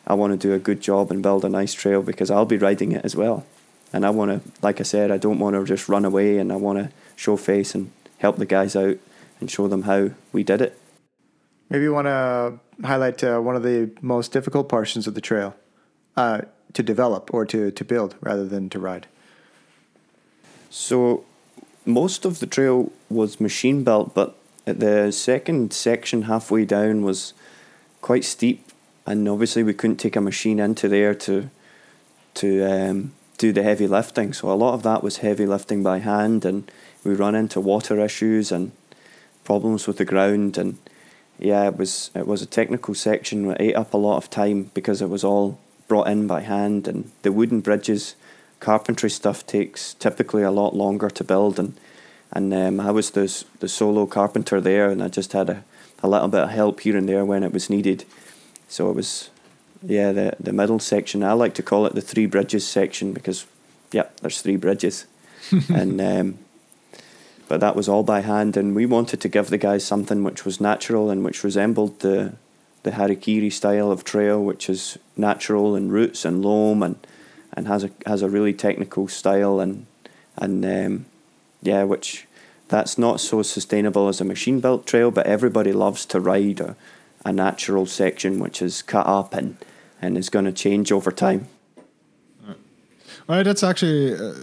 I 0.05 0.13
want 0.13 0.31
to 0.33 0.47
do 0.47 0.53
a 0.53 0.59
good 0.59 0.81
job 0.81 1.11
and 1.11 1.23
build 1.23 1.45
a 1.45 1.49
nice 1.49 1.73
trail 1.73 2.01
because 2.01 2.29
I'll 2.29 2.45
be 2.45 2.57
riding 2.57 2.91
it 2.91 3.03
as 3.03 3.15
well. 3.15 3.45
And 3.93 4.05
I 4.05 4.09
want 4.09 4.31
to, 4.31 4.51
like 4.61 4.79
I 4.79 4.83
said, 4.83 5.11
I 5.11 5.17
don't 5.17 5.39
want 5.39 5.55
to 5.55 5.63
just 5.65 5.87
run 5.87 6.05
away, 6.05 6.37
and 6.37 6.51
I 6.51 6.55
want 6.55 6.79
to 6.79 6.91
show 7.15 7.37
face 7.37 7.73
and 7.73 7.91
help 8.19 8.37
the 8.37 8.45
guys 8.45 8.75
out 8.75 8.97
and 9.39 9.49
show 9.49 9.67
them 9.67 9.83
how 9.83 10.11
we 10.31 10.43
did 10.43 10.61
it. 10.61 10.77
Maybe 11.69 11.83
you 11.83 11.93
want 11.93 12.07
to 12.07 12.59
highlight 12.85 13.23
uh, 13.23 13.39
one 13.39 13.55
of 13.55 13.63
the 13.63 13.91
most 14.01 14.31
difficult 14.31 14.69
portions 14.69 15.07
of 15.07 15.13
the 15.13 15.21
trail 15.21 15.55
uh, 16.15 16.41
to 16.73 16.83
develop 16.83 17.33
or 17.33 17.45
to, 17.45 17.71
to 17.71 17.85
build 17.85 18.15
rather 18.21 18.45
than 18.45 18.69
to 18.69 18.79
ride. 18.79 19.07
So, 20.69 21.25
most 21.85 22.25
of 22.25 22.39
the 22.39 22.47
trail 22.47 22.91
was 23.09 23.39
machine 23.39 23.83
built, 23.83 24.13
but 24.13 24.37
the 24.65 25.11
second 25.11 25.71
section 25.73 26.23
halfway 26.23 26.65
down 26.65 27.03
was 27.03 27.33
quite 28.01 28.25
steep, 28.25 28.65
and 29.05 29.27
obviously 29.29 29.63
we 29.63 29.73
couldn't 29.73 29.97
take 29.97 30.15
a 30.15 30.21
machine 30.21 30.59
into 30.59 30.89
there 30.89 31.15
to 31.15 31.49
to 32.35 32.63
um, 32.63 33.13
do 33.37 33.53
the 33.53 33.63
heavy 33.63 33.87
lifting. 33.87 34.33
So 34.33 34.51
a 34.51 34.55
lot 34.55 34.73
of 34.73 34.83
that 34.83 35.03
was 35.03 35.17
heavy 35.17 35.45
lifting 35.45 35.83
by 35.83 35.99
hand, 35.99 36.45
and 36.45 36.69
we 37.03 37.13
run 37.13 37.35
into 37.35 37.61
water 37.61 37.99
issues 37.99 38.51
and 38.51 38.71
problems 39.43 39.87
with 39.87 39.97
the 39.97 40.05
ground. 40.05 40.57
And 40.57 40.77
yeah, 41.39 41.67
it 41.67 41.77
was 41.77 42.11
it 42.15 42.27
was 42.27 42.41
a 42.41 42.47
technical 42.47 42.95
section. 42.95 43.47
That 43.47 43.61
ate 43.61 43.75
up 43.75 43.93
a 43.93 43.97
lot 43.97 44.17
of 44.17 44.29
time 44.29 44.71
because 44.73 45.01
it 45.01 45.09
was 45.09 45.23
all 45.23 45.59
brought 45.87 46.07
in 46.07 46.27
by 46.27 46.41
hand, 46.41 46.87
and 46.87 47.11
the 47.21 47.31
wooden 47.31 47.61
bridges, 47.61 48.15
carpentry 48.59 49.09
stuff 49.09 49.45
takes 49.45 49.93
typically 49.93 50.43
a 50.43 50.51
lot 50.51 50.75
longer 50.75 51.09
to 51.09 51.23
build, 51.23 51.59
and 51.59 51.79
and 52.33 52.53
um, 52.53 52.79
I 52.79 52.91
was 52.91 53.11
the 53.11 53.43
the 53.59 53.69
solo 53.69 54.05
carpenter 54.05 54.59
there, 54.59 54.89
and 54.89 55.01
I 55.03 55.07
just 55.07 55.33
had 55.33 55.49
a, 55.49 55.63
a 56.01 56.09
little 56.09 56.27
bit 56.27 56.43
of 56.43 56.49
help 56.49 56.81
here 56.81 56.97
and 56.97 57.07
there 57.07 57.23
when 57.23 57.43
it 57.43 57.53
was 57.53 57.69
needed, 57.69 58.03
so 58.67 58.89
it 58.89 58.95
was 58.95 59.29
yeah 59.83 60.11
the 60.11 60.35
the 60.39 60.53
middle 60.53 60.79
section. 60.79 61.23
I 61.23 61.33
like 61.33 61.53
to 61.55 61.63
call 61.63 61.85
it 61.85 61.95
the 61.95 62.01
three 62.01 62.25
bridges 62.25 62.67
section 62.67 63.13
because 63.13 63.45
yeah, 63.91 64.07
there's 64.21 64.41
three 64.41 64.57
bridges, 64.57 65.05
and 65.69 66.01
um, 66.01 66.39
but 67.47 67.59
that 67.59 67.75
was 67.75 67.87
all 67.87 68.03
by 68.03 68.21
hand, 68.21 68.57
and 68.57 68.75
we 68.75 68.85
wanted 68.85 69.21
to 69.21 69.29
give 69.29 69.49
the 69.49 69.57
guys 69.57 69.85
something 69.85 70.23
which 70.23 70.45
was 70.45 70.59
natural 70.59 71.09
and 71.09 71.23
which 71.23 71.43
resembled 71.43 71.99
the 71.99 72.33
the 72.83 72.91
harikiri 72.91 73.51
style 73.51 73.91
of 73.91 74.03
trail, 74.03 74.43
which 74.43 74.69
is 74.69 74.97
natural 75.15 75.75
and 75.75 75.91
roots 75.91 76.25
and 76.25 76.43
loam 76.43 76.83
and 76.83 76.95
and 77.53 77.67
has 77.67 77.83
a 77.83 77.91
has 78.05 78.21
a 78.21 78.29
really 78.29 78.53
technical 78.53 79.07
style 79.07 79.59
and 79.59 79.85
and 80.37 80.65
um, 80.65 81.05
yeah, 81.61 81.83
which 81.83 82.27
that's 82.67 82.97
not 82.97 83.19
so 83.19 83.41
sustainable 83.41 84.07
as 84.07 84.21
a 84.21 84.25
machine 84.25 84.59
built 84.59 84.85
trail, 84.85 85.11
but 85.11 85.25
everybody 85.25 85.71
loves 85.71 86.05
to 86.05 86.19
ride 86.19 86.59
a, 86.59 86.75
a 87.25 87.31
natural 87.31 87.85
section 87.85 88.39
which 88.39 88.61
is 88.61 88.81
cut 88.81 89.07
up 89.07 89.33
and 89.33 89.57
and 90.01 90.17
is 90.17 90.29
going 90.29 90.45
to 90.45 90.53
change 90.53 90.91
over 90.91 91.11
time. 91.11 91.47
Well, 93.27 93.43
that's 93.43 93.63
actually. 93.63 94.13
Uh 94.13 94.33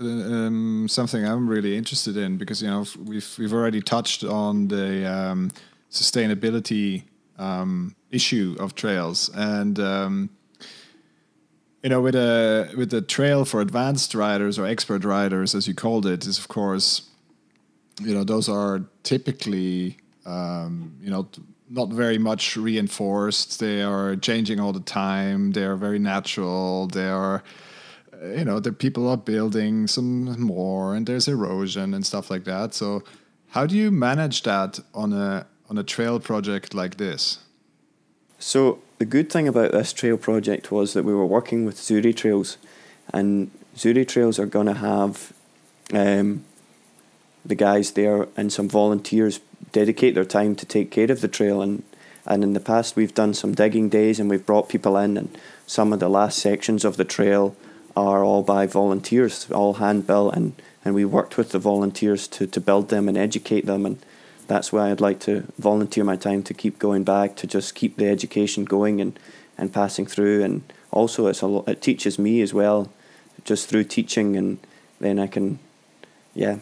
um, 0.00 0.86
something 0.88 1.26
I'm 1.26 1.48
really 1.48 1.76
interested 1.76 2.16
in 2.16 2.36
because 2.36 2.62
you 2.62 2.68
know 2.68 2.84
we've 3.04 3.34
we've 3.38 3.52
already 3.52 3.80
touched 3.80 4.24
on 4.24 4.68
the 4.68 5.10
um, 5.10 5.50
sustainability 5.90 7.04
um, 7.38 7.94
issue 8.10 8.56
of 8.58 8.74
trails 8.74 9.30
and 9.34 9.78
um, 9.78 10.30
you 11.82 11.90
know 11.90 12.00
with 12.00 12.14
a 12.14 12.72
with 12.76 12.90
the 12.90 13.02
trail 13.02 13.44
for 13.44 13.60
advanced 13.60 14.14
riders 14.14 14.58
or 14.58 14.66
expert 14.66 15.04
riders 15.04 15.54
as 15.54 15.66
you 15.66 15.74
called 15.74 16.06
it 16.06 16.26
is 16.26 16.38
of 16.38 16.48
course 16.48 17.08
you 18.00 18.14
know 18.14 18.24
those 18.24 18.48
are 18.48 18.82
typically 19.02 19.96
um, 20.24 20.96
you 21.00 21.10
know 21.10 21.28
not 21.68 21.90
very 21.90 22.18
much 22.18 22.56
reinforced. 22.56 23.60
They 23.60 23.82
are 23.82 24.16
changing 24.16 24.60
all 24.60 24.72
the 24.72 24.80
time. 24.80 25.52
They 25.52 25.64
are 25.64 25.76
very 25.76 25.98
natural. 25.98 26.86
They 26.86 27.08
are 27.08 27.42
you 28.34 28.44
know 28.44 28.60
the 28.60 28.72
people 28.72 29.08
are 29.08 29.16
building 29.16 29.86
some 29.86 30.40
more 30.40 30.94
and 30.94 31.06
there's 31.06 31.28
erosion 31.28 31.94
and 31.94 32.04
stuff 32.04 32.30
like 32.30 32.44
that. 32.44 32.74
So 32.74 33.02
how 33.48 33.66
do 33.66 33.76
you 33.76 33.90
manage 33.90 34.42
that 34.42 34.80
on 34.94 35.12
a 35.12 35.46
on 35.68 35.78
a 35.78 35.82
trail 35.82 36.20
project 36.20 36.74
like 36.74 36.96
this? 36.96 37.38
So 38.38 38.80
the 38.98 39.04
good 39.04 39.30
thing 39.30 39.48
about 39.48 39.72
this 39.72 39.92
trail 39.92 40.16
project 40.16 40.70
was 40.70 40.92
that 40.94 41.04
we 41.04 41.14
were 41.14 41.26
working 41.26 41.64
with 41.64 41.76
Züritrails 41.76 42.56
and 43.12 43.50
Züritrails 43.76 44.38
are 44.38 44.46
going 44.46 44.66
to 44.66 44.74
have 44.74 45.32
um, 45.92 46.44
the 47.44 47.54
guys 47.54 47.92
there 47.92 48.28
and 48.36 48.52
some 48.52 48.68
volunteers 48.68 49.38
dedicate 49.72 50.14
their 50.14 50.24
time 50.24 50.54
to 50.56 50.66
take 50.66 50.90
care 50.90 51.10
of 51.10 51.20
the 51.20 51.28
trail 51.28 51.62
and 51.62 51.82
and 52.28 52.42
in 52.42 52.54
the 52.54 52.60
past 52.60 52.96
we've 52.96 53.14
done 53.14 53.32
some 53.34 53.54
digging 53.54 53.88
days 53.88 54.18
and 54.18 54.28
we've 54.28 54.46
brought 54.46 54.68
people 54.68 54.96
in 54.96 55.16
and 55.16 55.38
some 55.66 55.92
of 55.92 56.00
the 56.00 56.08
last 56.08 56.38
sections 56.38 56.84
of 56.84 56.96
the 56.96 57.04
trail 57.04 57.56
are 57.96 58.22
all 58.22 58.42
by 58.42 58.66
volunteers, 58.66 59.50
all 59.50 59.74
hand 59.74 60.06
built, 60.06 60.34
and, 60.34 60.60
and 60.84 60.94
we 60.94 61.04
worked 61.04 61.38
with 61.38 61.50
the 61.50 61.58
volunteers 61.58 62.28
to, 62.28 62.46
to 62.46 62.60
build 62.60 62.90
them 62.90 63.08
and 63.08 63.16
educate 63.16 63.64
them. 63.64 63.86
And 63.86 63.98
that's 64.46 64.72
why 64.72 64.90
I'd 64.90 65.00
like 65.00 65.18
to 65.20 65.46
volunteer 65.58 66.04
my 66.04 66.16
time 66.16 66.42
to 66.44 66.54
keep 66.54 66.78
going 66.78 67.04
back, 67.04 67.36
to 67.36 67.46
just 67.46 67.74
keep 67.74 67.96
the 67.96 68.08
education 68.08 68.64
going 68.64 69.00
and, 69.00 69.18
and 69.56 69.72
passing 69.72 70.06
through. 70.06 70.44
And 70.44 70.72
also, 70.90 71.26
it's 71.26 71.40
a 71.40 71.46
lot, 71.46 71.68
it 71.68 71.80
teaches 71.80 72.18
me 72.18 72.42
as 72.42 72.52
well, 72.52 72.92
just 73.44 73.68
through 73.68 73.84
teaching, 73.84 74.36
and 74.36 74.58
then 75.00 75.18
I 75.18 75.26
can, 75.26 75.58
yeah, 76.34 76.58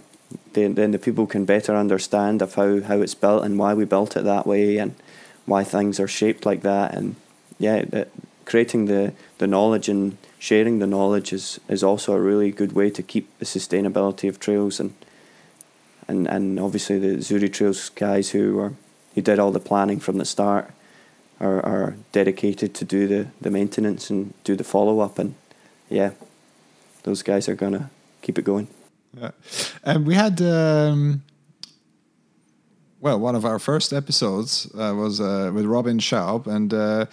then, 0.52 0.74
then 0.74 0.90
the 0.90 0.98
people 0.98 1.26
can 1.26 1.44
better 1.44 1.74
understand 1.74 2.42
of 2.42 2.54
how, 2.54 2.80
how 2.82 3.00
it's 3.00 3.14
built 3.14 3.44
and 3.44 3.58
why 3.58 3.74
we 3.74 3.84
built 3.84 4.16
it 4.16 4.24
that 4.24 4.46
way 4.46 4.78
and 4.78 4.94
why 5.46 5.64
things 5.64 6.00
are 6.00 6.08
shaped 6.08 6.46
like 6.46 6.62
that. 6.62 6.94
And 6.94 7.16
yeah, 7.58 7.76
it, 7.76 8.12
creating 8.44 8.86
the, 8.86 9.12
the 9.38 9.46
knowledge 9.46 9.88
and 9.88 10.16
sharing 10.38 10.78
the 10.78 10.86
knowledge 10.86 11.32
is, 11.32 11.60
is 11.68 11.82
also 11.82 12.12
a 12.14 12.20
really 12.20 12.50
good 12.50 12.72
way 12.72 12.90
to 12.90 13.02
keep 13.02 13.36
the 13.38 13.44
sustainability 13.44 14.28
of 14.28 14.38
trails 14.38 14.80
and 14.80 14.94
and, 16.06 16.26
and 16.26 16.60
obviously 16.60 16.98
the 16.98 17.16
Züritrails 17.16 17.94
guys 17.94 18.30
who 18.30 18.58
are 18.58 18.74
who 19.14 19.22
did 19.22 19.38
all 19.38 19.52
the 19.52 19.60
planning 19.60 20.00
from 20.00 20.18
the 20.18 20.24
start 20.24 20.70
are, 21.40 21.64
are 21.64 21.96
dedicated 22.12 22.74
to 22.74 22.84
do 22.84 23.06
the, 23.06 23.28
the 23.40 23.50
maintenance 23.50 24.10
and 24.10 24.34
do 24.44 24.56
the 24.56 24.64
follow 24.64 25.00
up 25.00 25.18
and 25.18 25.34
yeah 25.88 26.10
those 27.04 27.22
guys 27.22 27.48
are 27.48 27.54
gonna 27.54 27.90
keep 28.22 28.38
it 28.38 28.44
going. 28.44 28.68
Yeah. 29.20 29.30
And 29.84 30.06
we 30.06 30.14
had 30.14 30.40
um, 30.40 31.22
well 33.00 33.18
one 33.18 33.36
of 33.36 33.44
our 33.44 33.58
first 33.58 33.92
episodes 33.92 34.66
uh, 34.74 34.94
was 34.94 35.20
uh, 35.20 35.50
with 35.54 35.66
Robin 35.66 35.98
Schaub 35.98 36.46
and 36.46 36.72
uh, 36.72 37.06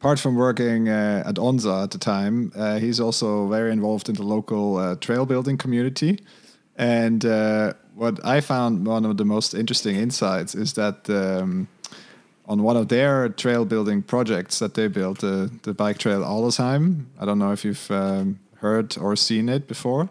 apart 0.00 0.18
from 0.18 0.34
working 0.34 0.88
uh, 0.88 1.22
at 1.26 1.36
Onza 1.36 1.84
at 1.84 1.90
the 1.90 1.98
time, 1.98 2.52
uh, 2.54 2.78
he's 2.78 3.00
also 3.00 3.48
very 3.48 3.72
involved 3.72 4.08
in 4.08 4.14
the 4.14 4.22
local 4.22 4.76
uh, 4.76 4.94
trail 4.96 5.24
building 5.24 5.56
community. 5.56 6.20
And 6.76 7.24
what 7.94 8.22
I 8.24 8.42
found 8.42 8.86
one 8.86 9.06
of 9.06 9.16
the 9.16 9.24
most 9.24 9.54
interesting 9.54 9.96
insights 9.96 10.54
is 10.54 10.74
that 10.74 11.08
um, 11.08 11.66
on 12.44 12.62
one 12.62 12.76
of 12.76 12.88
their 12.88 13.28
trail 13.28 13.64
building 13.64 14.02
projects 14.02 14.58
that 14.58 14.74
they 14.74 14.88
built, 14.88 15.24
uh, 15.24 15.48
the 15.62 15.74
bike 15.74 15.98
trail 15.98 16.22
Aldersheim. 16.22 17.06
I 17.18 17.24
don't 17.24 17.38
know 17.38 17.52
if 17.52 17.64
you've 17.64 17.90
um, 17.90 18.38
heard 18.56 18.96
or 18.98 19.16
seen 19.16 19.48
it 19.48 19.66
before. 19.66 20.08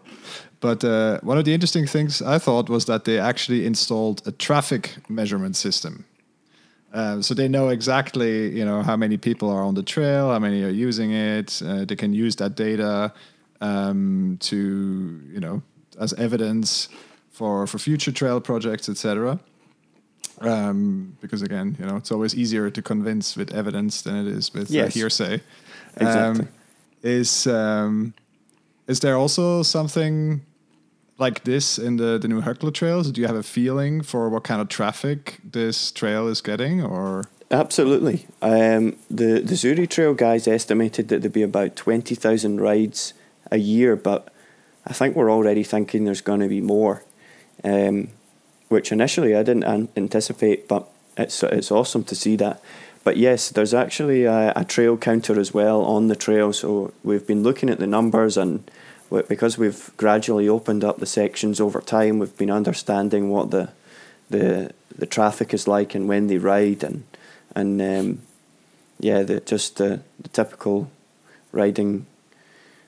But 0.66 0.80
uh, 0.84 1.18
one 1.30 1.38
of 1.38 1.44
the 1.44 1.52
interesting 1.52 1.86
things 1.86 2.20
I 2.20 2.38
thought 2.38 2.68
was 2.68 2.84
that 2.84 3.04
they 3.04 3.18
actually 3.18 3.66
installed 3.66 4.18
a 4.26 4.32
traffic 4.32 4.82
measurement 5.08 5.56
system 5.56 6.04
um, 6.96 7.22
so 7.22 7.34
they 7.34 7.46
know 7.46 7.68
exactly, 7.68 8.56
you 8.56 8.64
know, 8.64 8.82
how 8.82 8.96
many 8.96 9.18
people 9.18 9.50
are 9.50 9.62
on 9.62 9.74
the 9.74 9.82
trail, 9.82 10.30
how 10.30 10.38
many 10.38 10.62
are 10.62 10.70
using 10.70 11.12
it. 11.12 11.60
Uh, 11.62 11.84
they 11.84 11.94
can 11.94 12.14
use 12.14 12.36
that 12.36 12.54
data 12.54 13.12
um, 13.60 14.38
to, 14.40 15.20
you 15.30 15.38
know, 15.38 15.62
as 16.00 16.14
evidence 16.14 16.88
for 17.30 17.66
for 17.66 17.78
future 17.78 18.12
trail 18.12 18.40
projects, 18.40 18.88
etc. 18.88 19.38
Um, 20.40 21.18
because 21.20 21.42
again, 21.42 21.76
you 21.78 21.84
know, 21.84 21.96
it's 21.96 22.10
always 22.10 22.34
easier 22.34 22.70
to 22.70 22.80
convince 22.80 23.36
with 23.36 23.52
evidence 23.52 24.00
than 24.00 24.16
it 24.16 24.26
is 24.26 24.54
with 24.54 24.70
uh, 24.70 24.74
yes. 24.74 24.88
uh, 24.88 24.98
hearsay. 24.98 25.40
Exactly. 25.96 26.44
Um, 26.44 26.48
is 27.02 27.46
um, 27.46 28.14
is 28.86 29.00
there 29.00 29.16
also 29.16 29.62
something 29.62 30.40
like 31.18 31.44
this 31.44 31.78
in 31.78 31.96
the 31.96 32.18
the 32.18 32.28
new 32.28 32.42
Höckler 32.42 32.72
trails? 32.72 33.10
Do 33.10 33.20
you 33.20 33.26
have 33.26 33.36
a 33.36 33.42
feeling 33.42 34.02
for 34.02 34.28
what 34.28 34.44
kind 34.44 34.60
of 34.60 34.68
traffic 34.68 35.38
this 35.44 35.90
trail 35.90 36.28
is 36.28 36.40
getting, 36.40 36.82
or? 36.82 37.24
Absolutely. 37.50 38.26
Um, 38.42 38.96
the 39.08 39.40
the 39.40 39.54
Züritrail 39.54 40.16
guys 40.16 40.48
estimated 40.48 41.08
that 41.08 41.22
there'd 41.22 41.32
be 41.32 41.42
about 41.42 41.76
twenty 41.76 42.14
thousand 42.14 42.60
rides 42.60 43.14
a 43.50 43.58
year, 43.58 43.96
but 43.96 44.32
I 44.86 44.92
think 44.92 45.16
we're 45.16 45.30
already 45.30 45.62
thinking 45.62 46.04
there's 46.04 46.20
going 46.20 46.40
to 46.40 46.48
be 46.48 46.60
more, 46.60 47.04
um, 47.64 48.08
which 48.68 48.92
initially 48.92 49.34
I 49.36 49.42
didn't 49.42 49.64
an- 49.64 49.88
anticipate, 49.96 50.68
but 50.68 50.88
it's 51.16 51.42
it's 51.42 51.70
awesome 51.70 52.04
to 52.04 52.14
see 52.14 52.36
that. 52.36 52.60
But 53.04 53.16
yes, 53.16 53.50
there's 53.50 53.72
actually 53.72 54.24
a, 54.24 54.52
a, 54.56 54.64
trail 54.64 54.96
counter 54.96 55.38
as 55.38 55.54
well 55.54 55.82
on 55.82 56.08
the 56.08 56.16
trail, 56.16 56.52
so 56.52 56.92
we've 57.04 57.24
been 57.24 57.44
looking 57.44 57.70
at 57.70 57.78
the 57.78 57.86
numbers 57.86 58.36
and 58.36 58.68
because 59.10 59.58
we've 59.58 59.90
gradually 59.96 60.48
opened 60.48 60.84
up 60.84 60.98
the 60.98 61.06
sections 61.06 61.60
over 61.60 61.80
time, 61.80 62.18
we've 62.18 62.36
been 62.36 62.50
understanding 62.50 63.30
what 63.30 63.50
the 63.50 63.70
the 64.28 64.72
the 64.96 65.06
traffic 65.06 65.54
is 65.54 65.68
like 65.68 65.94
and 65.94 66.08
when 66.08 66.26
they 66.26 66.38
ride 66.38 66.82
and 66.82 67.04
and 67.54 67.80
um, 67.80 68.22
yeah, 68.98 69.22
the, 69.22 69.40
just 69.40 69.76
the, 69.76 70.00
the 70.20 70.28
typical 70.28 70.90
riding 71.52 72.06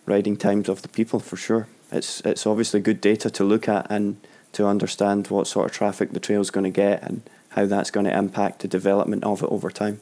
riding 0.07 0.37
times 0.37 0.69
of 0.69 0.83
the 0.83 0.89
people 0.89 1.21
for 1.21 1.37
sure. 1.37 1.69
It's 1.93 2.21
it's 2.21 2.47
obviously 2.47 2.81
good 2.81 3.01
data 3.01 3.31
to 3.31 3.45
look 3.45 3.69
at 3.69 3.91
and 3.91 4.19
to 4.53 4.67
understand 4.67 5.29
what 5.29 5.47
sort 5.47 5.67
of 5.67 5.73
traffic 5.73 6.13
the 6.13 6.21
trail's 6.21 6.51
going 6.51 6.65
to 6.65 6.71
get 6.71 7.03
and 7.03 7.23
how 7.51 7.67
that's 7.67 7.91
going 7.91 8.07
to 8.07 8.17
impact 8.17 8.61
the 8.61 8.69
development 8.69 9.25
of 9.25 9.43
it 9.43 9.49
over 9.51 9.71
time. 9.71 10.01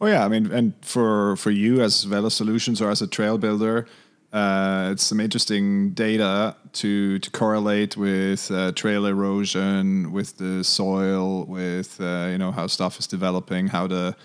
Oh 0.00 0.06
yeah, 0.06 0.24
I 0.24 0.28
mean, 0.28 0.50
and 0.50 0.74
for 0.82 1.36
for 1.36 1.50
you 1.50 1.82
as 1.82 2.04
Velosolutions 2.04 2.80
or 2.80 2.90
as 2.90 3.00
a 3.00 3.06
trail 3.06 3.38
builder, 3.38 3.86
uh, 4.34 4.90
it's 4.90 5.04
some 5.04 5.20
interesting 5.20 5.90
data 5.90 6.56
to 6.72 7.20
to 7.20 7.30
correlate 7.30 7.96
with 7.96 8.50
uh, 8.50 8.72
trail 8.72 9.06
erosion, 9.06 10.10
with 10.10 10.38
the 10.38 10.64
soil, 10.64 11.44
with 11.44 12.00
uh, 12.00 12.26
you 12.32 12.36
know 12.36 12.50
how 12.50 12.66
stuff 12.66 12.98
is 12.98 13.06
developing, 13.06 13.68
how 13.68 13.86
the 13.86 14.16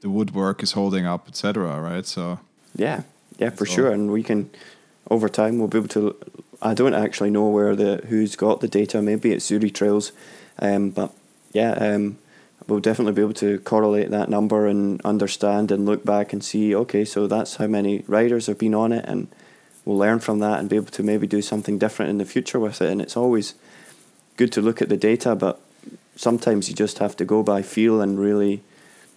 the 0.00 0.08
woodwork 0.08 0.62
is 0.62 0.72
holding 0.72 1.04
up, 1.04 1.28
etc. 1.28 1.78
Right? 1.78 2.06
So 2.06 2.40
yeah, 2.74 3.02
yeah, 3.38 3.50
for 3.50 3.66
so. 3.66 3.74
sure. 3.74 3.90
And 3.90 4.10
we 4.10 4.22
can 4.22 4.48
over 5.10 5.28
time 5.28 5.58
we'll 5.58 5.68
be 5.68 5.76
able 5.76 5.88
to. 5.88 6.16
I 6.62 6.72
don't 6.72 6.94
actually 6.94 7.30
know 7.30 7.46
where 7.46 7.76
the 7.76 8.00
who's 8.08 8.36
got 8.36 8.62
the 8.62 8.68
data. 8.68 9.02
Maybe 9.02 9.30
it's 9.30 9.50
Züritrails, 9.50 10.12
um, 10.58 10.88
but 10.88 11.12
yeah, 11.52 11.72
um, 11.72 12.16
we'll 12.66 12.80
definitely 12.80 13.12
be 13.12 13.20
able 13.20 13.34
to 13.34 13.58
correlate 13.58 14.10
that 14.10 14.30
number 14.30 14.66
and 14.66 15.02
understand 15.02 15.70
and 15.70 15.84
look 15.84 16.02
back 16.02 16.32
and 16.32 16.42
see. 16.42 16.74
Okay, 16.74 17.04
so 17.04 17.26
that's 17.26 17.56
how 17.56 17.66
many 17.66 18.04
riders 18.06 18.46
have 18.46 18.56
been 18.56 18.74
on 18.74 18.92
it 18.92 19.04
and 19.06 19.28
we'll 19.90 19.98
learn 19.98 20.20
from 20.20 20.38
that 20.38 20.60
and 20.60 20.68
be 20.68 20.76
able 20.76 20.92
to 20.92 21.02
maybe 21.02 21.26
do 21.26 21.42
something 21.42 21.76
different 21.76 22.10
in 22.10 22.18
the 22.18 22.24
future 22.24 22.60
with 22.60 22.80
it. 22.80 22.88
And 22.88 23.02
it's 23.02 23.16
always 23.16 23.54
good 24.36 24.52
to 24.52 24.62
look 24.62 24.80
at 24.80 24.88
the 24.88 24.96
data, 24.96 25.34
but 25.34 25.60
sometimes 26.14 26.68
you 26.68 26.76
just 26.76 26.98
have 26.98 27.16
to 27.16 27.24
go 27.24 27.42
by 27.42 27.60
feel 27.62 28.00
and 28.00 28.16
really 28.16 28.62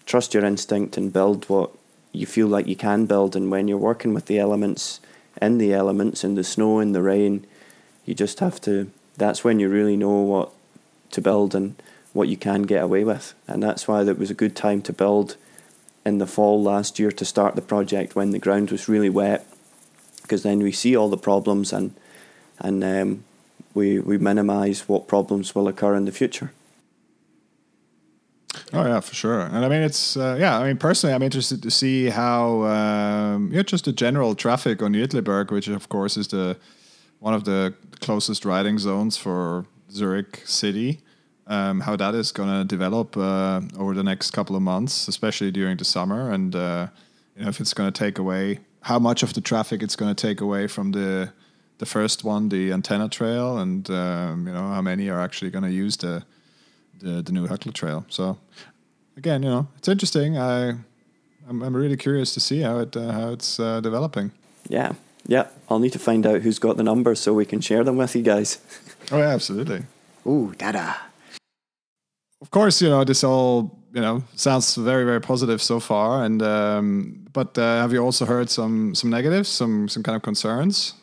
trust 0.08 0.34
your 0.34 0.44
instinct 0.44 0.98
and 0.98 1.14
build 1.14 1.48
what 1.48 1.70
you 2.12 2.26
feel 2.26 2.48
like 2.48 2.66
you 2.66 2.76
can 2.76 3.06
build. 3.06 3.36
And 3.36 3.52
when 3.52 3.68
you're 3.68 3.78
working 3.78 4.16
with 4.16 4.26
the 4.26 4.40
elements, 4.40 5.00
in 5.40 5.60
the 5.60 5.74
elements, 5.76 6.24
in 6.24 6.34
the 6.34 6.44
snow, 6.44 6.80
in 6.80 6.94
the 6.94 7.04
rain, 7.04 7.46
you 8.04 8.16
just 8.16 8.40
have 8.40 8.60
to. 8.62 8.90
That's 9.16 9.44
when 9.44 9.60
you 9.60 9.70
really 9.70 9.96
know 9.96 10.22
what 10.22 10.52
to 11.12 11.22
build 11.22 11.54
and 11.54 11.76
what 12.14 12.30
you 12.30 12.38
can 12.38 12.64
get 12.64 12.82
away 12.82 13.04
with. 13.04 13.36
And 13.48 13.62
that's 13.62 13.88
why 13.88 14.02
it 14.02 14.18
was 14.18 14.32
a 14.32 14.36
good 14.36 14.56
time 14.56 14.82
to 14.84 14.94
build 14.94 15.38
in 16.04 16.18
the 16.18 16.26
fall 16.26 16.64
last 16.64 16.98
year 16.98 17.12
to 17.12 17.26
start 17.26 17.56
the 17.56 17.62
project 17.62 18.16
when 18.16 18.32
the 18.32 18.40
ground 18.40 18.72
was 18.72 18.90
really 18.90 19.10
wet 19.10 19.48
because 20.24 20.42
then 20.42 20.60
we 20.60 20.72
see 20.72 20.96
all 20.96 21.10
the 21.10 21.18
problems 21.18 21.72
and 21.72 21.94
and 22.60 22.84
um, 22.84 23.24
we 23.74 24.00
we 24.00 24.18
minimise 24.18 24.88
what 24.88 25.08
problems 25.08 25.54
will 25.54 25.68
occur 25.68 25.96
in 25.96 26.06
the 26.06 26.12
future. 26.12 26.52
Oh 28.72 28.86
yeah, 28.86 29.00
for 29.00 29.16
sure. 29.16 29.42
And 29.42 29.66
I 29.66 29.70
mean, 29.70 29.82
it's 29.82 30.18
uh, 30.18 30.38
yeah. 30.40 30.60
I 30.60 30.68
mean, 30.68 30.78
personally, 30.78 31.14
I'm 31.14 31.24
interested 31.24 31.62
to 31.64 31.72
see 31.72 32.10
how 32.10 32.64
um, 32.64 33.50
yeah, 33.52 33.64
just 33.64 33.86
the 33.86 33.94
general 33.94 34.36
traffic 34.36 34.82
on 34.82 34.94
Uetliberg, 34.94 35.52
which 35.52 35.68
of 35.68 35.90
course 35.90 36.18
is 36.18 36.28
the 36.28 36.58
one 37.20 37.34
of 37.34 37.46
the 37.46 37.74
closest 38.02 38.46
riding 38.46 38.78
zones 38.78 39.18
for 39.18 39.66
Zurich 39.92 40.42
city. 40.46 41.02
Um, 41.46 41.82
how 41.82 41.98
that 41.98 42.16
is 42.16 42.32
going 42.32 42.50
to 42.50 42.64
develop 42.64 43.18
uh, 43.18 43.60
over 43.78 43.94
the 43.94 44.04
next 44.04 44.32
couple 44.32 44.56
of 44.56 44.62
months, 44.62 45.10
especially 45.10 45.52
during 45.52 45.76
the 45.76 45.84
summer, 45.84 46.32
and 46.32 46.56
uh, 46.56 46.88
you 47.36 47.44
know 47.44 47.50
if 47.50 47.60
it's 47.60 47.74
going 47.74 47.92
to 47.92 47.98
take 47.98 48.18
away 48.18 48.60
how 48.84 49.00
much 49.00 49.24
of 49.24 49.34
the 49.34 49.42
traffic 49.42 49.82
it's 49.82 49.96
going 49.96 50.14
to 50.14 50.28
take 50.28 50.42
away 50.42 50.68
from 50.68 50.92
the 50.92 51.32
the 51.80 51.86
first 51.86 52.24
one, 52.24 52.50
the 52.50 52.72
antenna 52.72 53.10
trail, 53.10 53.58
and 53.58 53.90
um, 53.90 54.48
you 54.48 54.54
know 54.54 54.70
how 54.70 54.82
many 54.82 55.10
are 55.10 55.20
actually 55.20 55.52
going 55.52 55.64
to 55.64 55.72
use 55.72 55.98
the, 55.98 56.24
the 57.00 57.22
the 57.22 57.32
new 57.32 57.48
Höckler 57.48 57.74
trail. 57.74 58.06
So 58.10 58.38
again, 59.18 59.44
you 59.44 59.50
know, 59.50 59.68
it's 59.78 59.88
interesting. 59.88 60.38
I 60.38 60.76
I'm, 61.50 61.62
I'm 61.62 61.76
really 61.76 61.98
curious 61.98 62.34
to 62.34 62.40
see 62.40 62.62
how 62.62 62.80
it 62.80 62.96
uh, 62.96 63.12
how 63.12 63.32
it's 63.32 63.60
uh, 63.60 63.82
developing. 63.82 64.32
Yeah, 64.70 64.94
yeah. 65.28 65.48
I'll 65.70 65.80
need 65.80 65.94
to 65.94 66.00
find 66.00 66.26
out 66.26 66.42
who's 66.42 66.60
got 66.60 66.78
the 66.78 66.84
numbers 66.84 67.20
so 67.20 67.34
we 67.34 67.46
can 67.46 67.62
share 67.62 67.84
them 67.84 67.98
with 67.98 68.16
you 68.16 68.22
guys. 68.22 68.60
oh 69.12 69.18
yeah, 69.18 69.30
absolutely. 69.30 69.84
Ooh, 70.26 70.54
dada. 70.58 70.96
Of 72.42 72.52
course, 72.52 72.82
you 72.82 72.90
know 72.90 73.04
this 73.04 73.24
all 73.24 73.72
you 73.94 74.02
know 74.02 74.24
sounds 74.36 74.76
very 74.76 75.06
very 75.06 75.22
positive 75.22 75.62
so 75.62 75.80
far. 75.80 76.26
And 76.26 76.42
um, 76.42 77.28
but 77.32 77.58
uh, 77.58 77.82
have 77.82 77.94
you 77.94 78.00
also 78.00 78.26
heard 78.26 78.50
some 78.50 78.96
some 78.96 79.10
negatives 79.10 79.50
some 79.50 79.88
some 79.88 80.04
kind 80.04 80.16
of 80.16 80.24
concerns? 80.24 80.96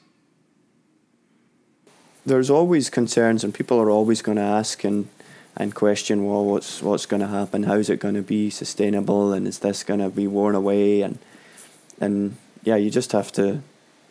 There's 2.27 2.51
always 2.51 2.91
concerns 2.91 3.45
and 3.45 3.55
people 3.55 3.81
are 3.81 3.91
always 3.91 4.21
going 4.23 4.37
to 4.37 4.43
ask 4.43 4.85
and 4.85 5.09
and 5.57 5.75
question 5.75 6.27
well 6.27 6.45
what's 6.45 6.83
what's 6.83 7.07
going 7.07 7.21
to 7.23 7.29
happen? 7.29 7.63
How's 7.63 7.89
it 7.89 8.01
going 8.01 8.15
to 8.15 8.23
be 8.23 8.51
sustainable? 8.51 9.33
And 9.33 9.47
is 9.47 9.61
this 9.61 9.85
going 9.85 10.01
to 10.01 10.11
be 10.11 10.27
worn 10.27 10.55
away? 10.55 11.03
And 11.03 11.19
and 12.01 12.37
yeah 12.65 12.77
you 12.77 12.91
just 12.91 13.13
have 13.13 13.31
to 13.33 13.63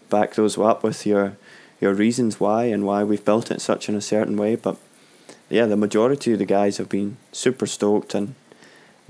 back 0.10 0.36
those 0.36 0.58
up 0.58 0.84
with 0.84 1.06
your 1.06 1.38
your 1.82 1.94
reasons 1.94 2.40
why 2.40 2.66
and 2.66 2.86
why 2.86 3.04
we've 3.04 3.24
built 3.24 3.52
it 3.52 3.62
such 3.62 3.90
in 3.90 3.96
a 3.96 4.02
certain 4.02 4.38
way. 4.38 4.56
But 4.56 4.78
yeah 5.50 5.66
the 5.66 5.78
majority 5.78 6.32
of 6.32 6.40
the 6.40 6.46
guys 6.46 6.78
have 6.78 6.88
been 6.88 7.18
super 7.34 7.68
stoked 7.68 8.16
and 8.16 8.36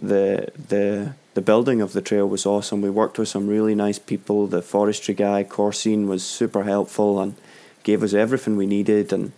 the 0.01 0.51
the 0.55 1.13
the 1.33 1.41
building 1.41 1.81
of 1.81 1.93
the 1.93 2.01
trail 2.01 2.27
was 2.27 2.45
awesome. 2.45 2.81
We 2.81 2.89
worked 2.89 3.17
with 3.17 3.29
some 3.29 3.47
really 3.47 3.75
nice 3.75 3.99
people. 3.99 4.47
The 4.47 4.61
forestry 4.61 5.13
guy, 5.13 5.43
Corsine, 5.43 6.07
was 6.07 6.23
super 6.23 6.63
helpful 6.63 7.19
and 7.19 7.35
gave 7.83 8.03
us 8.03 8.13
everything 8.13 8.57
we 8.57 8.65
needed. 8.65 9.13
And 9.13 9.31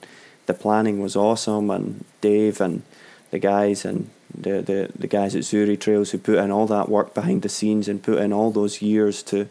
the 0.45 0.53
planning 0.53 0.99
was 0.99 1.15
awesome. 1.15 1.69
And 1.69 2.05
Dave 2.21 2.61
and 2.61 2.83
the 3.29 3.39
guys 3.39 3.85
and 3.85 4.09
the, 4.33 4.61
the, 4.61 4.91
the 4.97 5.07
guys 5.07 5.35
at 5.35 5.43
Züritrails 5.43 6.11
who 6.11 6.17
put 6.17 6.37
in 6.37 6.51
all 6.51 6.65
that 6.67 6.89
work 6.89 7.13
behind 7.13 7.41
the 7.41 7.49
scenes 7.49 7.87
and 7.87 8.01
put 8.01 8.19
in 8.19 8.31
all 8.33 8.51
those 8.51 8.81
years 8.81 9.21
to 9.23 9.49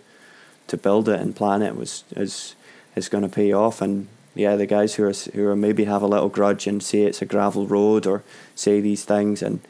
to 0.67 0.77
build 0.77 1.09
it 1.09 1.21
and 1.21 1.35
plan 1.35 1.63
it 1.63 1.77
was 1.77 2.05
is 2.17 2.55
is 2.97 3.09
going 3.09 3.23
to 3.23 3.29
pay 3.29 3.53
off. 3.53 3.81
And 3.83 4.09
yeah, 4.35 4.57
the 4.57 4.67
guys 4.67 4.95
who 4.95 5.05
are 5.05 5.13
who 5.35 5.47
are 5.47 5.57
maybe 5.57 5.85
have 5.85 6.03
a 6.03 6.07
little 6.07 6.29
grudge 6.29 6.67
and 6.67 6.83
say 6.83 7.03
it's 7.03 7.23
a 7.23 7.27
gravel 7.27 7.67
road 7.67 8.07
or 8.07 8.23
say 8.55 8.81
these 8.81 9.05
things 9.05 9.43
and 9.43 9.61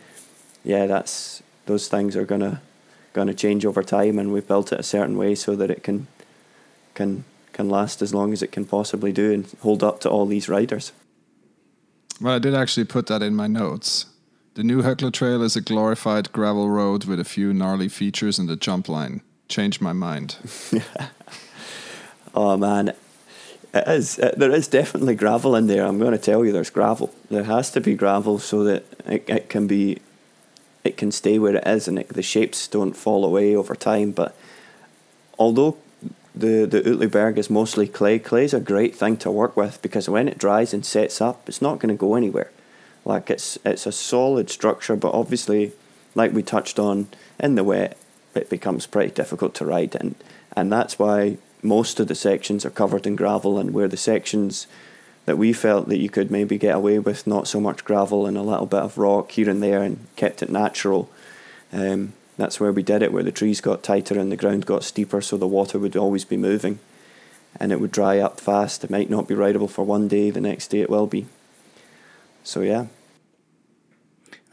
yeah, 0.65 0.87
that's 0.87 1.43
those 1.67 1.89
things 1.89 2.17
are 2.17 2.25
gonna 2.25 2.61
gonna 3.13 3.35
change 3.35 3.65
over 3.65 3.83
time, 3.83 4.19
and 4.19 4.33
we've 4.33 4.47
built 4.47 4.73
it 4.73 4.81
a 4.81 4.85
certain 4.85 5.17
way 5.17 5.35
so 5.35 5.57
that 5.57 5.71
it 5.71 5.83
can 5.83 6.07
can 6.95 7.25
can 7.53 7.69
last 7.69 8.03
as 8.03 8.15
long 8.15 8.33
as 8.33 8.43
it 8.43 8.53
can 8.53 8.65
possibly 8.65 9.13
do 9.13 9.33
and 9.33 9.53
hold 9.61 9.83
up 9.83 10.01
to 10.01 10.09
all 10.09 10.27
these 10.27 10.49
riders. 10.49 10.93
Well, 12.21 12.35
I 12.35 12.39
did 12.39 12.55
actually 12.55 12.85
put 12.85 13.07
that 13.07 13.23
in 13.23 13.35
my 13.35 13.47
notes. 13.47 14.07
The 14.55 14.65
new 14.65 14.83
Höckler 14.83 15.13
Trail 15.13 15.43
is 15.43 15.57
a 15.57 15.61
glorified 15.61 16.33
gravel 16.33 16.69
road 16.69 17.05
with 17.05 17.19
a 17.19 17.25
few 17.25 17.55
gnarly 17.55 17.89
features 17.89 18.39
and 18.39 18.51
a 18.51 18.57
jump 18.57 18.89
line. 18.89 19.23
Changed 19.49 19.81
my 19.81 19.93
mind. 19.93 20.37
oh 22.35 22.57
man, 22.57 22.89
it 23.73 23.89
is. 23.89 24.19
It, 24.19 24.39
there 24.39 24.51
is 24.51 24.69
definitely 24.69 25.15
gravel 25.15 25.57
in 25.57 25.67
there. 25.67 25.87
I'm 25.87 25.99
going 25.99 26.13
to 26.13 26.19
tell 26.19 26.45
you, 26.45 26.53
there's 26.53 26.71
gravel. 26.71 27.15
There 27.31 27.45
has 27.45 27.71
to 27.73 27.81
be 27.81 27.95
gravel 27.95 28.39
so 28.39 28.65
that 28.65 28.85
it, 29.07 29.29
it 29.29 29.49
can 29.49 29.67
be 29.67 29.99
it 30.85 30.97
can 30.97 31.13
stay 31.13 31.39
where 31.39 31.57
it 31.57 31.67
is 31.67 31.89
and 31.89 31.99
it, 31.99 32.09
the 32.09 32.23
shapes 32.23 32.67
don't 32.67 32.97
fall 32.97 33.25
away 33.25 33.55
over 33.55 33.75
time. 33.75 34.13
But 34.13 34.35
although 35.39 35.77
the 36.35 36.65
the 36.65 36.83
Uetliberg 36.83 37.39
is 37.39 37.51
mostly 37.51 37.87
clay, 37.87 38.19
clay 38.19 38.45
is 38.45 38.55
a 38.55 38.61
great 38.61 38.95
thing 38.95 39.17
to 39.19 39.31
work 39.31 39.57
with 39.57 39.83
because 39.83 40.09
when 40.09 40.29
it 40.29 40.39
dries 40.39 40.73
and 40.73 40.85
sets 40.85 41.21
up, 41.21 41.49
it's 41.49 41.63
not 41.63 41.79
going 41.79 41.95
to 41.95 42.01
go 42.01 42.15
anywhere. 42.15 42.51
Like 43.05 43.31
it's 43.31 43.59
it's 43.65 43.87
a 43.87 43.93
solid 43.93 44.51
structure, 44.51 44.97
but 44.97 45.15
obviously, 45.15 45.73
like 46.15 46.33
we 46.33 46.43
touched 46.43 46.79
on 46.79 47.09
in 47.39 47.55
the 47.55 47.65
wet, 47.65 47.97
it 48.35 48.51
becomes 48.51 48.87
pretty 48.87 49.13
difficult 49.13 49.55
to 49.57 49.67
ride, 49.67 49.95
and 49.97 50.15
and 50.57 50.73
that's 50.73 50.99
why 50.99 51.39
most 51.63 52.01
of 52.01 52.09
the 52.09 52.15
sections 52.15 52.65
are 52.65 52.71
covered 52.71 53.07
in 53.07 53.17
gravel, 53.17 53.59
and 53.59 53.73
where 53.73 53.89
the 53.89 53.97
sections 53.97 54.67
that 55.27 55.39
we 55.39 55.53
felt 55.53 55.89
that 55.89 55.99
you 55.99 56.09
could 56.09 56.31
maybe 56.31 56.59
get 56.59 56.75
away 56.75 56.99
with 56.99 57.27
not 57.27 57.47
so 57.47 57.61
much 57.61 57.85
gravel 57.85 58.27
and 58.27 58.37
a 58.37 58.43
little 58.43 58.67
bit 58.67 58.81
of 58.81 58.99
rock 58.99 59.31
here 59.33 59.49
and 59.49 59.63
there 59.63 59.83
and 59.83 60.07
kept 60.17 60.43
it 60.43 60.51
natural. 60.51 61.11
Um, 61.73 62.15
that's 62.37 62.59
where 62.59 62.73
we 62.73 62.83
did 62.83 63.03
it, 63.03 63.13
where 63.13 63.23
the 63.23 63.31
trees 63.33 63.61
got 63.61 63.83
tighter 63.83 64.19
and 64.19 64.33
the 64.33 64.37
ground 64.37 64.65
got 64.65 64.83
steeper, 64.83 65.21
so 65.21 65.37
the 65.37 65.47
water 65.47 65.79
would 65.79 65.97
always 65.97 66.25
be 66.25 66.37
moving. 66.37 66.79
and 67.59 67.73
it 67.73 67.81
would 67.81 67.91
dry 67.91 68.19
up 68.19 68.39
fast. 68.39 68.85
It 68.85 68.91
might 68.91 69.11
not 69.11 69.27
be 69.27 69.35
rideable 69.35 69.69
for 69.69 69.85
one 69.85 70.09
day, 70.09 70.31
the 70.31 70.41
next 70.41 70.69
day 70.69 70.81
it 70.81 70.91
will 70.91 71.07
be. 71.07 71.27
So, 72.45 72.61
yeah. 72.61 72.87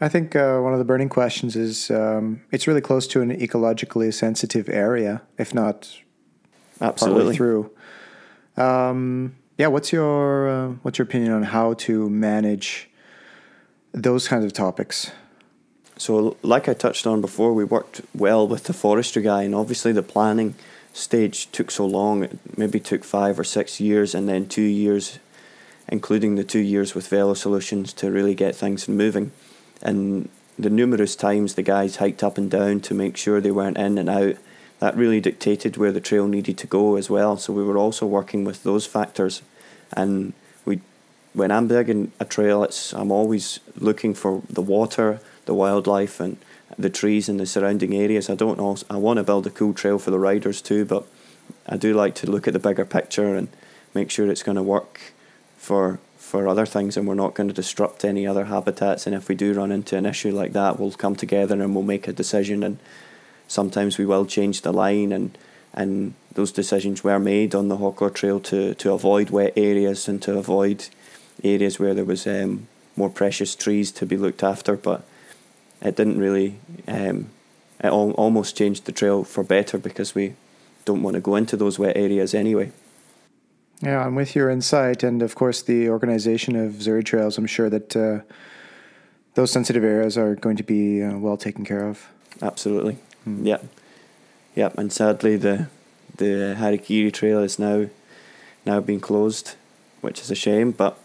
I 0.00 0.08
think 0.08 0.36
uh, 0.36 0.60
one 0.60 0.72
of 0.72 0.78
the 0.78 0.84
burning 0.84 1.08
questions 1.08 1.56
is 1.56 1.90
um, 1.90 2.42
it's 2.52 2.66
really 2.66 2.80
close 2.80 3.06
to 3.08 3.20
an 3.20 3.36
ecologically 3.36 4.14
sensitive 4.14 4.68
area, 4.68 5.22
if 5.38 5.52
not 5.52 5.98
absolutely 6.80 7.36
through. 7.36 7.70
Um, 8.56 9.34
yeah, 9.58 9.66
what's 9.66 9.92
your 9.92 10.48
uh, 10.48 10.68
what's 10.82 10.98
your 10.98 11.04
opinion 11.04 11.32
on 11.32 11.42
how 11.42 11.74
to 11.74 12.08
manage 12.08 12.88
those 13.92 14.28
kinds 14.28 14.44
of 14.44 14.52
topics? 14.52 15.10
So, 15.96 16.36
like 16.42 16.68
I 16.68 16.74
touched 16.74 17.08
on 17.08 17.20
before, 17.20 17.52
we 17.52 17.64
worked 17.64 18.02
well 18.14 18.46
with 18.46 18.64
the 18.64 18.72
forestry 18.72 19.22
guy, 19.22 19.42
and 19.42 19.56
obviously 19.56 19.90
the 19.90 20.02
planning 20.04 20.54
stage 20.92 21.50
took 21.50 21.72
so 21.72 21.84
long. 21.84 22.22
It 22.22 22.38
maybe 22.56 22.78
took 22.78 23.02
five 23.02 23.36
or 23.36 23.42
six 23.42 23.80
years, 23.80 24.14
and 24.14 24.28
then 24.28 24.46
two 24.46 24.62
years, 24.62 25.18
including 25.88 26.36
the 26.36 26.44
two 26.44 26.60
years 26.60 26.94
with 26.94 27.10
Velosolutions, 27.10 27.92
to 27.96 28.12
really 28.12 28.36
get 28.36 28.54
things 28.54 28.86
moving. 28.86 29.32
And 29.82 30.28
the 30.56 30.70
numerous 30.70 31.16
times 31.16 31.54
the 31.54 31.62
guys 31.64 31.96
hiked 31.96 32.22
up 32.22 32.38
and 32.38 32.48
down 32.48 32.78
to 32.82 32.94
make 32.94 33.16
sure 33.16 33.40
they 33.40 33.50
weren't 33.50 33.76
in 33.76 33.98
and 33.98 34.08
out, 34.08 34.36
that 34.78 34.96
really 34.96 35.20
dictated 35.20 35.76
where 35.76 35.92
the 35.92 36.00
trail 36.00 36.28
needed 36.28 36.56
to 36.58 36.66
go 36.66 36.96
as 36.96 37.10
well. 37.10 37.36
So 37.36 37.52
we 37.52 37.64
were 37.64 37.78
also 37.78 38.06
working 38.06 38.44
with 38.44 38.62
those 38.62 38.86
factors, 38.86 39.42
and 39.92 40.32
we, 40.64 40.80
when 41.32 41.50
I'm 41.50 41.68
digging 41.68 42.12
a 42.20 42.24
trail, 42.24 42.62
it's 42.62 42.92
I'm 42.92 43.10
always 43.10 43.60
looking 43.76 44.14
for 44.14 44.42
the 44.48 44.62
water, 44.62 45.20
the 45.46 45.54
wildlife, 45.54 46.20
and 46.20 46.36
the 46.78 46.90
trees 46.90 47.28
in 47.28 47.38
the 47.38 47.46
surrounding 47.46 47.94
areas. 47.94 48.30
I 48.30 48.34
don't 48.34 48.58
know. 48.58 48.76
I 48.88 48.96
want 48.96 49.18
to 49.18 49.24
build 49.24 49.46
a 49.46 49.50
cool 49.50 49.74
trail 49.74 49.98
for 49.98 50.10
the 50.10 50.18
riders 50.18 50.62
too, 50.62 50.84
but 50.84 51.06
I 51.66 51.76
do 51.76 51.94
like 51.94 52.14
to 52.16 52.30
look 52.30 52.46
at 52.46 52.52
the 52.52 52.58
bigger 52.58 52.84
picture 52.84 53.34
and 53.34 53.48
make 53.94 54.10
sure 54.10 54.30
it's 54.30 54.42
going 54.42 54.56
to 54.56 54.62
work 54.62 55.00
for 55.56 55.98
for 56.28 56.46
other 56.46 56.66
things, 56.66 56.96
and 56.96 57.08
we're 57.08 57.14
not 57.14 57.32
going 57.32 57.48
to 57.48 57.54
disrupt 57.54 58.04
any 58.04 58.26
other 58.26 58.44
habitats. 58.44 59.06
And 59.06 59.16
if 59.16 59.28
we 59.28 59.34
do 59.34 59.54
run 59.54 59.72
into 59.72 59.96
an 59.96 60.04
issue 60.04 60.30
like 60.30 60.52
that, 60.52 60.78
we'll 60.78 60.92
come 60.92 61.16
together 61.16 61.54
and 61.54 61.74
we'll 61.74 61.84
make 61.84 62.06
a 62.06 62.12
decision. 62.12 62.62
And 62.62 62.78
sometimes 63.48 63.98
we 63.98 64.06
will 64.06 64.26
change 64.26 64.62
the 64.62 64.72
line, 64.72 65.10
and 65.12 65.36
and 65.74 66.14
those 66.34 66.52
decisions 66.52 67.02
were 67.02 67.18
made 67.18 67.54
on 67.54 67.68
the 67.68 67.78
Höckler 67.78 68.14
Trail 68.14 68.38
to 68.40 68.74
to 68.74 68.92
avoid 68.92 69.30
wet 69.30 69.54
areas 69.56 70.08
and 70.08 70.22
to 70.22 70.38
avoid 70.38 70.86
areas 71.42 71.80
where 71.80 71.94
there 71.94 72.04
was 72.04 72.26
um, 72.26 72.68
more 72.94 73.10
precious 73.10 73.56
trees 73.56 73.90
to 73.92 74.06
be 74.06 74.16
looked 74.16 74.42
after, 74.42 74.76
but 74.76 75.02
it 75.82 75.96
didn't 75.96 76.18
really. 76.18 76.60
Um, 76.86 77.30
it 77.80 77.86
al- 77.86 78.12
almost 78.12 78.56
changed 78.56 78.84
the 78.86 78.92
trail 78.92 79.24
for 79.24 79.44
better 79.44 79.78
because 79.78 80.14
we 80.14 80.34
don't 80.84 81.02
want 81.02 81.14
to 81.14 81.20
go 81.20 81.36
into 81.36 81.56
those 81.56 81.78
wet 81.78 81.96
areas 81.96 82.34
anyway. 82.34 82.72
Yeah, 83.80 84.04
I'm 84.04 84.16
with 84.16 84.34
your 84.34 84.50
insight, 84.50 85.04
and 85.04 85.22
of 85.22 85.36
course 85.36 85.62
the 85.62 85.88
organization 85.88 86.56
of 86.56 86.72
Züritrails. 86.74 87.38
I'm 87.38 87.46
sure 87.46 87.70
that 87.70 87.96
uh, 87.96 88.20
those 89.34 89.52
sensitive 89.52 89.84
areas 89.84 90.18
are 90.18 90.34
going 90.34 90.56
to 90.56 90.64
be 90.64 91.02
uh, 91.02 91.16
well 91.16 91.36
taken 91.36 91.64
care 91.64 91.86
of. 91.86 92.08
Absolutely. 92.42 92.98
Mm. 93.26 93.46
Yeah, 93.46 93.58
yeah, 94.54 94.70
and 94.76 94.92
sadly 94.92 95.36
the 95.36 95.68
the 96.16 96.56
Harikiri 96.58 97.12
Trail 97.12 97.40
is 97.40 97.58
now 97.58 97.86
now 98.66 98.80
being 98.80 99.00
closed, 99.00 99.54
which 100.00 100.20
is 100.20 100.30
a 100.30 100.34
shame. 100.34 100.72
But 100.72 100.98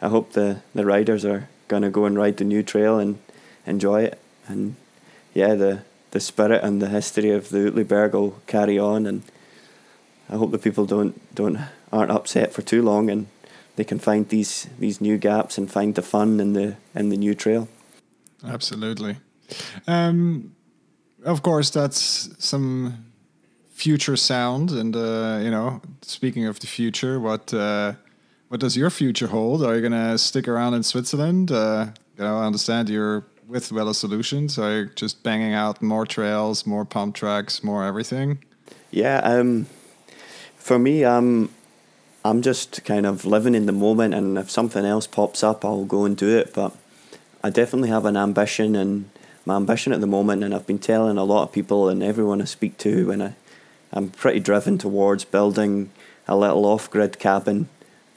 I 0.00 0.08
hope 0.08 0.32
the 0.32 0.62
the 0.74 0.84
riders 0.84 1.24
are 1.24 1.48
gonna 1.68 1.90
go 1.90 2.04
and 2.04 2.16
ride 2.16 2.36
the 2.36 2.44
new 2.44 2.62
trail 2.62 2.98
and 2.98 3.18
enjoy 3.66 4.02
it. 4.02 4.18
And 4.48 4.76
yeah, 5.34 5.54
the 5.54 5.82
the 6.10 6.20
spirit 6.20 6.62
and 6.64 6.82
the 6.82 6.88
history 6.88 7.30
of 7.30 7.50
the 7.50 7.58
Uetliberg 7.58 8.12
will 8.12 8.40
carry 8.46 8.78
on, 8.78 9.06
and 9.06 9.22
I 10.28 10.36
hope 10.36 10.50
the 10.50 10.58
people 10.58 10.86
don't 10.86 11.20
don't 11.34 11.58
aren't 11.92 12.10
upset 12.10 12.52
for 12.52 12.62
too 12.62 12.82
long, 12.82 13.10
and 13.10 13.26
they 13.76 13.84
can 13.84 13.98
find 13.98 14.28
these 14.28 14.68
these 14.78 15.00
new 15.00 15.18
gaps 15.18 15.58
and 15.58 15.70
find 15.70 15.94
the 15.94 16.02
fun 16.02 16.40
in 16.40 16.52
the 16.52 16.76
in 16.94 17.08
the 17.10 17.16
new 17.16 17.34
trail. 17.34 17.68
Absolutely. 18.44 19.16
Um, 19.86 20.54
of 21.24 21.42
course, 21.42 21.70
that's 21.70 22.30
some 22.38 23.04
future 23.72 24.16
sound, 24.16 24.70
and 24.70 24.94
uh, 24.94 25.40
you 25.42 25.50
know, 25.50 25.80
speaking 26.02 26.46
of 26.46 26.60
the 26.60 26.66
future, 26.66 27.18
what 27.20 27.52
uh, 27.54 27.94
what 28.48 28.60
does 28.60 28.76
your 28.76 28.90
future 28.90 29.28
hold? 29.28 29.62
Are 29.62 29.74
you 29.76 29.82
gonna 29.82 30.18
stick 30.18 30.48
around 30.48 30.74
in 30.74 30.82
Switzerland? 30.82 31.50
Uh, 31.50 31.86
you 32.16 32.24
know, 32.24 32.38
I 32.38 32.46
understand 32.46 32.88
you're 32.88 33.24
with 33.50 33.68
Velosolutions? 33.70 34.58
Are 34.58 34.82
you 34.82 34.90
just 34.94 35.22
banging 35.22 35.52
out 35.52 35.82
more 35.82 36.06
trails, 36.06 36.66
more 36.66 36.84
pump 36.84 37.14
tracks, 37.14 37.64
more 37.64 37.84
everything? 37.84 38.44
Yeah, 38.90 39.18
um, 39.18 39.66
for 40.56 40.78
me, 40.78 41.04
I'm 41.04 41.50
I'm 42.24 42.42
just 42.42 42.84
kind 42.84 43.06
of 43.06 43.24
living 43.24 43.54
in 43.54 43.66
the 43.66 43.72
moment, 43.72 44.14
and 44.14 44.38
if 44.38 44.50
something 44.50 44.84
else 44.84 45.06
pops 45.06 45.42
up, 45.42 45.64
I'll 45.64 45.84
go 45.84 46.04
and 46.04 46.16
do 46.16 46.28
it. 46.38 46.54
But 46.54 46.76
I 47.42 47.50
definitely 47.50 47.88
have 47.88 48.04
an 48.04 48.16
ambition, 48.16 48.76
and 48.76 49.10
my 49.46 49.56
ambition 49.56 49.92
at 49.92 50.00
the 50.00 50.06
moment, 50.06 50.44
and 50.44 50.54
I've 50.54 50.66
been 50.66 50.78
telling 50.78 51.18
a 51.18 51.24
lot 51.24 51.44
of 51.44 51.52
people 51.52 51.88
and 51.88 52.02
everyone 52.02 52.42
I 52.42 52.44
speak 52.44 52.78
to, 52.78 53.08
when 53.08 53.22
I 53.22 53.34
I'm 53.92 54.10
pretty 54.10 54.40
driven 54.40 54.78
towards 54.78 55.24
building 55.24 55.90
a 56.28 56.36
little 56.36 56.64
off-grid 56.64 57.18
cabin 57.18 57.68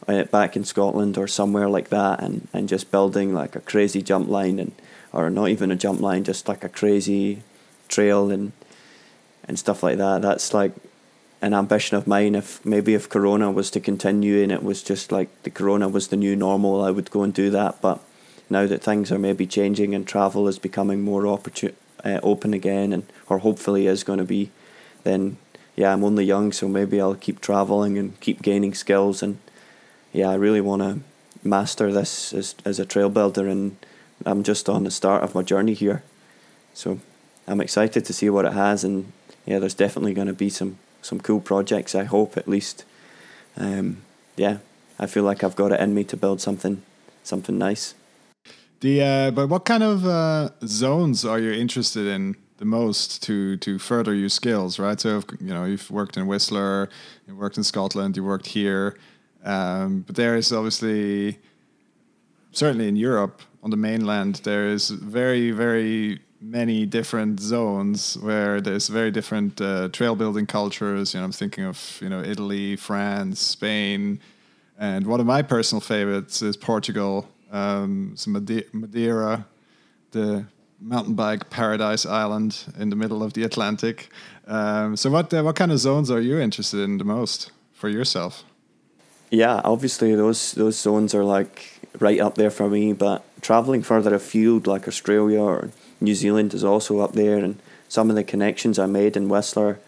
uh, 0.07 0.23
back 0.25 0.55
in 0.55 0.63
Scotland 0.63 1.17
or 1.17 1.27
somewhere 1.27 1.67
like 1.67 1.89
that, 1.89 2.21
and, 2.21 2.47
and 2.53 2.69
just 2.69 2.91
building 2.91 3.33
like 3.33 3.55
a 3.55 3.61
crazy 3.61 4.01
jump 4.01 4.27
line 4.27 4.59
and 4.59 4.73
or 5.11 5.29
not 5.29 5.49
even 5.49 5.71
a 5.71 5.75
jump 5.75 6.01
line, 6.01 6.23
just 6.23 6.47
like 6.47 6.63
a 6.63 6.69
crazy 6.69 7.41
trail 7.87 8.31
and 8.31 8.51
and 9.47 9.59
stuff 9.59 9.83
like 9.83 9.97
that. 9.97 10.21
That's 10.21 10.53
like 10.53 10.73
an 11.41 11.53
ambition 11.53 11.97
of 11.97 12.07
mine. 12.07 12.35
If 12.35 12.63
maybe 12.65 12.93
if 12.93 13.09
Corona 13.09 13.51
was 13.51 13.71
to 13.71 13.79
continue 13.79 14.41
and 14.41 14.51
it 14.51 14.63
was 14.63 14.83
just 14.83 15.11
like 15.11 15.29
the 15.43 15.49
Corona 15.49 15.89
was 15.89 16.07
the 16.07 16.17
new 16.17 16.35
normal, 16.35 16.83
I 16.83 16.91
would 16.91 17.11
go 17.11 17.23
and 17.23 17.33
do 17.33 17.49
that. 17.49 17.81
But 17.81 17.99
now 18.53 18.65
that 18.67 18.83
things 18.83 19.11
are 19.11 19.19
maybe 19.19 19.45
changing 19.45 19.93
and 19.93 20.07
travel 20.07 20.47
is 20.47 20.59
becoming 20.59 21.01
more 21.01 21.23
opportun- 21.23 21.75
uh, 22.05 22.19
open 22.23 22.53
again, 22.53 22.93
and 22.93 23.03
or 23.27 23.39
hopefully 23.39 23.87
is 23.87 24.03
going 24.03 24.19
to 24.19 24.25
be, 24.25 24.49
then 25.03 25.37
yeah, 25.75 25.91
I'm 25.91 26.03
only 26.03 26.25
young, 26.25 26.51
so 26.51 26.67
maybe 26.67 27.01
I'll 27.01 27.15
keep 27.15 27.41
traveling 27.41 27.97
and 27.97 28.19
keep 28.19 28.41
gaining 28.41 28.73
skills. 28.73 29.23
And 29.23 29.39
yeah, 30.11 30.29
I 30.29 30.35
really 30.35 30.61
want 30.61 30.81
to 30.81 30.99
master 31.43 31.91
this 31.91 32.33
as 32.33 32.55
as 32.63 32.79
a 32.79 32.85
trail 32.85 33.09
builder 33.09 33.49
and 33.49 33.75
I'm 34.25 34.43
just 34.43 34.69
on 34.69 34.83
the 34.83 34.91
start 34.91 35.23
of 35.23 35.35
my 35.35 35.43
journey 35.43 35.73
here. 35.73 36.03
So 36.73 36.99
I'm 37.47 37.61
excited 37.61 38.05
to 38.05 38.13
see 38.13 38.29
what 38.29 38.45
it 38.45 38.53
has, 38.53 38.83
and 38.83 39.11
yeah, 39.45 39.59
there's 39.59 39.73
definitely 39.73 40.13
going 40.13 40.27
to 40.27 40.33
be 40.33 40.49
some 40.49 40.77
some 41.01 41.19
cool 41.19 41.41
projects. 41.41 41.95
I 41.95 42.05
hope 42.05 42.37
at 42.37 42.47
least. 42.47 42.85
Um, 43.55 43.97
yeah, 44.35 44.57
I 44.97 45.05
feel 45.05 45.23
like 45.23 45.43
I've 45.43 45.55
got 45.55 45.71
it 45.71 45.79
in 45.79 45.93
me 45.93 46.03
to 46.05 46.17
build 46.17 46.41
something 46.41 46.81
something 47.23 47.57
nice. 47.57 47.95
The 48.83 49.01
uh, 49.01 49.31
but 49.31 49.47
what 49.47 49.63
kind 49.63 49.81
of 49.81 50.05
uh, 50.05 50.49
zones 50.65 51.23
are 51.23 51.39
you 51.39 51.53
interested 51.53 52.05
in 52.05 52.35
the 52.57 52.65
most 52.65 53.23
to 53.23 53.55
to 53.55 53.79
further 53.79 54.13
your 54.13 54.27
skills? 54.27 54.77
Right, 54.77 54.99
so 54.99 55.19
if, 55.19 55.25
you 55.39 55.53
know 55.53 55.63
you've 55.63 55.89
worked 55.89 56.17
in 56.17 56.27
Whistler, 56.27 56.89
you 57.25 57.33
worked 57.33 57.55
in 57.55 57.63
Scotland, 57.63 58.17
you 58.17 58.25
worked 58.25 58.47
here, 58.47 58.97
um, 59.45 60.01
but 60.01 60.17
there 60.17 60.35
is 60.35 60.51
obviously 60.51 61.39
certainly 62.51 62.89
in 62.89 62.97
Europe 62.97 63.41
on 63.63 63.69
the 63.69 63.77
mainland, 63.77 64.41
there 64.43 64.67
is 64.67 64.89
very, 64.89 65.51
very 65.51 66.19
many 66.41 66.85
different 66.85 67.39
zones 67.39 68.17
where 68.17 68.59
there's 68.59 68.89
very 68.89 69.11
different 69.11 69.61
uh, 69.61 69.87
trail 69.93 70.13
building 70.13 70.45
cultures. 70.45 71.13
You 71.13 71.21
know, 71.21 71.25
I'm 71.27 71.31
thinking 71.31 71.63
of 71.63 71.99
you 72.01 72.09
know 72.09 72.21
Italy, 72.21 72.75
France, 72.75 73.39
Spain, 73.39 74.19
and 74.77 75.07
one 75.07 75.21
of 75.21 75.25
my 75.25 75.41
personal 75.41 75.79
favorites 75.79 76.41
is 76.41 76.57
Portugal. 76.57 77.29
Um, 77.53 78.13
so 78.17 78.31
Madeira, 78.31 79.45
the 80.11 80.45
mountain 80.81 81.13
bike 81.13 81.49
paradise 81.49 82.05
island 82.05 82.65
in 82.77 82.89
the 82.89 82.95
middle 82.95 83.23
of 83.23 83.33
the 83.33 83.43
Atlantic. 83.43 84.09
Um, 84.47 84.97
so, 84.97 85.09
what 85.09 85.33
uh, 85.33 85.43
what 85.43 85.55
kind 85.55 85.71
of 85.71 85.79
zones 85.79 86.11
are 86.11 86.19
you 86.19 86.39
interested 86.39 86.81
in 86.81 86.97
the 86.97 87.05
most 87.05 87.51
for 87.71 87.89
yourself? 87.89 88.43
Yeah, 89.29 89.61
obviously 89.63 90.15
those 90.15 90.53
those 90.53 90.77
zones 90.77 91.15
are 91.15 91.23
like 91.23 91.79
right 91.99 92.19
up 92.19 92.35
there 92.35 92.51
for 92.51 92.69
me, 92.69 92.93
but 92.93 93.23
traveling 93.41 93.83
further 93.83 94.13
afield, 94.13 94.67
like 94.67 94.87
Australia 94.87 95.41
or 95.41 95.69
New 96.01 96.15
Zealand, 96.15 96.53
is 96.53 96.63
also 96.63 96.99
up 96.99 97.13
there. 97.13 97.37
And 97.37 97.59
some 97.87 98.09
of 98.09 98.15
the 98.15 98.23
connections 98.23 98.79
I 98.79 98.87
made 98.87 99.15
in 99.15 99.29
Whistler, 99.29 99.79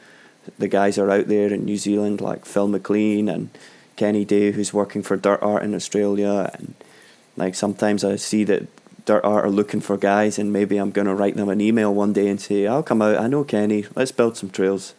the 0.57 0.67
guys 0.67 0.97
are 0.97 1.11
out 1.11 1.27
there 1.27 1.51
in 1.53 1.65
New 1.65 1.77
Zealand, 1.77 2.21
like 2.21 2.45
Phil 2.45 2.67
McLean 2.67 3.27
and 3.27 3.49
Kenny 3.95 4.25
Day, 4.25 4.51
who's 4.51 4.73
working 4.73 5.01
for 5.01 5.17
Dirt 5.17 5.41
Art 5.41 5.63
in 5.63 5.73
Australia. 5.73 6.51
And 6.53 6.75
like 7.37 7.55
sometimes 7.55 8.03
I 8.03 8.15
see 8.15 8.43
that 8.45 8.67
Dirt 9.05 9.23
Art 9.23 9.45
are 9.45 9.49
looking 9.49 9.81
for 9.81 9.97
guys, 9.97 10.39
and 10.39 10.51
maybe 10.51 10.77
I'm 10.77 10.91
going 10.91 11.07
to 11.07 11.15
write 11.15 11.35
them 11.35 11.49
an 11.49 11.61
email 11.61 11.93
one 11.93 12.13
day 12.13 12.27
and 12.27 12.41
say, 12.41 12.65
I'll 12.65 12.83
come 12.83 13.01
out, 13.01 13.17
I 13.17 13.27
know 13.27 13.43
Kenny, 13.43 13.85
let's 13.95 14.11
build 14.11 14.37
some 14.37 14.49
trails. 14.49 14.95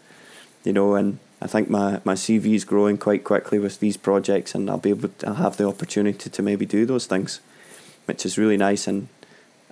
You 0.64 0.72
know, 0.72 0.94
and 0.94 1.18
I 1.40 1.46
think 1.46 1.70
my, 1.70 2.00
my 2.04 2.14
CV 2.14 2.54
is 2.54 2.64
growing 2.64 2.98
quite 2.98 3.24
quickly 3.24 3.58
with 3.58 3.80
these 3.80 3.96
projects, 3.96 4.54
and 4.54 4.70
I'll 4.70 4.78
be 4.78 4.90
able 4.90 5.08
to 5.08 5.28
I'll 5.28 5.34
have 5.34 5.56
the 5.56 5.66
opportunity 5.66 6.30
to 6.30 6.42
maybe 6.42 6.66
do 6.66 6.86
those 6.86 7.06
things 7.06 7.40
which 8.06 8.24
is 8.24 8.38
really 8.38 8.56
nice. 8.56 8.86
And 8.86 9.08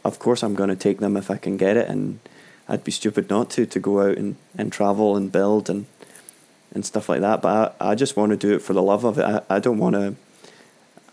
of 0.05 0.19
course, 0.19 0.43
I'm 0.43 0.55
going 0.55 0.69
to 0.69 0.77
take 0.77 0.99
them 0.99 1.17
if 1.17 1.31
I 1.31 1.37
can 1.37 1.57
get 1.57 1.77
it. 1.77 1.89
And 1.89 2.21
I'd 2.69 2.85
be 2.85 2.93
stupid 2.93 3.31
not 3.31 3.51
to 3.51 3.65
to 3.65 3.81
go 3.81 4.03
out 4.03 4.19
and, 4.19 4.37
and 4.59 4.71
travel 4.71 5.17
and 5.17 5.33
build 5.33 5.71
and 5.71 5.87
and 6.75 6.85
stuff 6.85 7.09
like 7.09 7.21
that. 7.23 7.41
But 7.41 7.77
I, 7.81 7.93
I 7.93 7.95
just 7.95 8.17
want 8.17 8.31
to 8.31 8.37
do 8.37 8.55
it 8.55 8.63
for 8.63 8.75
the 8.75 8.83
love 8.83 9.05
of 9.05 9.19
it. 9.19 9.25
I, 9.25 9.43
I 9.49 9.59
don't 9.59 9.79
want 9.79 9.95
to. 9.95 10.17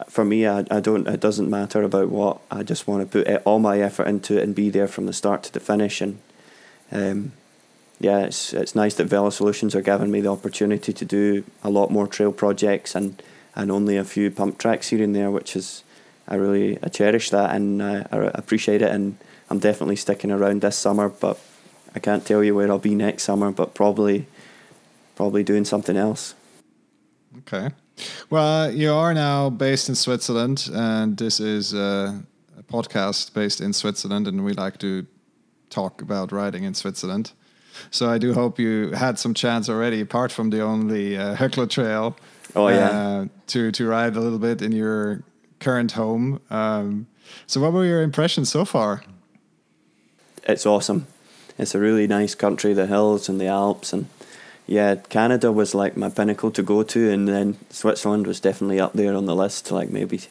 For 0.07 0.25
me, 0.25 0.47
I, 0.47 0.65
I 0.71 0.79
don't. 0.79 1.07
It 1.07 1.19
doesn't 1.19 1.49
matter 1.49 1.83
about 1.83 2.09
what. 2.09 2.41
I 2.49 2.63
just 2.63 2.87
want 2.87 3.09
to 3.11 3.23
put 3.23 3.41
all 3.45 3.59
my 3.59 3.79
effort 3.79 4.07
into 4.07 4.37
it 4.37 4.43
and 4.43 4.55
be 4.55 4.69
there 4.69 4.87
from 4.87 5.05
the 5.05 5.13
start 5.13 5.43
to 5.43 5.53
the 5.53 5.59
finish. 5.59 6.01
And 6.01 6.19
um, 6.91 7.33
yeah, 7.99 8.19
it's 8.19 8.53
it's 8.53 8.75
nice 8.75 8.95
that 8.95 9.09
Velosolutions 9.09 9.75
are 9.75 9.81
giving 9.81 10.11
me 10.11 10.21
the 10.21 10.31
opportunity 10.31 10.91
to 10.93 11.05
do 11.05 11.43
a 11.63 11.69
lot 11.69 11.91
more 11.91 12.07
trail 12.07 12.31
projects 12.31 12.95
and 12.95 13.21
and 13.55 13.71
only 13.71 13.97
a 13.97 14.03
few 14.03 14.31
pump 14.31 14.57
tracks 14.57 14.89
here 14.89 15.03
and 15.03 15.15
there, 15.15 15.29
which 15.29 15.55
is 15.55 15.83
I 16.27 16.35
really 16.35 16.77
I 16.81 16.87
cherish 16.87 17.29
that 17.29 17.55
and 17.55 17.83
I, 17.83 18.05
I 18.11 18.31
appreciate 18.33 18.81
it. 18.81 18.91
And 18.91 19.17
I'm 19.49 19.59
definitely 19.59 19.97
sticking 19.97 20.31
around 20.31 20.61
this 20.61 20.77
summer, 20.77 21.09
but 21.09 21.39
I 21.93 21.99
can't 21.99 22.25
tell 22.25 22.43
you 22.43 22.55
where 22.55 22.69
I'll 22.69 22.79
be 22.79 22.95
next 22.95 23.23
summer, 23.23 23.51
but 23.51 23.73
probably 23.73 24.27
probably 25.15 25.43
doing 25.43 25.65
something 25.65 25.97
else. 25.97 26.33
Okay. 27.39 27.69
Well, 28.29 28.71
you 28.71 28.93
are 28.93 29.13
now 29.13 29.49
based 29.49 29.89
in 29.89 29.95
Switzerland, 29.95 30.69
and 30.73 31.17
this 31.17 31.39
is 31.39 31.73
a 31.73 32.23
podcast 32.71 33.33
based 33.33 33.61
in 33.61 33.73
Switzerland, 33.73 34.27
and 34.27 34.43
we 34.45 34.53
like 34.53 34.77
to 34.79 35.05
talk 35.69 36.01
about 36.01 36.31
riding 36.31 36.63
in 36.63 36.73
Switzerland. 36.73 37.31
So 37.89 38.09
I 38.09 38.17
do 38.17 38.33
hope 38.33 38.59
you 38.59 38.91
had 38.91 39.17
some 39.17 39.33
chance 39.33 39.69
already, 39.69 40.01
apart 40.01 40.31
from 40.31 40.49
the 40.49 40.61
only 40.61 41.17
uh, 41.17 41.35
Höckler 41.35 41.69
Trail. 41.69 42.15
Oh 42.55 42.67
yeah. 42.67 42.89
Uh, 42.89 43.25
to 43.47 43.71
to 43.71 43.87
ride 43.87 44.15
a 44.15 44.19
little 44.19 44.39
bit 44.39 44.61
in 44.61 44.71
your 44.71 45.23
current 45.59 45.93
home. 45.93 46.41
Um, 46.49 47.07
so, 47.47 47.61
what 47.61 47.71
were 47.71 47.85
your 47.85 48.01
impressions 48.01 48.49
so 48.49 48.65
far? 48.65 49.03
It's 50.43 50.65
awesome. 50.65 51.07
It's 51.57 51.75
a 51.75 51.79
really 51.79 52.07
nice 52.07 52.35
country, 52.35 52.73
the 52.73 52.87
hills 52.87 53.29
and 53.29 53.39
the 53.39 53.47
Alps, 53.47 53.93
and 53.93 54.07
yeah, 54.71 54.95
Canada 54.95 55.51
was 55.51 55.75
like 55.75 55.97
my 55.97 56.07
pinnacle 56.07 56.49
to 56.51 56.63
go 56.63 56.81
to, 56.81 57.11
and 57.11 57.27
then 57.27 57.57
Switzerland 57.69 58.25
was 58.25 58.39
definitely 58.39 58.79
up 58.79 58.93
there 58.93 59.13
on 59.13 59.25
the 59.25 59.35
list. 59.35 59.69
Like 59.69 59.89
maybe, 59.89 60.21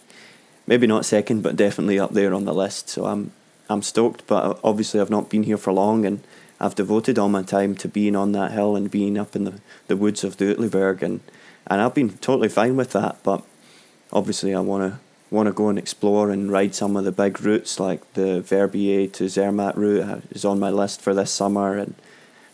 maybe 0.66 0.86
not 0.86 1.04
second, 1.04 1.42
but 1.42 1.56
definitely 1.56 2.00
up 2.00 2.12
there 2.12 2.32
on 2.32 2.46
the 2.46 2.54
list. 2.54 2.88
So 2.88 3.04
I'm 3.04 3.32
I'm 3.68 3.82
stoked, 3.82 4.26
but 4.26 4.58
obviously 4.64 4.98
I've 4.98 5.10
not 5.10 5.28
been 5.28 5.42
here 5.42 5.58
for 5.58 5.74
long, 5.74 6.06
and 6.06 6.24
I've 6.58 6.74
devoted 6.74 7.18
all 7.18 7.28
my 7.28 7.42
time 7.42 7.74
to 7.76 7.88
being 7.88 8.16
on 8.16 8.32
that 8.32 8.52
hill 8.52 8.76
and 8.76 8.90
being 8.90 9.18
up 9.18 9.36
in 9.36 9.44
the, 9.44 9.60
the 9.88 9.96
woods 9.96 10.24
of 10.24 10.38
the 10.38 10.46
Uetliberg, 10.46 11.02
and 11.02 11.20
and 11.66 11.82
I've 11.82 11.94
been 11.94 12.16
totally 12.16 12.48
fine 12.48 12.76
with 12.76 12.92
that. 12.92 13.22
But 13.22 13.44
obviously 14.10 14.54
I 14.54 14.60
want 14.60 14.90
to 14.90 15.00
want 15.30 15.48
to 15.48 15.52
go 15.52 15.68
and 15.68 15.78
explore 15.78 16.30
and 16.30 16.50
ride 16.50 16.74
some 16.74 16.96
of 16.96 17.04
the 17.04 17.12
big 17.12 17.42
routes 17.42 17.78
like 17.78 18.10
the 18.14 18.40
Verbier 18.40 19.06
to 19.06 19.28
Zermatt 19.28 19.76
route 19.76 20.08
uh, 20.08 20.20
is 20.30 20.46
on 20.46 20.58
my 20.58 20.70
list 20.70 21.02
for 21.02 21.12
this 21.12 21.30
summer 21.30 21.76
and 21.76 21.94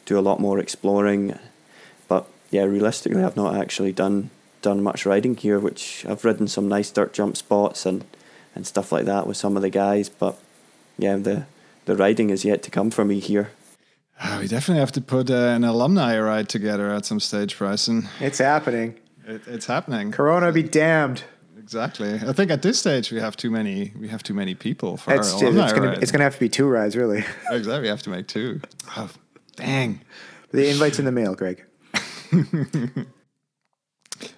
do 0.05 0.19
a 0.19 0.27
lot 0.29 0.41
more 0.41 0.59
exploring. 0.59 1.39
But 2.51 2.57
yeah, 2.57 2.65
realistically, 2.65 3.23
I've 3.23 3.37
not 3.37 3.57
actually 3.57 3.93
done 3.93 4.31
done 4.63 4.83
much 4.83 5.07
riding 5.07 5.37
here, 5.37 5.59
which 5.59 6.05
I've 6.09 6.25
ridden 6.25 6.49
some 6.49 6.69
nice 6.69 6.91
dirt 6.91 7.13
jump 7.13 7.37
spots 7.37 7.87
and, 7.87 8.05
and 8.55 8.67
stuff 8.67 8.91
like 8.91 9.05
that 9.05 9.27
with 9.27 9.37
some 9.37 9.57
of 9.57 9.63
the 9.63 9.71
guys. 9.71 10.09
But 10.09 10.39
yeah, 10.99 11.17
the 11.17 11.47
the 11.85 11.97
riding 11.97 12.31
is 12.31 12.45
yet 12.45 12.63
to 12.65 12.71
come 12.71 12.91
for 12.91 13.05
me 13.05 13.21
here. 13.21 13.51
Uh, 14.21 14.39
we 14.41 14.49
definitely 14.49 14.81
have 14.81 14.93
to 14.93 15.01
put 15.03 15.31
uh, 15.31 15.35
an 15.35 15.63
alumni 15.63 16.19
ride 16.19 16.49
together 16.49 16.91
at 16.91 17.05
some 17.05 17.21
stage, 17.21 17.57
Bryson. 17.59 18.09
It's 18.21 18.39
happening. 18.39 18.95
It, 19.27 19.43
it's 19.47 19.67
happening. 19.67 20.11
Corona 20.11 20.53
be 20.53 20.63
damned. 20.63 21.23
Exactly. 21.59 22.15
I 22.15 22.33
think 22.33 22.51
at 22.51 22.63
this 22.63 22.79
stage 22.79 23.11
we 23.13 23.21
have 23.21 23.37
too 23.37 23.51
many. 23.51 23.93
We 24.01 24.09
have 24.09 24.23
too 24.23 24.35
many 24.35 24.55
people 24.55 24.97
for 24.97 25.13
It's, 25.15 25.31
our 25.31 25.35
it's, 25.35 25.43
alumni 25.43 25.71
gonna, 25.73 25.89
ride. 25.89 26.03
it's 26.03 26.13
gonna 26.13 26.25
have 26.25 26.35
to 26.35 26.41
be 26.41 26.49
two 26.49 26.67
rides, 26.69 26.97
really. 26.97 27.25
exactly. 27.51 27.81
We 27.83 27.89
have 27.89 28.03
to 28.03 28.11
make 28.11 28.27
two. 28.29 28.61
Oh, 28.97 29.11
dang. 29.57 30.01
The 30.53 30.71
invite's 30.71 30.99
in 30.99 31.05
the 31.05 31.13
mail, 31.13 31.35
Greg. 31.35 31.63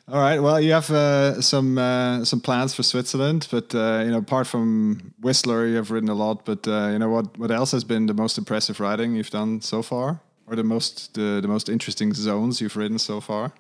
All 0.09 0.21
right. 0.21 0.41
Well, 0.41 0.61
you 0.61 0.73
have 0.73 0.91
uh, 0.91 1.41
some 1.41 1.79
uh, 1.79 2.25
some 2.25 2.41
plans 2.41 2.75
for 2.75 2.83
Switzerland, 2.83 3.47
but 3.51 3.75
uh, 3.75 4.03
you 4.05 4.11
know, 4.11 4.19
apart 4.19 4.47
from 4.47 5.13
Whistler, 5.21 5.67
you 5.67 5.77
have 5.77 5.91
ridden 5.91 6.09
a 6.09 6.15
lot. 6.15 6.45
But 6.45 6.67
uh, 6.67 6.89
you 6.93 6.99
know, 6.99 7.11
what 7.11 7.39
what 7.39 7.51
else 7.51 7.73
has 7.73 7.85
been 7.85 8.07
the 8.07 8.15
most 8.15 8.39
impressive 8.39 8.81
riding 8.81 9.15
you've 9.15 9.31
done 9.31 9.61
so 9.61 9.83
far, 9.83 10.21
or 10.47 10.57
the 10.57 10.65
most 10.65 11.15
the, 11.15 11.41
the 11.43 11.49
most 11.49 11.69
interesting 11.69 12.15
zones 12.15 12.61
you've 12.61 12.77
ridden 12.77 12.99
so 12.99 13.21
far? 13.21 13.53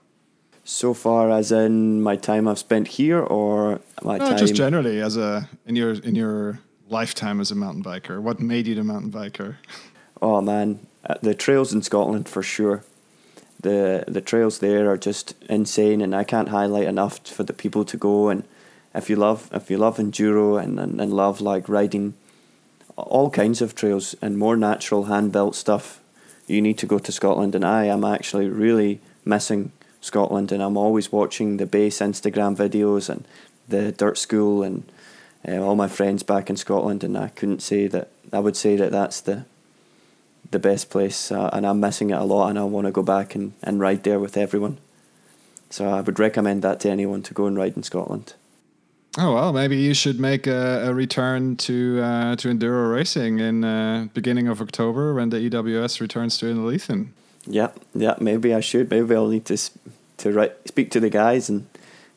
So 0.65 0.95
far, 0.95 1.31
as 1.31 1.53
in 1.53 2.03
my 2.03 2.17
time 2.17 2.49
I've 2.49 2.59
spent 2.59 2.89
here, 2.89 3.21
or 3.21 3.81
my 4.03 4.19
No, 4.19 4.29
time 4.29 4.39
just 4.39 4.55
generally 4.55 5.01
as 5.01 5.17
a 5.17 5.49
in 5.67 5.77
your 5.77 5.93
in 5.93 6.15
your 6.15 6.61
lifetime 6.89 7.41
as 7.41 7.51
a 7.51 7.55
mountain 7.55 7.83
biker. 7.83 8.21
What 8.21 8.41
made 8.41 8.67
you 8.67 8.75
the 8.75 8.85
mountain 8.85 9.11
biker? 9.13 9.57
Oh 10.21 10.41
man, 10.41 10.81
uh, 11.05 11.15
the 11.21 11.35
trails 11.35 11.73
in 11.73 11.83
Scotland 11.83 12.29
for 12.29 12.43
sure. 12.43 12.85
The 13.61 14.05
the 14.07 14.21
trails 14.21 14.59
there 14.59 14.91
are 14.91 14.97
just 14.97 15.35
insane, 15.49 16.01
and 16.01 16.15
I 16.15 16.25
can't 16.25 16.49
highlight 16.51 16.87
enough 16.87 17.19
for 17.27 17.45
the 17.45 17.53
people 17.53 17.85
to 17.85 17.97
go. 17.97 18.29
And 18.29 18.45
if 18.95 19.11
you 19.11 19.17
love 19.17 19.51
if 19.53 19.71
you 19.71 19.79
love 19.79 19.99
enduro 19.99 20.63
and, 20.63 20.79
and, 20.79 21.01
and 21.01 21.13
love 21.13 21.41
like 21.41 21.69
riding 21.69 22.15
all 22.97 23.31
kinds 23.31 23.63
of 23.63 23.75
trails 23.75 24.15
and 24.21 24.39
more 24.39 24.57
natural 24.57 25.05
hand 25.05 25.33
built 25.33 25.55
stuff, 25.55 26.01
you 26.47 26.61
need 26.61 26.79
to 26.79 26.87
go 26.87 26.99
to 26.99 27.13
Scotland. 27.13 27.55
And 27.55 27.65
I 27.65 27.85
am 27.85 28.05
actually 28.05 28.49
really 28.49 29.01
missing 29.25 29.73
Scotland, 30.01 30.53
and 30.53 30.63
I'm 30.63 30.77
always 30.77 31.13
watching 31.13 31.57
the 31.57 31.67
BASE 31.67 31.99
Instagram 31.99 32.57
videos 32.57 33.09
and 33.09 33.25
the 33.69 33.93
dirt 33.93 34.19
school 34.19 34.63
and 34.63 34.85
uh, 35.47 35.59
all 35.59 35.77
my 35.77 35.89
friends 35.89 36.23
back 36.23 36.51
in 36.51 36.57
Scotland, 36.57 37.05
and 37.05 37.17
I 37.17 37.29
couldn't 37.29 37.63
say 37.63 37.87
that 37.89 38.09
I 38.33 38.39
would 38.39 38.57
say 38.57 38.77
that 38.77 38.93
that's 38.93 39.21
the 39.21 39.45
the 40.51 40.59
best 40.59 40.91
place, 40.91 41.31
uh, 41.31 41.51
and 41.53 41.67
I'm 41.67 41.81
missing 41.81 42.11
it 42.11 42.19
a 42.19 42.25
lot, 42.25 42.49
and 42.49 42.59
I 42.59 42.65
want 42.65 42.87
to 42.87 42.91
go 42.91 43.03
back 43.03 43.35
and, 43.35 43.53
and 43.63 43.81
ride 43.81 44.05
there 44.05 44.19
with 44.19 44.37
everyone. 44.37 44.79
So 45.71 45.89
I 45.89 46.01
would 46.01 46.19
recommend 46.19 46.63
that 46.63 46.81
to 46.81 46.91
anyone 46.91 47.23
to 47.23 47.35
go 47.35 47.47
and 47.47 47.57
ride 47.57 47.77
in 47.77 47.83
Scotland. 47.83 48.35
Oh 49.19 49.35
well, 49.35 49.53
maybe 49.53 49.77
you 49.77 49.95
should 49.95 50.21
make 50.21 50.47
a, 50.47 50.89
a 50.89 50.95
return 50.95 51.57
to 51.57 52.01
uh, 52.03 52.37
to 52.37 52.49
enduro 52.49 52.93
racing 52.93 53.41
in 53.41 53.65
uh, 53.65 54.09
beginning 54.15 54.49
of 54.49 54.61
October 54.61 55.15
when 55.15 55.31
the 55.31 55.39
EWS 55.39 56.01
returns 56.01 56.39
to 56.39 56.47
Innerleithen. 56.47 57.09
Yeah, 57.47 57.71
yeah, 57.95 58.15
maybe 58.21 58.55
I 58.55 58.61
should. 58.61 58.91
Maybe 58.91 59.15
I'll 59.15 59.29
need 59.29 59.47
to 59.47 59.59
to 60.19 60.33
write, 60.33 60.69
speak 60.69 60.91
to 60.93 61.01
the 61.01 61.11
guys 61.11 61.49
and, 61.49 61.67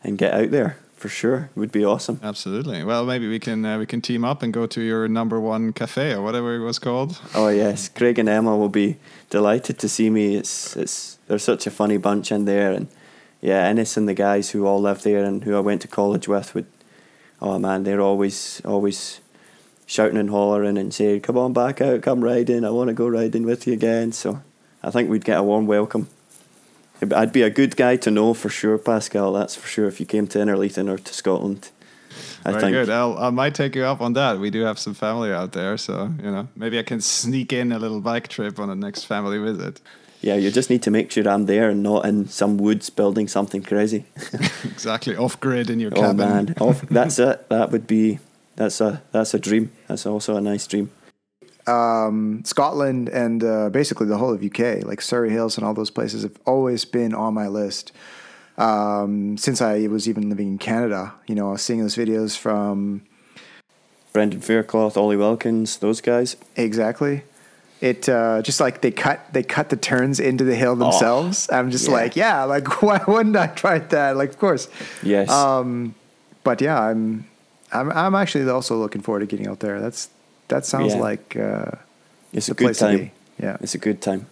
and 0.04 0.18
get 0.18 0.34
out 0.34 0.52
there 0.52 0.78
for 1.02 1.10
sure. 1.10 1.50
It 1.56 1.60
would 1.60 1.72
be 1.72 1.84
awesome. 1.84 2.20
Absolutely. 2.22 2.84
Well, 2.84 3.06
maybe 3.06 3.28
we 3.28 3.40
can 3.40 3.66
uh, 3.66 3.80
we 3.80 3.88
can 3.88 4.02
team 4.02 4.24
up 4.24 4.44
and 4.44 4.54
go 4.54 4.68
to 4.68 4.82
your 4.82 5.08
number 5.08 5.40
one 5.40 5.74
cafe 5.74 6.14
or 6.14 6.22
whatever 6.22 6.56
it 6.56 6.64
was 6.64 6.78
called. 6.78 7.20
Oh 7.34 7.50
yes, 7.50 7.90
Craig 7.90 8.20
and 8.20 8.30
Emma 8.30 8.56
will 8.56 8.70
be 8.70 8.98
delighted 9.32 9.80
to 9.80 9.90
see 9.90 10.10
me. 10.12 10.36
It's 10.36 10.78
it's 10.78 11.18
they're 11.28 11.40
such 11.40 11.66
a 11.66 11.72
funny 11.72 11.98
bunch 11.98 12.32
in 12.32 12.46
there, 12.46 12.72
and 12.72 12.88
yeah, 13.42 13.66
Ennis 13.66 13.98
and 13.98 14.08
the 14.08 14.14
guys 14.14 14.52
who 14.52 14.68
all 14.68 14.80
live 14.80 15.02
there 15.02 15.24
and 15.24 15.44
who 15.44 15.58
I 15.58 15.60
went 15.60 15.82
to 15.82 15.88
college 15.88 16.28
with 16.28 16.54
would, 16.54 16.68
oh 17.42 17.58
man, 17.58 17.84
they're 17.84 18.02
always 18.02 18.62
always 18.64 19.22
shouting 19.88 20.20
and 20.20 20.30
hollering 20.30 20.78
and 20.78 20.94
saying, 20.94 21.22
"Come 21.22 21.38
on 21.38 21.52
back 21.52 21.82
out, 21.82 22.04
come 22.04 22.24
riding. 22.24 22.64
I 22.64 22.70
want 22.70 22.90
to 22.90 22.94
go 22.94 23.08
riding 23.08 23.44
with 23.44 23.66
you 23.66 23.74
again." 23.74 24.12
So 24.12 24.42
I 24.84 24.92
think 24.92 25.10
we'd 25.10 25.26
get 25.26 25.40
a 25.40 25.44
warm 25.44 25.66
welcome. 25.66 26.10
I'd 27.16 27.34
be 27.34 27.42
a 27.42 27.50
good 27.50 27.76
guy 27.76 27.96
to 27.98 28.12
know 28.12 28.34
for 28.34 28.50
sure, 28.50 28.78
Pascal. 28.78 29.34
That's 29.34 29.56
for 29.56 29.68
sure. 29.68 29.88
If 29.88 30.00
you 30.00 30.06
came 30.06 30.28
to 30.28 30.40
Innerleithen 30.40 30.90
or 30.90 30.98
to 30.98 31.14
Scotland, 31.14 31.70
I 32.46 32.52
Very 32.52 32.62
think. 32.62 32.74
good. 32.74 32.90
I'll, 32.90 33.18
I 33.18 33.30
might 33.32 33.56
take 33.56 33.76
you 33.76 33.84
up 33.86 34.02
on 34.02 34.14
that. 34.14 34.40
We 34.40 34.50
do 34.50 34.62
have 34.62 34.78
some 34.78 34.94
family 34.94 35.32
out 35.32 35.52
there, 35.54 35.78
so 35.78 36.12
you 36.24 36.32
know 36.32 36.48
maybe 36.56 36.78
I 36.80 36.84
can 36.84 37.02
sneak 37.02 37.54
in 37.54 37.72
a 37.72 37.80
little 37.80 38.02
bike 38.02 38.28
trip 38.28 38.60
on 38.60 38.70
the 38.70 38.76
next 38.76 39.06
family 39.06 39.40
visit. 39.40 39.82
Yeah, 40.22 40.36
you 40.36 40.52
just 40.52 40.70
need 40.70 40.84
to 40.84 40.92
make 40.92 41.10
sure 41.10 41.28
I'm 41.28 41.48
there 41.48 41.72
and 41.72 41.82
not 41.82 42.06
in 42.06 42.28
some 42.28 42.58
woods 42.58 42.92
building 42.92 43.28
something 43.28 43.64
crazy. 43.64 44.06
exactly, 44.64 45.16
off 45.16 45.40
grid 45.40 45.70
in 45.72 45.80
your 45.80 45.92
oh 45.96 46.02
cabin. 46.02 46.18
man, 46.18 46.56
Off, 46.60 46.82
that's 46.90 47.18
it. 47.30 47.50
That 47.50 47.72
would 47.72 47.88
be 47.88 48.20
that's 48.56 48.80
a 48.82 49.02
that's 49.12 49.34
a 49.34 49.40
dream. 49.40 49.72
That's 49.88 50.06
also 50.06 50.36
a 50.36 50.42
nice 50.42 50.68
dream. 50.68 50.92
Um, 51.72 52.44
Scotland 52.44 53.10
and 53.10 53.44
uh, 53.44 53.70
basically 53.70 54.08
the 54.08 54.18
whole 54.18 54.34
of 54.34 54.44
UK, 54.44 54.84
like 54.84 55.02
Surrey 55.02 55.30
Hills 55.30 55.58
and 55.58 55.66
all 55.66 55.74
those 55.74 55.92
places, 55.92 56.24
have 56.24 56.38
always 56.46 56.86
been 56.86 57.14
on 57.14 57.34
my 57.34 57.48
list 57.48 57.92
um, 58.58 59.38
since 59.38 59.62
I 59.62 59.88
was 59.88 60.10
even 60.10 60.30
living 60.30 60.48
in 60.50 60.58
Canada. 60.58 61.14
You 61.28 61.36
know, 61.36 61.50
I 61.50 61.52
was 61.54 61.62
seeing 61.62 61.80
those 61.82 61.96
videos 61.96 62.38
from 62.38 63.04
Brendan 64.12 64.42
Faircloth, 64.42 64.98
Ollie 64.98 65.18
Wilkins, 65.18 65.78
those 65.78 66.02
guys. 66.02 66.36
exactly. 66.56 67.24
It 67.80 68.08
uh, 68.08 68.44
just 68.44 68.60
like 68.60 68.82
they 68.82 68.92
cut 68.92 69.34
they 69.34 69.42
cut 69.42 69.70
the 69.70 69.76
turns 69.76 70.20
into 70.20 70.44
the 70.44 70.54
hill 70.54 70.76
themselves. 70.76 71.50
I'm 71.52 71.72
just 71.72 71.88
yeah. 71.88 71.94
like, 71.94 72.16
yeah, 72.16 72.44
like 72.44 72.82
why 72.84 73.02
wouldn't 73.08 73.36
I 73.36 73.48
try 73.48 73.80
that? 73.80 74.18
Like, 74.18 74.30
of 74.30 74.38
course. 74.38 74.70
Yes. 75.02 75.32
Um, 75.32 75.96
but 76.44 76.62
yeah, 76.62 76.80
I'm 76.80 77.26
I'm 77.72 77.92
I'm 77.92 78.14
actually 78.14 78.48
also 78.48 78.78
looking 78.78 79.02
forward 79.02 79.22
to 79.22 79.26
getting 79.26 79.48
out 79.48 79.62
there. 79.62 79.82
That's 79.82 80.10
that 80.52 80.66
sounds 80.66 80.94
Yeah. 80.94 81.10
like 81.10 81.36
uh, 81.36 81.72
it's 82.34 82.50
a 82.50 82.54
good 82.54 82.66
place 82.66 82.80
time. 82.80 83.12
Yeah. 83.40 83.58
It's 83.64 83.76
a 83.76 83.80
good 83.88 84.00
time. 84.02 84.26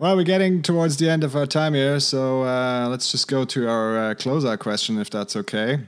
Well, 0.00 0.16
we're 0.16 0.24
getting 0.34 0.62
towards 0.62 0.96
the 0.96 1.08
end 1.10 1.24
of 1.24 1.34
our 1.34 1.46
time 1.46 1.74
here, 1.74 1.98
so 2.00 2.42
uh, 2.44 2.86
let's 2.88 3.10
just 3.10 3.26
go 3.28 3.44
to 3.44 3.68
our 3.68 3.98
uh, 3.98 4.14
closeout 4.14 4.58
question, 4.60 4.98
if 5.00 5.10
that's 5.10 5.34
okay. 5.36 5.80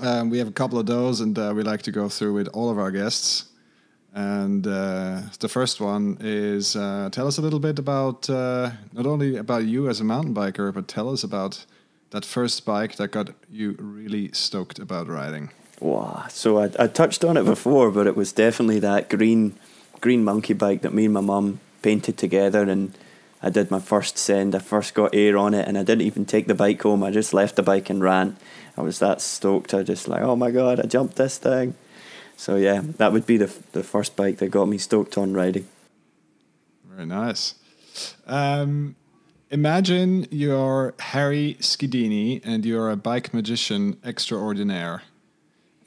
Um, 0.00 0.30
we 0.30 0.38
have 0.38 0.48
a 0.48 0.52
couple 0.60 0.78
of 0.78 0.86
those, 0.86 1.20
and 1.20 1.38
uh, 1.38 1.52
we 1.54 1.62
like 1.62 1.82
to 1.82 1.92
go 1.92 2.08
through 2.08 2.32
with 2.34 2.48
all 2.54 2.70
of 2.70 2.78
our 2.78 2.90
guests. 2.90 3.44
And 4.14 4.66
uh, 4.66 5.20
the 5.40 5.48
first 5.48 5.80
one 5.80 6.16
is 6.20 6.74
uh, 6.74 7.10
tell 7.12 7.26
us 7.26 7.38
a 7.38 7.42
little 7.42 7.60
bit 7.60 7.78
about 7.78 8.28
uh, 8.30 8.70
not 8.92 9.06
only 9.06 9.36
about 9.36 9.64
you 9.64 9.88
as 9.90 10.00
a 10.00 10.04
mountain 10.04 10.34
biker, 10.34 10.72
but 10.72 10.88
tell 10.88 11.08
us 11.10 11.22
about 11.22 11.66
that 12.10 12.24
first 12.24 12.64
bike 12.64 12.96
that 12.96 13.10
got 13.10 13.30
you 13.50 13.76
really 13.78 14.30
stoked 14.32 14.78
about 14.78 15.06
riding. 15.08 15.50
Wow. 15.80 16.26
So 16.28 16.58
I, 16.58 16.70
I 16.78 16.86
touched 16.88 17.24
on 17.24 17.36
it 17.36 17.44
before, 17.44 17.90
but 17.90 18.06
it 18.06 18.16
was 18.16 18.32
definitely 18.32 18.80
that 18.80 19.08
green 19.08 19.58
green 20.00 20.24
monkey 20.24 20.54
bike 20.54 20.82
that 20.82 20.94
me 20.94 21.06
and 21.06 21.14
my 21.14 21.20
mum 21.20 21.60
painted 21.82 22.16
together 22.16 22.62
and 22.62 22.96
I 23.42 23.50
did 23.50 23.70
my 23.70 23.78
first 23.78 24.18
send. 24.18 24.54
I 24.54 24.58
first 24.58 24.94
got 24.94 25.14
air 25.14 25.36
on 25.38 25.54
it, 25.54 25.68
and 25.68 25.78
I 25.78 25.84
didn't 25.84 26.06
even 26.06 26.24
take 26.24 26.46
the 26.46 26.54
bike 26.54 26.82
home. 26.82 27.04
I 27.04 27.10
just 27.10 27.32
left 27.32 27.56
the 27.56 27.62
bike 27.62 27.88
and 27.88 28.02
ran. 28.02 28.36
I 28.76 28.80
was 28.82 28.98
that 28.98 29.20
stoked. 29.20 29.74
I 29.74 29.82
just 29.82 30.08
like, 30.08 30.22
oh 30.22 30.36
my 30.36 30.50
god, 30.50 30.80
I 30.80 30.86
jumped 30.86 31.16
this 31.16 31.38
thing. 31.38 31.74
So 32.36 32.56
yeah, 32.56 32.82
that 32.96 33.12
would 33.12 33.26
be 33.26 33.36
the 33.36 33.52
the 33.72 33.82
first 33.82 34.16
bike 34.16 34.38
that 34.38 34.48
got 34.50 34.68
me 34.68 34.78
stoked 34.78 35.16
on 35.16 35.34
riding. 35.34 35.68
Very 36.84 37.06
nice. 37.06 37.54
Um, 38.26 38.96
imagine 39.50 40.26
you're 40.30 40.94
Harry 40.98 41.56
Skidini 41.60 42.40
and 42.44 42.64
you're 42.64 42.90
a 42.90 42.96
bike 42.96 43.32
magician 43.32 43.98
extraordinaire, 44.04 45.02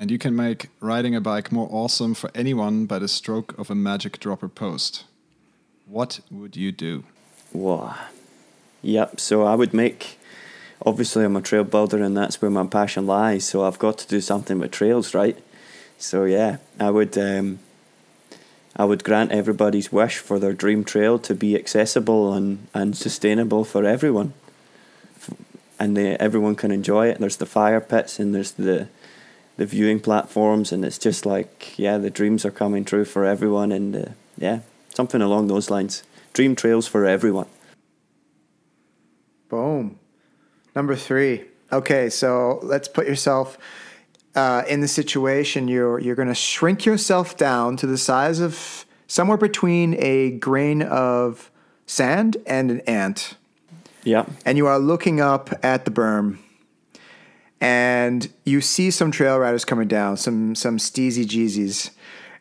and 0.01 0.09
you 0.09 0.17
can 0.17 0.35
make 0.35 0.69
riding 0.79 1.13
a 1.13 1.21
bike 1.21 1.51
more 1.51 1.69
awesome 1.71 2.15
for 2.15 2.31
anyone 2.33 2.87
by 2.87 2.97
the 2.97 3.07
stroke 3.07 3.55
of 3.59 3.69
a 3.69 3.75
magic 3.75 4.19
dropper 4.19 4.49
post. 4.49 5.03
What 5.85 6.21
would 6.31 6.57
you 6.57 6.71
do? 6.71 7.03
Wow. 7.53 7.95
Yep. 8.81 9.19
So 9.19 9.43
I 9.43 9.53
would 9.53 9.75
make. 9.75 10.17
Obviously, 10.83 11.23
I'm 11.23 11.35
a 11.35 11.41
trail 11.41 11.63
builder, 11.63 12.01
and 12.01 12.17
that's 12.17 12.41
where 12.41 12.49
my 12.49 12.65
passion 12.65 13.05
lies. 13.05 13.45
So 13.45 13.63
I've 13.63 13.77
got 13.77 13.99
to 13.99 14.07
do 14.07 14.21
something 14.21 14.57
with 14.57 14.71
trails, 14.71 15.13
right? 15.13 15.37
So 15.99 16.23
yeah, 16.23 16.57
I 16.79 16.89
would. 16.89 17.15
Um, 17.15 17.59
I 18.75 18.85
would 18.85 19.03
grant 19.03 19.31
everybody's 19.31 19.91
wish 19.91 20.17
for 20.17 20.39
their 20.39 20.53
dream 20.53 20.83
trail 20.83 21.19
to 21.19 21.35
be 21.35 21.55
accessible 21.55 22.33
and, 22.33 22.67
and 22.73 22.97
sustainable 22.97 23.65
for 23.65 23.85
everyone, 23.85 24.33
and 25.77 25.95
they, 25.95 26.15
everyone 26.15 26.55
can 26.55 26.71
enjoy 26.71 27.09
it. 27.09 27.19
There's 27.19 27.37
the 27.37 27.45
fire 27.45 27.81
pits 27.81 28.17
and 28.17 28.33
there's 28.33 28.53
the 28.53 28.87
the 29.61 29.67
viewing 29.67 29.99
platforms, 29.99 30.71
and 30.71 30.83
it's 30.83 30.97
just 30.97 31.23
like 31.23 31.77
yeah, 31.77 31.99
the 31.99 32.09
dreams 32.09 32.45
are 32.45 32.51
coming 32.51 32.83
true 32.83 33.05
for 33.05 33.25
everyone, 33.25 33.71
and 33.71 33.95
uh, 33.95 34.05
yeah, 34.35 34.61
something 34.95 35.21
along 35.21 35.47
those 35.49 35.69
lines. 35.69 36.01
Dream 36.33 36.55
trails 36.55 36.87
for 36.87 37.05
everyone. 37.05 37.45
Boom. 39.49 39.99
Number 40.75 40.95
three. 40.95 41.43
Okay, 41.71 42.09
so 42.09 42.59
let's 42.63 42.87
put 42.87 43.05
yourself 43.05 43.59
uh, 44.33 44.63
in 44.67 44.81
the 44.81 44.87
situation. 44.87 45.67
You're 45.67 45.99
you're 45.99 46.15
going 46.15 46.27
to 46.27 46.33
shrink 46.33 46.83
yourself 46.83 47.37
down 47.37 47.77
to 47.77 47.85
the 47.85 47.99
size 47.99 48.39
of 48.39 48.87
somewhere 49.05 49.37
between 49.37 49.95
a 49.99 50.31
grain 50.31 50.81
of 50.81 51.51
sand 51.85 52.37
and 52.47 52.71
an 52.71 52.79
ant. 52.87 53.35
Yeah. 54.03 54.25
And 54.43 54.57
you 54.57 54.65
are 54.65 54.79
looking 54.79 55.21
up 55.21 55.53
at 55.63 55.85
the 55.85 55.91
berm, 55.91 56.39
and 57.61 58.27
you 58.43 58.59
see 58.59 58.91
some 58.91 59.11
trail 59.11 59.37
riders 59.37 59.63
coming 59.63 59.87
down, 59.87 60.17
some 60.17 60.55
some 60.55 60.77
steezy 60.77 61.25
jeezies, 61.25 61.91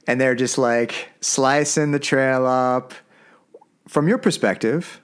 and 0.07 0.21
they're 0.21 0.35
just 0.35 0.59
like 0.59 1.11
slicing 1.21 1.93
the 1.93 2.01
trail 2.01 2.47
up 2.47 2.95
from 3.87 4.09
your 4.09 4.19
perspective 4.19 5.01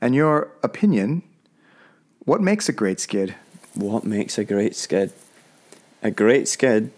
and 0.00 0.14
your 0.14 0.50
opinion, 0.62 1.22
what 2.24 2.40
makes 2.40 2.68
a 2.68 2.72
great 2.72 3.00
skid? 3.00 3.34
What 3.74 4.04
makes 4.04 4.38
a 4.38 4.44
great 4.44 4.74
skid? 4.74 5.12
A 6.02 6.10
great 6.10 6.48
skid 6.48 6.90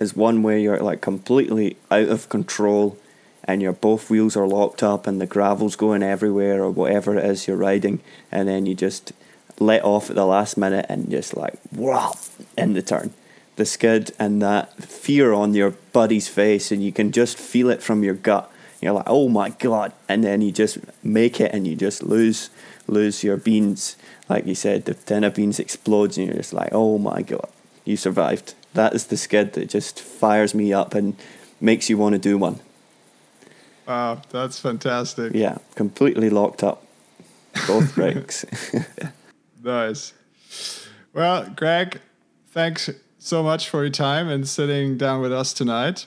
is 0.00 0.16
one 0.16 0.42
where 0.42 0.58
you're 0.58 0.78
like 0.78 1.00
completely 1.00 1.76
out 1.90 2.08
of 2.08 2.28
control 2.28 2.98
and 3.44 3.62
your 3.62 3.72
both 3.72 4.10
wheels 4.10 4.36
are 4.36 4.48
locked 4.48 4.82
up 4.82 5.06
and 5.06 5.20
the 5.20 5.26
gravel's 5.26 5.76
going 5.76 6.02
everywhere 6.02 6.62
or 6.62 6.70
whatever 6.70 7.16
it 7.16 7.24
is 7.24 7.46
you're 7.46 7.56
riding 7.56 8.00
and 8.30 8.48
then 8.48 8.66
you 8.66 8.74
just 8.74 9.12
let 9.58 9.84
off 9.84 10.10
at 10.10 10.16
the 10.16 10.26
last 10.26 10.56
minute 10.56 10.86
and 10.88 11.10
just 11.10 11.36
like 11.36 11.54
wow 11.72 12.12
in 12.56 12.72
the 12.74 12.82
turn 12.82 13.12
the 13.56 13.66
skid 13.66 14.10
and 14.18 14.40
that 14.40 14.72
fear 14.82 15.32
on 15.32 15.54
your 15.54 15.70
buddy's 15.92 16.28
face 16.28 16.72
and 16.72 16.82
you 16.82 16.90
can 16.90 17.12
just 17.12 17.38
feel 17.38 17.70
it 17.70 17.82
from 17.82 18.02
your 18.02 18.14
gut 18.14 18.50
you're 18.82 18.92
like, 18.92 19.06
oh 19.06 19.28
my 19.28 19.50
god, 19.50 19.92
and 20.08 20.24
then 20.24 20.42
you 20.42 20.50
just 20.50 20.78
make 21.04 21.40
it 21.40 21.54
and 21.54 21.66
you 21.66 21.76
just 21.76 22.02
lose 22.02 22.50
lose 22.88 23.22
your 23.22 23.36
beans. 23.36 23.96
Like 24.28 24.44
you 24.44 24.56
said, 24.56 24.86
the 24.86 24.94
tin 24.94 25.22
of 25.22 25.36
beans 25.36 25.60
explodes 25.60 26.18
and 26.18 26.26
you're 26.26 26.36
just 26.36 26.52
like, 26.52 26.70
oh 26.72 26.98
my 26.98 27.22
god, 27.22 27.48
you 27.84 27.96
survived. 27.96 28.54
That 28.74 28.92
is 28.92 29.06
the 29.06 29.16
skid 29.16 29.52
that 29.52 29.68
just 29.68 30.00
fires 30.00 30.52
me 30.52 30.72
up 30.72 30.94
and 30.94 31.16
makes 31.60 31.88
you 31.88 31.96
want 31.96 32.14
to 32.14 32.18
do 32.18 32.36
one. 32.36 32.58
Wow, 33.86 34.20
that's 34.30 34.58
fantastic. 34.58 35.32
Yeah, 35.32 35.58
completely 35.76 36.28
locked 36.28 36.64
up. 36.64 36.84
Both 37.68 37.94
brakes. 37.94 38.44
nice. 39.62 40.12
Well, 41.12 41.48
Greg, 41.56 42.00
thanks 42.48 42.90
so 43.18 43.42
much 43.42 43.68
for 43.68 43.82
your 43.82 43.90
time 43.90 44.28
and 44.28 44.48
sitting 44.48 44.96
down 44.96 45.20
with 45.20 45.32
us 45.32 45.52
tonight. 45.52 46.06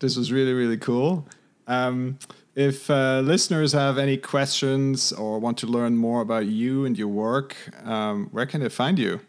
This 0.00 0.16
was 0.16 0.32
really, 0.32 0.52
really 0.52 0.78
cool. 0.78 1.26
Um, 1.66 2.18
if 2.54 2.90
uh, 2.90 3.20
listeners 3.20 3.72
have 3.72 3.98
any 3.98 4.16
questions 4.16 5.12
or 5.12 5.38
want 5.38 5.58
to 5.58 5.66
learn 5.66 5.96
more 5.96 6.20
about 6.20 6.46
you 6.46 6.84
and 6.84 6.98
your 6.98 7.08
work, 7.08 7.56
um, 7.84 8.28
where 8.32 8.46
can 8.46 8.60
they 8.60 8.68
find 8.68 8.98
you? 8.98 9.20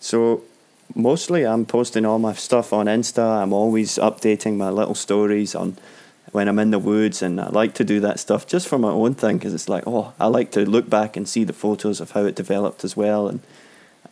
So, 0.00 0.42
mostly 0.94 1.46
I'm 1.46 1.64
posting 1.64 2.04
all 2.04 2.18
my 2.18 2.32
stuff 2.32 2.72
on 2.72 2.86
Insta. 2.86 3.42
I'm 3.42 3.52
always 3.52 3.96
updating 3.98 4.56
my 4.56 4.70
little 4.70 4.94
stories 4.94 5.54
on 5.54 5.76
when 6.32 6.48
I'm 6.48 6.58
in 6.58 6.70
the 6.70 6.78
woods, 6.78 7.22
and 7.22 7.40
I 7.40 7.48
like 7.50 7.74
to 7.74 7.84
do 7.84 8.00
that 8.00 8.18
stuff 8.18 8.46
just 8.46 8.66
for 8.66 8.78
my 8.78 8.88
own 8.88 9.14
thing 9.14 9.38
because 9.38 9.54
it's 9.54 9.68
like, 9.68 9.84
oh, 9.86 10.14
I 10.18 10.26
like 10.26 10.50
to 10.52 10.68
look 10.68 10.88
back 10.90 11.16
and 11.16 11.28
see 11.28 11.44
the 11.44 11.52
photos 11.52 12.00
of 12.00 12.12
how 12.12 12.24
it 12.24 12.34
developed 12.34 12.84
as 12.84 12.96
well, 12.96 13.28
and 13.28 13.40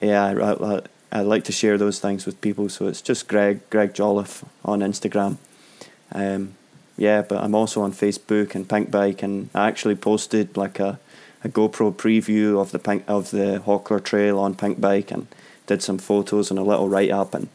yeah, 0.01 0.25
I, 0.25 0.77
I, 0.77 0.81
I 1.13 1.21
like 1.23 1.45
to 1.45 1.53
share 1.53 1.77
those 1.77 1.99
things 1.99 2.27
with 2.27 2.41
people. 2.41 2.69
So 2.69 2.87
it's 2.87 3.03
just 3.03 3.27
Greg 3.27 3.69
Greg 3.71 3.95
Jolliffe 3.95 4.45
on 4.65 4.81
Instagram. 4.81 5.39
Um, 6.13 6.55
yeah, 6.97 7.23
but 7.23 7.43
I'm 7.43 7.55
also 7.55 7.81
on 7.81 7.93
Facebook 7.93 8.55
and 8.55 8.69
Pinkbike, 8.69 9.23
and 9.23 9.49
I 9.55 9.69
actually 9.69 9.95
posted 9.97 10.57
like 10.57 10.79
a, 10.79 11.01
a 11.43 11.49
GoPro 11.49 11.95
preview 11.95 12.61
of 12.61 12.73
the 12.73 12.79
pink 12.79 13.05
of 13.09 13.31
the 13.31 13.63
Höckler 13.65 14.05
Trail 14.05 14.39
on 14.39 14.55
Pinkbike, 14.55 15.11
and 15.11 15.27
did 15.67 15.83
some 15.83 15.99
photos 15.99 16.51
and 16.51 16.59
a 16.59 16.63
little 16.63 16.89
write 16.89 17.11
up. 17.11 17.33
And 17.33 17.49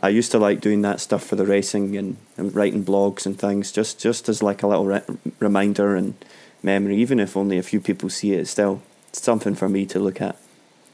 I 0.00 0.10
used 0.10 0.30
to 0.32 0.38
like 0.38 0.60
doing 0.60 0.82
that 0.82 1.00
stuff 1.00 1.24
for 1.24 1.36
the 1.36 1.46
racing 1.46 1.96
and, 1.96 2.16
and 2.36 2.54
writing 2.54 2.84
blogs 2.84 3.26
and 3.26 3.38
things, 3.38 3.72
just 3.72 3.98
just 3.98 4.28
as 4.28 4.42
like 4.42 4.62
a 4.62 4.66
little 4.66 4.86
re- 4.86 5.02
reminder 5.40 5.96
and 5.96 6.14
memory. 6.62 6.96
Even 6.96 7.18
if 7.20 7.36
only 7.36 7.58
a 7.58 7.62
few 7.62 7.80
people 7.80 8.08
see 8.08 8.32
it, 8.32 8.40
it's 8.40 8.50
still 8.50 8.82
something 9.12 9.54
for 9.54 9.68
me 9.68 9.86
to 9.86 9.98
look 9.98 10.20
at 10.20 10.36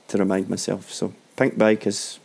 to 0.08 0.18
remind 0.18 0.48
myself. 0.48 0.90
So 0.90 1.12
Pinkbike 1.36 1.86
is 1.86 2.18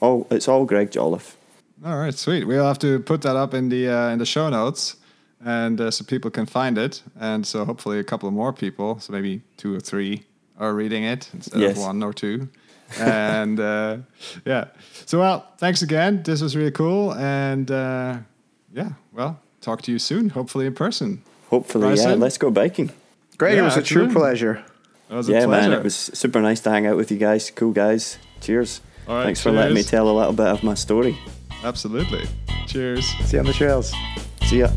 all 0.00 0.26
it's 0.30 0.48
all 0.48 0.64
Greg 0.64 0.90
Jolliffe. 0.90 1.36
All 1.84 1.96
right, 1.96 2.14
sweet. 2.14 2.44
We'll 2.44 2.66
have 2.66 2.78
to 2.80 3.00
put 3.00 3.22
that 3.22 3.36
up 3.36 3.54
in 3.54 3.68
the 3.68 3.88
uh, 3.88 4.08
in 4.10 4.18
the 4.18 4.26
show 4.26 4.48
notes 4.48 4.96
and 5.44 5.80
uh, 5.80 5.90
so 5.90 6.04
people 6.04 6.30
can 6.30 6.46
find 6.46 6.78
it. 6.78 7.02
And 7.18 7.46
so 7.46 7.64
hopefully 7.64 7.98
a 7.98 8.04
couple 8.04 8.30
more 8.30 8.52
people, 8.52 9.00
so 9.00 9.12
maybe 9.12 9.42
two 9.56 9.74
or 9.74 9.80
three, 9.80 10.24
are 10.58 10.74
reading 10.74 11.04
it 11.04 11.30
instead 11.32 11.60
yes. 11.60 11.76
of 11.76 11.84
one 11.84 12.02
or 12.02 12.12
two. 12.12 12.48
And 12.98 13.60
uh, 13.60 13.98
yeah, 14.44 14.66
so 15.04 15.18
well, 15.18 15.46
thanks 15.58 15.82
again. 15.82 16.22
This 16.22 16.40
was 16.40 16.56
really 16.56 16.70
cool, 16.70 17.14
and 17.14 17.70
uh, 17.70 18.18
yeah, 18.72 18.90
well, 19.12 19.40
talk 19.60 19.82
to 19.82 19.92
you 19.92 19.98
soon. 19.98 20.30
Hopefully 20.30 20.66
in 20.66 20.74
person. 20.74 21.22
Hopefully, 21.50 21.96
yeah. 21.96 22.14
Let's 22.14 22.38
go 22.38 22.50
biking. 22.50 22.92
Great, 23.38 23.54
yeah, 23.54 23.60
it 23.60 23.64
was 23.64 23.76
a 23.76 23.82
true 23.82 24.10
pleasure. 24.10 24.64
yeah, 25.10 25.46
man, 25.46 25.72
it 25.72 25.82
was 25.82 25.94
super 25.94 26.40
nice 26.40 26.60
to 26.60 26.70
hang 26.70 26.86
out 26.86 26.96
with 26.96 27.10
you 27.10 27.18
guys. 27.18 27.50
Cool 27.50 27.72
guys. 27.72 28.18
Cheers. 28.40 28.80
Thanks 29.06 29.40
cheers. 29.40 29.42
for 29.42 29.50
letting 29.52 29.74
me 29.74 29.82
tell 29.82 30.08
a 30.08 30.16
little 30.16 30.32
bit 30.32 30.46
of 30.46 30.62
my 30.62 30.74
story. 30.74 31.16
Absolutely. 31.62 32.26
Cheers. 32.66 33.06
See 33.24 33.36
you 33.36 33.40
on 33.40 33.46
the 33.46 33.52
trails. 33.52 33.92
See 34.42 34.60
ya. 34.60 34.68